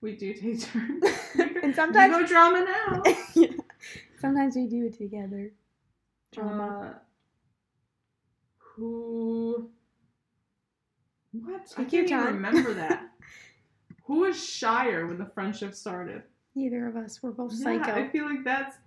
we 0.01 0.15
do 0.15 0.33
take 0.33 0.61
turns. 0.61 1.03
and 1.35 1.55
You 1.63 1.73
sometimes 1.73 2.13
go 2.17 2.25
drama 2.25 2.65
now. 2.65 3.03
sometimes 4.19 4.55
we 4.55 4.65
do 4.67 4.85
it 4.85 4.97
together. 4.97 5.51
Drama. 6.31 6.93
Uh, 6.95 6.99
who? 8.75 9.69
What? 11.31 11.73
I 11.77 11.83
Take 11.83 11.93
your 11.93 12.07
can't 12.07 12.23
even 12.23 12.35
remember 12.35 12.73
that. 12.73 13.09
who 14.05 14.19
was 14.21 14.41
shyer 14.41 15.05
when 15.07 15.17
the 15.17 15.25
friendship 15.25 15.73
started? 15.73 16.23
Neither 16.55 16.87
of 16.87 16.95
us. 16.95 17.21
We're 17.21 17.31
both 17.31 17.53
Yeah, 17.53 17.63
psycho. 17.83 17.93
I 17.93 18.07
feel 18.09 18.25
like 18.25 18.43
that's. 18.43 18.77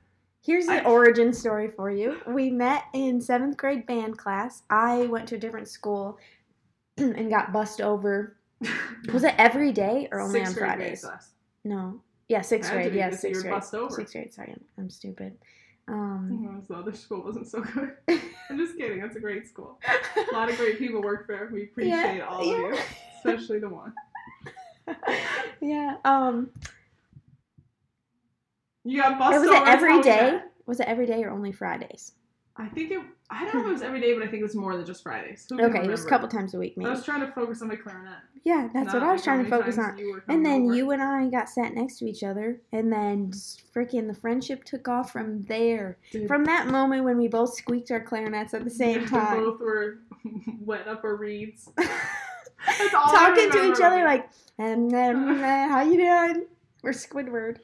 Here's 0.45 0.67
the 0.67 0.81
I- 0.83 0.85
origin 0.85 1.33
story 1.33 1.69
for 1.71 1.91
you. 1.91 2.19
We 2.27 2.51
met 2.51 2.85
in 2.95 3.21
seventh 3.21 3.57
grade 3.57 3.87
band 3.87 4.17
class. 4.17 4.63
I 4.71 5.07
went 5.07 5.29
to 5.29 5.35
a 5.35 5.39
different 5.39 5.69
school 5.69 6.19
and 6.97 7.29
got 7.29 7.53
bussed 7.53 7.81
over. 7.81 8.37
Was 9.13 9.25
it 9.25 9.35
every 9.39 9.73
day 9.73 10.09
or 10.11 10.21
only 10.21 10.43
on 10.45 10.53
Fridays? 10.55 11.05
No. 11.65 12.01
Yeah, 12.29 12.43
sixth 12.43 12.71
grade. 12.71 12.95
Yeah, 12.95 13.11
sixth 13.11 13.43
grade. 13.43 13.55
over. 13.75 13.95
Sixth 13.95 14.13
grade. 14.13 14.33
Sorry, 14.35 14.51
I'm, 14.53 14.65
I'm 14.79 14.91
stupid. 14.91 15.37
Um, 15.89 16.63
Oh, 16.71 16.75
the 16.75 16.81
other 16.81 16.93
school 16.95 17.23
wasn't 17.25 17.47
so 17.47 17.61
good. 17.63 17.93
I'm 18.51 18.59
just 18.59 18.77
kidding. 18.77 19.01
That's 19.01 19.17
a 19.17 19.21
great 19.21 19.47
school. 19.49 19.79
A 20.31 20.35
lot 20.35 20.51
of 20.51 20.57
great 20.57 20.79
people 20.79 21.01
work 21.03 21.27
there. 21.27 21.49
We 21.53 21.63
appreciate 21.71 22.21
all 22.21 22.41
of 22.41 22.47
you, 22.47 22.77
especially 23.17 23.59
the 23.59 23.69
one. 23.69 23.93
yeah. 25.61 25.97
Um, 26.05 26.51
You 28.85 29.03
got 29.03 29.19
busted 29.19 29.41
was 29.41 29.51
it 29.51 29.69
every 29.69 30.01
day? 30.03 30.41
Was 30.67 30.81
it 30.81 30.89
every 30.89 31.07
day 31.07 31.23
or 31.25 31.31
only 31.31 31.53
Fridays? 31.53 32.13
I 32.61 32.67
think 32.67 32.91
it. 32.91 33.01
I 33.31 33.45
don't 33.45 33.55
know 33.55 33.61
if 33.61 33.67
it 33.67 33.73
was 33.73 33.83
every 33.83 34.01
day, 34.01 34.15
but 34.15 34.23
I 34.23 34.27
think 34.27 34.41
it 34.41 34.43
was 34.43 34.57
more 34.57 34.77
than 34.77 34.85
just 34.85 35.03
Fridays. 35.05 35.47
Who 35.49 35.63
Okay, 35.63 35.85
it 35.85 35.91
was 35.91 36.05
a 36.05 36.09
couple 36.09 36.27
times 36.27 36.55
a 36.55 36.59
week, 36.59 36.77
Maybe. 36.77 36.89
I 36.89 36.93
was 36.93 37.05
trying 37.05 37.21
to 37.21 37.31
focus 37.33 37.63
on 37.63 37.69
my 37.69 37.77
clarinet. 37.77 38.19
Yeah, 38.45 38.69
that's 38.75 38.93
what 38.93 39.03
I 39.03 39.13
was 39.13 39.23
trying 39.23 39.45
to 39.45 39.51
focus 39.51 39.79
on. 39.79 39.97
And 40.29 40.45
then 40.45 40.65
over. 40.65 40.75
you 40.75 40.91
and 40.91 41.01
I 41.03 41.29
got 41.29 41.49
sat 41.49 41.75
next 41.75 41.99
to 41.99 42.07
each 42.07 42.25
other, 42.25 42.61
and 42.73 42.93
then 42.93 43.31
freaking 43.75 44.09
the 44.09 44.15
friendship 44.15 44.65
took 44.65 44.89
off 44.89 45.13
from 45.13 45.43
there. 45.43 45.99
Dude, 46.11 46.27
From 46.27 46.45
that 46.47 46.67
moment 46.67 47.05
when 47.05 47.17
we 47.17 47.29
both 47.29 47.55
squeaked 47.55 47.93
our 47.93 48.01
clarinets 48.01 48.55
at 48.55 48.65
the 48.65 48.71
same 48.71 49.03
we 49.03 49.07
time, 49.07 49.45
both 49.45 49.61
were 49.61 49.99
wet 50.61 50.89
up 50.89 51.05
our 51.05 51.15
reeds. 51.15 51.69
Talking 52.91 53.51
to 53.53 53.73
each 53.73 53.81
other 53.81 54.03
like, 54.05 54.31
and 54.59 54.91
then 54.91 55.29
uh, 55.45 55.69
how 55.69 55.83
you 55.83 55.97
doing? 55.97 56.47
We're 56.83 56.91
Squidward. 56.91 57.59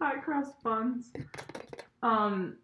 high 0.00 0.16
crust 0.16 0.52
buns. 0.62 1.12
Um, 2.02 2.56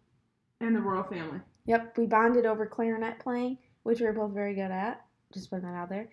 and 0.61 0.75
the 0.75 0.79
royal 0.79 1.03
family. 1.03 1.41
Yep, 1.65 1.97
we 1.97 2.05
bonded 2.05 2.45
over 2.45 2.65
clarinet 2.65 3.19
playing, 3.19 3.57
which 3.83 3.99
we 3.99 4.05
were 4.05 4.13
both 4.13 4.31
very 4.31 4.53
good 4.53 4.71
at. 4.71 5.01
Just 5.33 5.49
putting 5.49 5.65
that 5.65 5.75
out 5.75 5.89
there. 5.89 6.09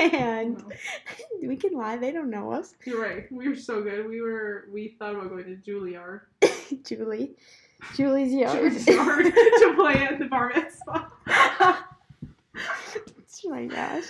And 0.00 0.62
we 1.42 1.56
can 1.56 1.74
lie; 1.74 1.96
they 1.96 2.10
don't 2.12 2.30
know 2.30 2.52
us. 2.52 2.74
You're 2.86 3.02
right. 3.02 3.30
We 3.30 3.48
were 3.48 3.56
so 3.56 3.82
good. 3.82 4.08
We 4.08 4.22
were. 4.22 4.68
We 4.72 4.96
thought 4.98 5.14
about 5.14 5.28
going 5.30 5.44
to 5.44 5.56
Juilliard. 5.56 6.20
Julie, 6.84 7.36
Julie's 7.94 8.32
yard. 8.32 8.72
Juilliard 8.72 9.24
to 9.34 9.74
play 9.76 9.94
at 10.04 10.18
the 10.18 10.26
bar 10.26 10.52
mitzvah. 10.54 11.08
oh 11.28 11.84
my 13.46 13.66
gosh! 13.66 14.04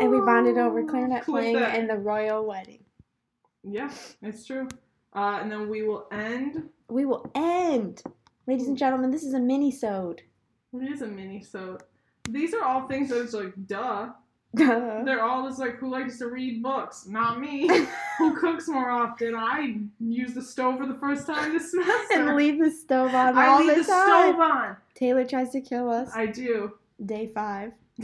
And 0.00 0.10
we 0.10 0.18
bonded 0.20 0.56
over 0.56 0.84
clarinet 0.84 1.24
playing 1.24 1.56
that. 1.56 1.74
and 1.78 1.90
the 1.90 1.96
royal 1.96 2.46
wedding. 2.46 2.82
Yeah, 3.64 3.90
it's 4.22 4.46
true. 4.46 4.68
Uh, 5.14 5.40
and 5.42 5.52
then 5.52 5.68
we 5.68 5.82
will 5.82 6.06
end. 6.10 6.70
We 6.88 7.04
will 7.04 7.30
end, 7.34 8.02
ladies 8.46 8.68
and 8.68 8.76
gentlemen. 8.76 9.10
This 9.10 9.22
is 9.22 9.34
a 9.34 9.40
mini-sode. 9.40 10.22
What 10.70 10.84
is 10.88 11.02
a 11.02 11.06
mini 11.06 11.42
so? 11.42 11.78
These 12.28 12.54
are 12.54 12.62
all 12.62 12.88
things 12.88 13.10
that 13.10 13.20
it's 13.20 13.34
like, 13.34 13.52
duh. 13.66 14.10
Duh. 14.54 15.02
They're 15.04 15.22
all 15.22 15.46
just 15.46 15.58
like, 15.58 15.76
who 15.76 15.90
likes 15.90 16.18
to 16.18 16.28
read 16.28 16.62
books? 16.62 17.06
Not 17.06 17.40
me. 17.40 17.66
who 18.18 18.36
cooks 18.38 18.68
more 18.68 18.90
often? 18.90 19.34
I 19.34 19.78
use 19.98 20.34
the 20.34 20.42
stove 20.42 20.78
for 20.78 20.86
the 20.86 20.94
first 20.94 21.26
time 21.26 21.52
this 21.52 21.70
semester. 21.72 22.28
and 22.28 22.36
leave 22.36 22.58
the 22.58 22.70
stove 22.70 23.14
on 23.14 23.36
I 23.36 23.46
all 23.46 23.60
leave 23.60 23.70
the, 23.70 23.76
the 23.76 23.84
stove 23.84 24.40
on. 24.40 24.76
Taylor 24.94 25.24
tries 25.26 25.50
to 25.50 25.60
kill 25.60 25.90
us. 25.90 26.10
I 26.14 26.26
do. 26.26 26.72
Day 27.04 27.30
five. 27.34 27.72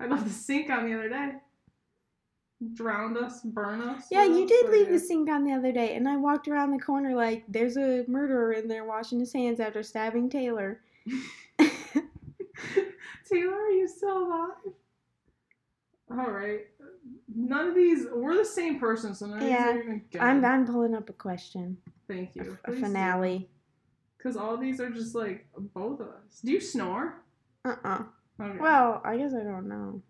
I 0.00 0.06
left 0.06 0.24
the 0.24 0.30
sink 0.30 0.70
on 0.70 0.86
the 0.86 0.94
other 0.98 1.08
day. 1.08 1.32
Drowned 2.72 3.18
us, 3.18 3.42
burn 3.42 3.82
us. 3.82 4.06
Yeah, 4.10 4.24
you 4.24 4.46
did 4.46 4.70
leave 4.70 4.88
the 4.88 4.98
sink 4.98 5.28
on 5.28 5.44
the 5.44 5.52
other 5.52 5.72
day, 5.72 5.94
and 5.94 6.08
I 6.08 6.16
walked 6.16 6.48
around 6.48 6.70
the 6.70 6.78
corner 6.78 7.14
like 7.14 7.44
there's 7.48 7.76
a 7.76 8.04
murderer 8.08 8.52
in 8.52 8.68
there 8.68 8.84
washing 8.84 9.20
his 9.20 9.32
hands 9.32 9.60
after 9.60 9.82
stabbing 9.82 10.30
Taylor. 10.30 10.80
Taylor, 11.58 13.54
are 13.54 13.70
you 13.70 13.88
still 13.88 14.26
alive? 14.26 14.72
All 16.10 16.30
right. 16.30 16.66
None 17.34 17.68
of 17.68 17.74
these. 17.74 18.06
We're 18.12 18.36
the 18.36 18.44
same 18.44 18.78
person, 18.78 19.14
so 19.14 19.26
none 19.26 19.42
of 19.42 19.48
Yeah, 19.48 19.72
these 19.72 19.76
are 19.76 19.82
even 19.82 20.02
good. 20.12 20.20
I'm 20.20 20.44
I'm 20.44 20.66
pulling 20.66 20.94
up 20.94 21.08
a 21.08 21.12
question, 21.12 21.76
Thank 22.08 22.36
you. 22.36 22.56
a 22.64 22.72
finale. 22.72 23.48
Because 24.16 24.36
all 24.36 24.56
these 24.56 24.80
are 24.80 24.90
just 24.90 25.14
like 25.14 25.46
both 25.74 26.00
of 26.00 26.08
us. 26.08 26.40
Do 26.44 26.52
you 26.52 26.60
snore? 26.60 27.22
Uh 27.64 27.76
uh 27.84 28.02
Okay. 28.40 28.58
Well, 28.58 29.00
I 29.04 29.16
guess 29.16 29.32
I 29.32 29.44
don't 29.44 29.68
know. 29.68 30.02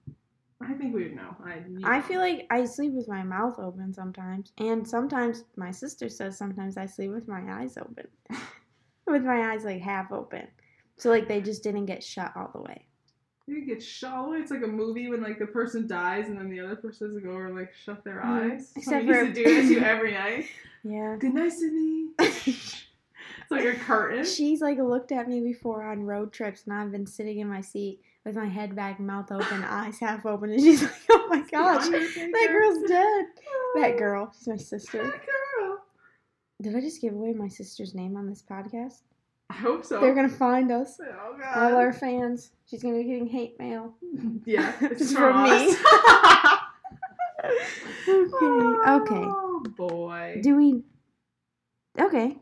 I 0.69 0.73
think 0.75 0.95
we 0.95 1.05
would 1.05 1.17
know. 1.17 1.37
I. 1.45 1.63
I 1.99 2.01
feel 2.01 2.21
like 2.21 2.47
I 2.51 2.65
sleep 2.65 2.93
with 2.93 3.09
my 3.09 3.23
mouth 3.23 3.59
open 3.59 3.93
sometimes, 3.93 4.53
and 4.59 4.87
sometimes 4.87 5.45
my 5.57 5.71
sister 5.71 6.09
says 6.09 6.37
sometimes 6.39 6.77
I 6.77 6.87
sleep 6.87 7.11
with 7.11 7.29
my 7.29 7.43
eyes 7.61 7.77
open, 7.77 8.07
with 9.07 9.23
my 9.25 9.53
eyes 9.53 9.65
like 9.65 9.81
half 9.83 10.13
open. 10.13 10.47
So 10.97 11.11
like 11.11 11.29
they 11.29 11.41
just 11.41 11.63
didn't 11.63 11.87
get 11.87 12.03
shut 12.03 12.33
all 12.37 12.51
the 12.55 12.63
way. 12.63 12.87
You 13.47 13.67
get 13.67 13.83
shot. 13.83 14.33
It's 14.37 14.51
like 14.51 14.63
a 14.63 14.67
movie 14.67 15.09
when 15.11 15.23
like 15.23 15.39
the 15.39 15.47
person 15.47 15.87
dies 15.87 16.29
and 16.29 16.39
then 16.39 16.49
the 16.49 16.61
other 16.61 16.77
person 16.77 17.09
has 17.09 17.17
to 17.17 17.21
go 17.21 17.33
over 17.33 17.47
and 17.49 17.57
like 17.57 17.75
shut 17.75 18.03
their 18.05 18.23
Mhm. 18.23 18.53
eyes. 18.53 18.73
Except 18.77 18.97
I 18.97 19.01
used 19.01 19.19
for- 19.21 19.27
to 19.27 19.33
do 19.33 19.45
this 19.45 19.69
to 19.69 19.75
you 19.75 19.81
every 19.85 20.13
night. 20.13 20.47
Yeah. 20.83 21.17
Good 21.19 21.35
night, 21.35 21.53
Sydney. 21.53 22.09
it's 22.19 22.87
like 23.51 23.65
a 23.65 23.75
curtain. 23.75 24.25
She's 24.25 24.61
like 24.63 24.79
looked 24.79 25.13
at 25.13 25.29
me 25.29 25.41
before 25.43 25.83
on 25.83 26.05
road 26.05 26.33
trips, 26.33 26.65
and 26.65 26.73
I've 26.75 26.91
been 26.93 27.07
sitting 27.07 27.39
in 27.41 27.49
my 27.49 27.61
seat 27.61 28.01
with 28.25 28.37
my 28.37 28.47
head 28.47 28.75
back, 28.75 28.99
mouth 28.99 29.31
open, 29.31 29.63
eyes 29.65 29.99
half 29.99 30.25
open, 30.25 30.51
and 30.51 30.61
she's 30.61 30.83
like, 30.83 30.93
"Oh 31.11 31.27
my 31.29 31.41
gosh, 31.51 31.89
that 31.89 32.49
girl's 32.51 32.89
dead." 32.89 33.25
That 33.77 33.95
oh. 33.95 33.99
girl, 33.99 34.33
she's 34.37 34.49
my 34.49 34.57
sister. 34.57 35.03
That 35.03 35.21
girl. 35.27 35.79
Did 36.63 36.77
I 36.77 36.81
just 36.81 37.01
give 37.01 37.13
away 37.13 37.33
my 37.33 37.49
sister's 37.49 37.95
name 37.95 38.17
on 38.17 38.29
this 38.29 38.43
podcast? 38.43 39.03
I 39.51 39.55
hope 39.55 39.85
so. 39.85 40.01
They're 40.01 40.15
gonna 40.15 40.29
find 40.29 40.71
us, 40.73 40.99
Oh 41.01 41.37
god. 41.39 41.73
all 41.73 41.79
our 41.79 41.93
fans. 41.93 42.51
She's 42.67 42.83
gonna 42.83 42.97
be 42.97 43.05
getting 43.05 43.27
hate 43.27 43.59
mail. 43.59 43.95
yeah, 44.47 44.73
it's 44.81 45.13
from, 45.13 45.45
me. 45.45 45.77
Okay, 48.09 48.91
okay. 48.91 49.25
Oh 49.29 49.63
boy. 49.77 50.41
Do 50.43 50.57
we? 50.57 50.83
Okay, 52.01 52.39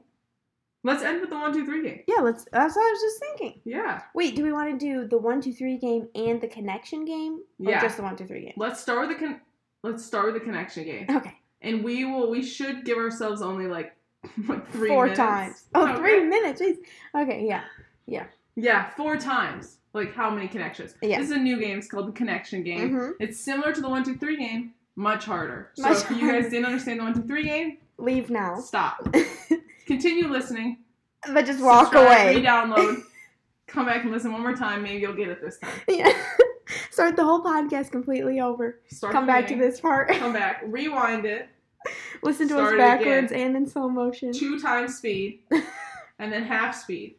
Let's 0.84 1.02
end 1.02 1.20
with 1.20 1.30
the 1.30 1.36
one, 1.36 1.52
two, 1.52 1.64
three 1.64 1.82
game. 1.82 2.00
yeah. 2.08 2.20
Let's. 2.20 2.44
That's 2.52 2.74
what 2.74 2.82
I 2.82 2.90
was 2.90 3.00
just 3.00 3.18
thinking. 3.20 3.60
Yeah. 3.64 4.02
Wait, 4.14 4.34
do 4.34 4.42
we 4.42 4.52
want 4.52 4.70
to 4.70 4.84
do 4.84 5.06
the 5.06 5.18
one, 5.18 5.40
two, 5.40 5.52
three 5.52 5.78
game 5.78 6.08
and 6.14 6.40
the 6.40 6.48
connection 6.48 7.04
game, 7.04 7.40
or 7.64 7.70
Yeah. 7.70 7.80
just 7.80 7.96
the 7.96 8.02
one, 8.02 8.16
two, 8.16 8.26
three 8.26 8.42
game? 8.42 8.54
Let's 8.56 8.80
start 8.80 9.06
with 9.08 9.16
the 9.18 9.24
con- 9.26 9.40
let's 9.84 10.04
start 10.04 10.26
with 10.26 10.34
the 10.34 10.40
connection 10.40 10.84
game. 10.84 11.06
Okay. 11.08 11.34
And 11.60 11.84
we 11.84 12.04
will 12.04 12.30
we 12.30 12.42
should 12.42 12.84
give 12.84 12.98
ourselves 12.98 13.42
only 13.42 13.66
like 13.66 13.94
like 14.48 14.68
three 14.70 14.88
four 14.88 15.04
minutes. 15.04 15.18
times. 15.18 15.64
Oh, 15.74 15.84
Okay. 15.88 15.96
three 15.98 16.24
minutes. 16.24 16.60
Jeez. 16.60 16.76
Okay, 17.14 17.44
yeah. 17.46 17.62
Yeah, 18.06 18.26
Yeah. 18.56 18.90
four 18.96 19.16
times. 19.16 19.78
Like 19.94 20.14
how 20.14 20.30
many 20.30 20.48
connections? 20.48 20.94
Yeah. 21.02 21.18
This 21.20 21.30
is 21.30 21.36
a 21.36 21.38
new 21.40 21.60
game. 21.60 21.78
It's 21.78 21.86
called 21.88 22.08
the 22.08 22.12
connection 22.12 22.64
game. 22.64 22.90
hmm 22.96 23.10
It's 23.20 23.38
similar 23.38 23.72
to 23.72 23.80
the 23.80 23.88
one, 23.88 24.02
two, 24.02 24.16
three 24.16 24.36
game, 24.36 24.72
much 24.96 25.24
harder. 25.26 25.70
So 25.74 25.82
Much 25.88 25.98
if 26.04 26.10
you 26.10 26.28
guys 26.32 26.50
didn't 26.50 26.64
understand 26.64 26.98
the 26.98 27.04
one, 27.04 27.14
two, 27.14 27.22
three 27.22 27.44
game, 27.44 27.78
Leave 27.98 28.30
now. 28.30 28.58
stop. 28.58 29.06
Continue 29.86 30.28
listening. 30.28 30.78
but 31.32 31.46
just 31.46 31.60
walk 31.62 31.92
subscribe, 31.92 32.06
away. 32.06 32.36
Re-download. 32.36 33.02
come 33.66 33.86
back 33.86 34.02
and 34.02 34.12
listen 34.12 34.32
one 34.32 34.42
more 34.42 34.54
time. 34.54 34.82
Maybe 34.82 34.98
you'll 35.00 35.14
get 35.14 35.28
it 35.28 35.40
this 35.40 35.58
time. 35.58 35.70
Yeah. 35.88 36.12
Start 36.90 37.16
the 37.16 37.24
whole 37.24 37.42
podcast 37.42 37.90
completely 37.90 38.40
over. 38.40 38.80
Start 38.88 39.12
Come 39.12 39.26
back 39.26 39.46
to 39.48 39.56
this 39.56 39.80
part. 39.80 40.08
Come 40.10 40.32
back. 40.32 40.62
Rewind 40.66 41.24
it. 41.26 41.48
Listen 42.22 42.46
to 42.48 42.54
Start 42.54 42.74
us 42.74 42.78
backwards 42.78 43.32
and 43.32 43.56
in 43.56 43.66
slow 43.66 43.88
motion. 43.88 44.32
Two 44.32 44.60
times 44.60 44.96
speed, 44.98 45.40
and 46.20 46.32
then 46.32 46.44
half 46.44 46.76
speed, 46.80 47.16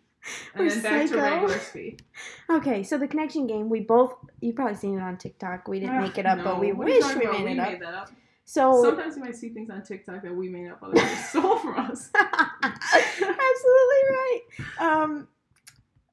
and 0.55 0.63
We're 0.65 0.69
then 0.71 0.81
back 0.83 1.09
to 1.09 1.17
regular 1.17 1.59
speed. 1.59 2.01
Okay, 2.49 2.81
so 2.83 2.97
the 2.97 3.07
connection 3.07 3.45
game, 3.45 3.67
we 3.69 3.81
both, 3.81 4.15
you've 4.39 4.55
probably 4.55 4.75
seen 4.75 4.97
it 4.97 5.01
on 5.01 5.17
TikTok. 5.17 5.67
We 5.67 5.81
didn't 5.81 5.97
Ah, 5.97 6.01
make 6.01 6.17
it 6.17 6.25
up, 6.25 6.37
no. 6.37 6.43
but 6.45 6.59
we 6.61 6.71
What 6.71 6.85
wish 6.85 7.03
we 7.03 7.15
made 7.15 7.51
it 7.57 7.59
up. 7.59 7.71
made 7.73 7.81
that 7.81 7.93
up. 7.93 8.11
So, 8.45 8.81
Sometimes 8.83 9.15
you 9.15 9.21
might 9.23 9.35
see 9.35 9.49
things 9.49 9.69
on 9.69 9.83
TikTok 9.83 10.21
that 10.23 10.35
we 10.35 10.49
made 10.49 10.69
up, 10.69 10.79
other 10.83 10.93
people 10.93 11.07
stole 11.29 11.57
from 11.59 11.77
us. 11.77 12.09
absolutely 12.63 14.03
right. 14.09 14.41
Um, 14.79 15.27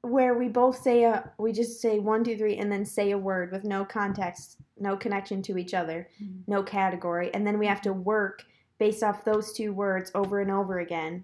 where 0.01 0.33
we 0.33 0.47
both 0.47 0.81
say 0.81 1.03
a, 1.03 1.29
we 1.37 1.51
just 1.51 1.79
say 1.81 1.99
one, 1.99 2.23
two, 2.23 2.37
three, 2.37 2.57
and 2.57 2.71
then 2.71 2.85
say 2.85 3.11
a 3.11 3.17
word 3.17 3.51
with 3.51 3.63
no 3.63 3.85
context, 3.85 4.57
no 4.79 4.97
connection 4.97 5.41
to 5.43 5.57
each 5.57 5.73
other, 5.73 6.07
Mhm. 6.23 6.41
no 6.47 6.63
category, 6.63 7.31
and 7.33 7.45
then 7.45 7.59
we 7.59 7.67
have 7.67 7.81
to 7.83 7.93
work 7.93 8.43
based 8.79 9.03
off 9.03 9.23
those 9.23 9.53
two 9.53 9.73
words 9.73 10.11
over 10.15 10.39
and 10.39 10.49
over 10.49 10.79
again. 10.79 11.23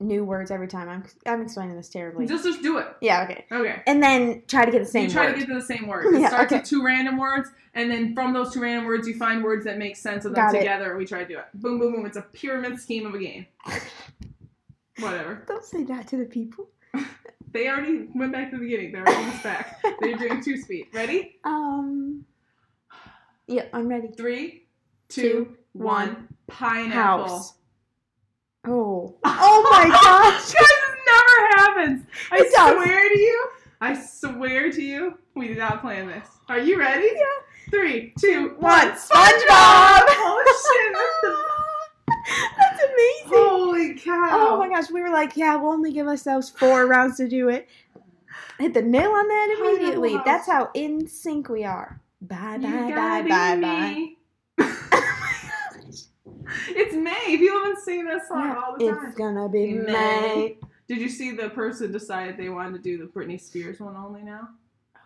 New 0.00 0.24
words 0.24 0.50
every 0.52 0.68
time. 0.68 0.88
I'm 0.88 1.04
I'm 1.26 1.42
explaining 1.42 1.74
this 1.76 1.88
terribly. 1.88 2.24
Just 2.26 2.44
just 2.44 2.62
do 2.62 2.78
it. 2.78 2.86
yeah, 3.00 3.24
okay. 3.24 3.44
Okay. 3.50 3.82
And 3.86 4.00
then 4.00 4.42
try 4.46 4.64
to 4.64 4.70
get 4.70 4.78
the 4.78 4.86
same 4.86 5.04
you 5.06 5.10
try 5.10 5.26
word. 5.26 5.32
to 5.32 5.38
get 5.40 5.48
to 5.48 5.54
the 5.54 5.60
same 5.60 5.88
word. 5.88 6.06
It 6.14 6.20
Yeah, 6.20 6.28
starts 6.28 6.52
okay. 6.52 6.60
with 6.60 6.68
two 6.68 6.84
random 6.84 7.16
words, 7.16 7.48
and 7.74 7.90
then 7.90 8.14
from 8.14 8.32
those 8.32 8.54
two 8.54 8.60
random 8.60 8.84
words, 8.86 9.08
you 9.08 9.16
find 9.16 9.42
words 9.42 9.64
that 9.64 9.76
make 9.76 9.96
sense 9.96 10.24
of 10.24 10.34
them 10.34 10.44
Got 10.46 10.52
together, 10.56 10.90
and 10.90 10.98
we 10.98 11.04
try 11.04 11.24
to 11.24 11.28
do 11.28 11.38
it. 11.38 11.46
Boom, 11.54 11.80
boom, 11.80 11.94
boom. 11.94 12.06
It's 12.06 12.16
a 12.16 12.22
pyramid 12.22 12.78
scheme 12.80 13.06
of 13.06 13.14
a 13.14 13.18
game. 13.18 13.46
Whatever. 15.00 15.44
Don't 15.46 15.64
say 15.64 15.84
that 15.84 16.06
to 16.08 16.16
the 16.16 16.24
people. 16.26 16.68
They 17.50 17.66
already 17.66 18.08
went 18.14 18.30
back 18.32 18.50
to 18.50 18.58
the 18.58 18.62
beginning. 18.62 18.92
They're 18.92 19.08
almost 19.08 19.42
back. 19.42 19.82
They're 20.02 20.18
doing 20.18 20.42
two 20.44 20.58
speed. 20.58 20.88
Ready? 20.92 21.36
Um. 21.44 22.26
Yeah, 23.46 23.64
I'm 23.72 23.88
ready. 23.88 24.08
Three, 24.08 24.66
two, 25.08 25.22
Two, 25.22 25.56
one. 25.72 26.08
one. 26.08 26.28
Pineapple. 26.46 27.26
House. 27.26 27.54
Oh. 28.66 29.14
Oh 29.24 29.68
my 29.70 29.88
gosh. 30.02 30.52
Guys, 30.52 30.52
this 30.52 30.96
never 31.06 31.48
happens. 31.56 32.06
I 32.30 32.38
It 32.38 32.52
does. 32.52 32.74
swear 32.84 33.08
to 33.08 33.18
you. 33.18 33.48
I 33.80 33.94
swear 33.94 34.72
to 34.72 34.82
you, 34.82 35.18
we 35.36 35.48
did 35.48 35.58
not 35.58 35.80
plan 35.80 36.08
this. 36.08 36.26
Are 36.48 36.58
you 36.58 36.78
ready? 36.78 37.08
Yeah. 37.14 37.70
Three, 37.70 38.12
two, 38.18 38.54
One. 38.58 38.88
SpongeBob. 38.92 40.04
Oh 40.10 40.42
shit! 40.64 40.92
That's 40.94 42.48
That's 42.58 42.82
amazing. 42.82 43.48
holy 43.48 43.94
cow! 43.94 44.28
Oh 44.32 44.58
my 44.58 44.68
gosh, 44.68 44.90
we 44.90 45.00
were 45.02 45.10
like, 45.10 45.36
yeah, 45.36 45.54
we'll 45.56 45.72
only 45.72 45.92
give 45.92 46.06
ourselves 46.08 46.48
four 46.50 46.86
rounds 46.86 47.18
to 47.18 47.28
do 47.28 47.48
it. 47.50 47.68
Hit 48.58 48.74
the 48.74 48.82
nail 48.82 49.10
on 49.12 49.28
that 49.28 49.56
immediately. 49.60 50.16
That's 50.24 50.46
how 50.48 50.70
in 50.74 51.06
sync 51.06 51.48
we 51.48 51.64
are. 51.64 52.00
Bye 52.20 52.58
bye 52.58 52.68
bye 52.90 53.22
bye 53.22 53.60
bye. 53.60 53.94
me. 53.94 54.17
It's 56.68 56.94
May. 56.94 57.36
People 57.38 57.58
have 57.58 57.74
been 57.74 57.82
singing 57.82 58.06
that 58.06 58.26
song 58.26 58.44
Yeah, 58.48 58.60
all 58.60 58.76
the 58.78 58.86
time. 58.90 59.06
it's 59.06 59.16
gonna 59.16 59.48
be 59.48 59.72
May. 59.74 59.92
May. 59.92 60.58
Did 60.86 60.98
you 60.98 61.08
see 61.08 61.32
the 61.32 61.50
person 61.50 61.92
decided 61.92 62.36
they 62.36 62.48
wanted 62.48 62.82
to 62.82 62.82
do 62.82 62.98
the 62.98 63.04
Britney 63.04 63.40
Spears 63.40 63.80
one 63.80 63.96
only 63.96 64.22
now? 64.22 64.48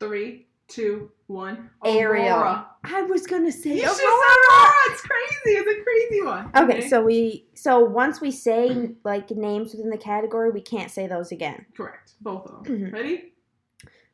Three, 0.00 0.46
two, 0.68 1.10
one. 1.26 1.70
Ariel. 1.84 2.36
Aurora. 2.38 2.66
I 2.84 3.02
was 3.02 3.26
gonna 3.26 3.52
say 3.52 3.76
You 3.76 3.82
Aurora. 3.84 4.02
Aurora. 4.02 4.72
It's 4.90 5.02
crazy. 5.02 5.58
It's 5.58 5.80
a 5.80 5.82
crazy 5.82 6.22
one. 6.22 6.50
Okay, 6.56 6.88
so 6.88 7.02
we 7.04 7.46
so 7.54 7.80
once 7.80 8.20
we 8.20 8.30
say 8.30 8.90
like 9.04 9.30
names 9.30 9.72
within 9.72 9.90
the 9.90 9.98
category, 9.98 10.50
we 10.50 10.60
can't 10.60 10.90
say 10.90 11.06
those 11.06 11.32
again. 11.32 11.66
correct. 11.76 12.12
Both 12.20 12.46
of 12.46 12.64
them. 12.64 12.78
Mhm. 12.80 12.92
Ready? 12.92 13.32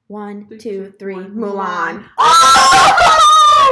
One, 0.09 0.47
Three, 0.49 0.59
two, 0.59 0.93
three. 0.99 1.15
one. 1.15 1.31
Mulan. 1.35 2.05
Mulan. 2.05 2.09
Oh 2.19 2.97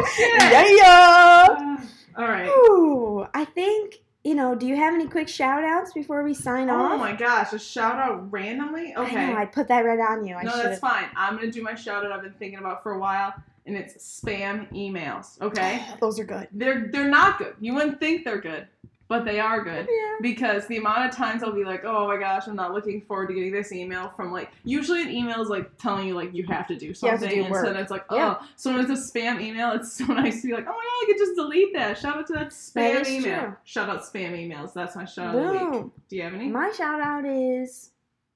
shit! 0.15 0.77
Yeah. 0.79 1.47
Uh, 1.49 1.77
all 2.17 2.29
right. 2.29 2.47
Ooh, 2.49 3.27
I 3.35 3.45
think 3.45 4.01
you 4.25 4.35
know. 4.35 4.55
Do 4.55 4.67
you 4.67 4.77
have 4.77 4.95
any 4.95 5.07
quick 5.07 5.29
shout 5.29 5.65
outs 5.65 5.93
before 5.93 6.23
we 6.23 6.35
sign 6.35 6.69
Oh 6.71 6.75
off? 6.75 6.93
Oh 6.93 6.99
my 6.99 7.13
gosh, 7.15 7.53
a 7.53 7.59
shout 7.59 7.97
out 7.97 8.31
randomly? 8.31 8.95
I 8.95 9.03
Okay. 9.03 9.27
know, 9.27 9.37
I 9.37 9.47
put 9.47 9.69
that 9.69 9.85
right 9.85 9.99
on 9.99 10.25
you. 10.27 10.35
I 10.37 10.43
no, 10.45 10.51
should 10.51 10.65
that's 10.67 10.81
fine. 10.81 11.07
I'm 11.17 11.37
gonna 11.37 11.51
do 11.51 11.63
my 11.63 11.75
shout 11.75 12.05
out 12.05 12.13
I've 12.13 12.23
been 12.23 12.35
thinking 12.35 12.59
about 12.59 12.83
for 12.83 12.93
a 12.93 12.99
while, 12.99 13.35
and 13.67 13.77
it's 13.77 14.21
spam 14.21 14.71
emails. 14.73 15.41
Okay? 15.41 15.85
Those 16.01 16.19
are 16.19 16.25
good. 16.25 16.49
They're 16.53 16.89
they're 16.93 17.09
not 17.09 17.39
good. 17.39 17.55
You 17.61 17.75
wouldn't 17.75 18.01
think 18.01 18.25
they're 18.25 18.41
good, 18.41 18.67
but 19.11 19.25
they 19.27 19.39
are 19.41 19.63
good. 19.63 19.87
Yeah. 19.91 20.15
Because 20.23 20.67
the 20.69 20.79
amount 20.79 21.05
of 21.05 21.15
times 21.15 21.43
I'll 21.43 21.53
be 21.53 21.65
like, 21.65 21.85
oh 21.85 22.07
my 22.07 22.17
gosh, 22.17 22.47
I'm 22.47 22.57
not 22.57 22.73
looking 22.73 23.03
forward 23.03 23.27
to 23.27 23.35
getting 23.35 23.53
this 23.53 23.73
email 23.73 24.11
from 24.17 24.33
like 24.33 24.51
usually 24.65 25.03
an 25.03 25.11
email 25.11 25.43
is 25.43 25.49
like 25.49 25.77
telling 25.77 26.07
you 26.09 26.15
like 26.15 26.33
you 26.33 26.47
have 26.47 26.67
to 26.69 26.77
do 26.77 26.87
have 26.89 26.95
to 26.95 27.01
something 27.01 27.29
do 27.29 27.45
instead 27.47 27.65
work. 27.75 27.77
it's 27.77 27.91
like, 27.91 28.05
oh 28.09 28.17
Yeah. 28.17 28.37
so 28.57 28.73
when 28.73 28.81
it's 28.89 28.91
a 28.91 29.13
spam 29.13 29.41
email, 29.43 29.73
it's 29.73 29.93
so 29.93 30.05
nice 30.23 30.41
to 30.41 30.47
be 30.49 30.55
like, 30.55 30.65
oh 30.67 30.71
my 30.71 30.73
god, 30.73 31.03
I 31.03 31.05
could 31.09 31.19
just 31.19 31.35
delete 31.37 31.75
that. 31.75 31.99
Shout 31.99 32.17
out 32.17 32.27
to 32.29 32.33
that 32.35 32.51
spam 32.51 33.03
That 33.03 33.09
email. 33.09 33.41
true. 33.41 33.57
Shout 33.65 33.91
out 33.91 34.03
spam 34.03 34.33
emails. 34.33 34.73
That's 34.73 34.97
my 34.97 35.05
shout 35.05 35.35
out 35.35 35.57
of 35.57 35.61
the 35.73 35.79
week. 35.81 35.91
Do 36.09 36.17
you 36.17 36.23
have 36.23 36.35
any? 36.35 36.49
My 36.49 36.71
shout 36.71 37.01
out 37.01 37.25
is 37.27 37.91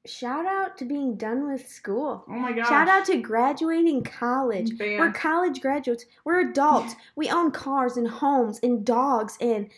shout 0.07 0.45
out 0.45 0.77
to 0.77 0.85
being 0.85 1.17
done 1.17 1.51
with 1.51 1.67
school. 1.67 2.25
oh 2.29 2.33
my 2.33 2.53
gosh. 2.53 2.69
Shout 2.69 2.89
out 2.89 3.07
to 3.07 3.17
graduating 3.19 4.03
college. 4.03 4.77
Bam. 4.77 4.99
We're 4.99 5.13
college 5.13 5.61
graduates. 5.63 6.05
We're 6.25 6.51
adults. 6.51 6.95
we 7.17 7.31
own 7.31 7.51
cars 7.53 7.97
and 7.97 8.07
homes 8.09 8.61
and 8.63 8.85
dogs 8.85 9.39
and 9.41 9.69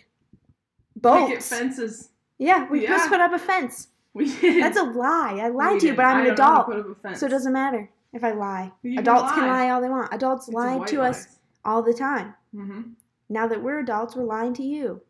Picket 1.03 1.28
boats. 1.36 1.49
fences. 1.49 2.11
Yeah, 2.38 2.68
we 2.68 2.86
just 2.86 3.09
put 3.09 3.20
up 3.20 3.32
a 3.32 3.38
fence. 3.38 3.88
We 4.14 4.34
did. 4.40 4.62
That's 4.62 4.78
a 4.78 4.82
lie. 4.82 5.38
I 5.42 5.51
We 5.51 5.57
lied 5.57 5.80
to 5.80 5.86
you, 5.86 5.92
did. 5.92 5.97
but 5.97 6.05
I'm 6.07 6.20
an 6.20 6.26
don't 6.26 6.38
know 6.38 6.44
how 6.44 6.62
to 6.62 6.62
adult, 6.62 6.66
put 6.66 6.90
up 6.90 6.99
a 6.99 7.01
fence. 7.01 7.20
so 7.20 7.26
it 7.26 7.30
doesn't 7.30 7.53
matter. 7.53 7.90
if 8.12 8.24
I 8.24 8.32
lie. 8.32 8.72
You 8.82 8.99
Adults 8.99 9.32
can 9.32 9.47
lie 9.47 9.68
all 9.70 9.80
they 9.82 9.88
want. 9.90 10.12
Adults 10.14 10.49
It's 10.49 10.55
lie 10.55 10.84
to 10.86 11.03
us 11.03 11.38
all 11.64 11.82
the 11.82 11.92
time. 11.94 12.34
Mm-hmm. 12.55 12.80
Now 13.28 13.47
that 13.49 13.62
we're 13.62 13.80
adults, 13.80 14.16
we're 14.16 14.24
lying 14.24 14.55
to 14.55 14.62
you. 14.62 15.03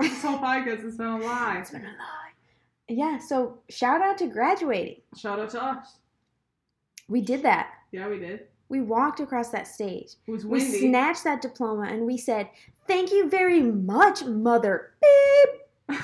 This 0.00 0.22
whole 0.22 0.38
podcast 0.38 0.82
has 0.82 0.96
been 0.96 1.06
a 1.06 1.18
lie. 1.18 1.58
It's 1.60 1.70
been 1.70 1.82
a 1.82 1.84
lie. 1.84 2.32
Yeah, 2.88 3.18
so 3.18 3.58
shout 3.68 4.00
out 4.00 4.16
to 4.18 4.26
graduating. 4.28 5.00
Shout 5.16 5.38
out 5.38 5.50
to 5.50 5.62
us. 5.62 5.98
We 7.08 7.20
did 7.20 7.42
that. 7.42 7.70
Yeah, 7.92 8.08
we 8.08 8.18
did. 8.18 8.46
We 8.68 8.80
walked 8.80 9.20
across 9.20 9.48
that 9.50 9.66
stage. 9.66 10.14
It 10.26 10.30
was 10.30 10.44
windy. 10.44 10.70
We 10.70 10.78
snatched 10.88 11.24
that 11.24 11.40
diploma 11.40 11.88
and 11.90 12.06
we 12.06 12.18
said, 12.18 12.48
Thank 12.86 13.12
you 13.12 13.28
very 13.28 13.60
much, 13.62 14.24
mother. 14.24 14.92
Beep. 15.00 15.50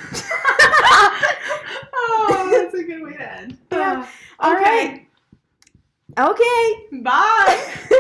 oh, 1.95 2.49
that's 2.53 2.75
a 2.75 2.83
good 2.83 3.03
way 3.03 3.15
to 3.15 3.33
end. 3.33 3.59
Yeah. 3.73 4.03
Uh, 4.03 4.07
All 4.41 4.57
okay. 4.57 5.07
Okay. 6.19 6.87
Bye. 7.03 7.75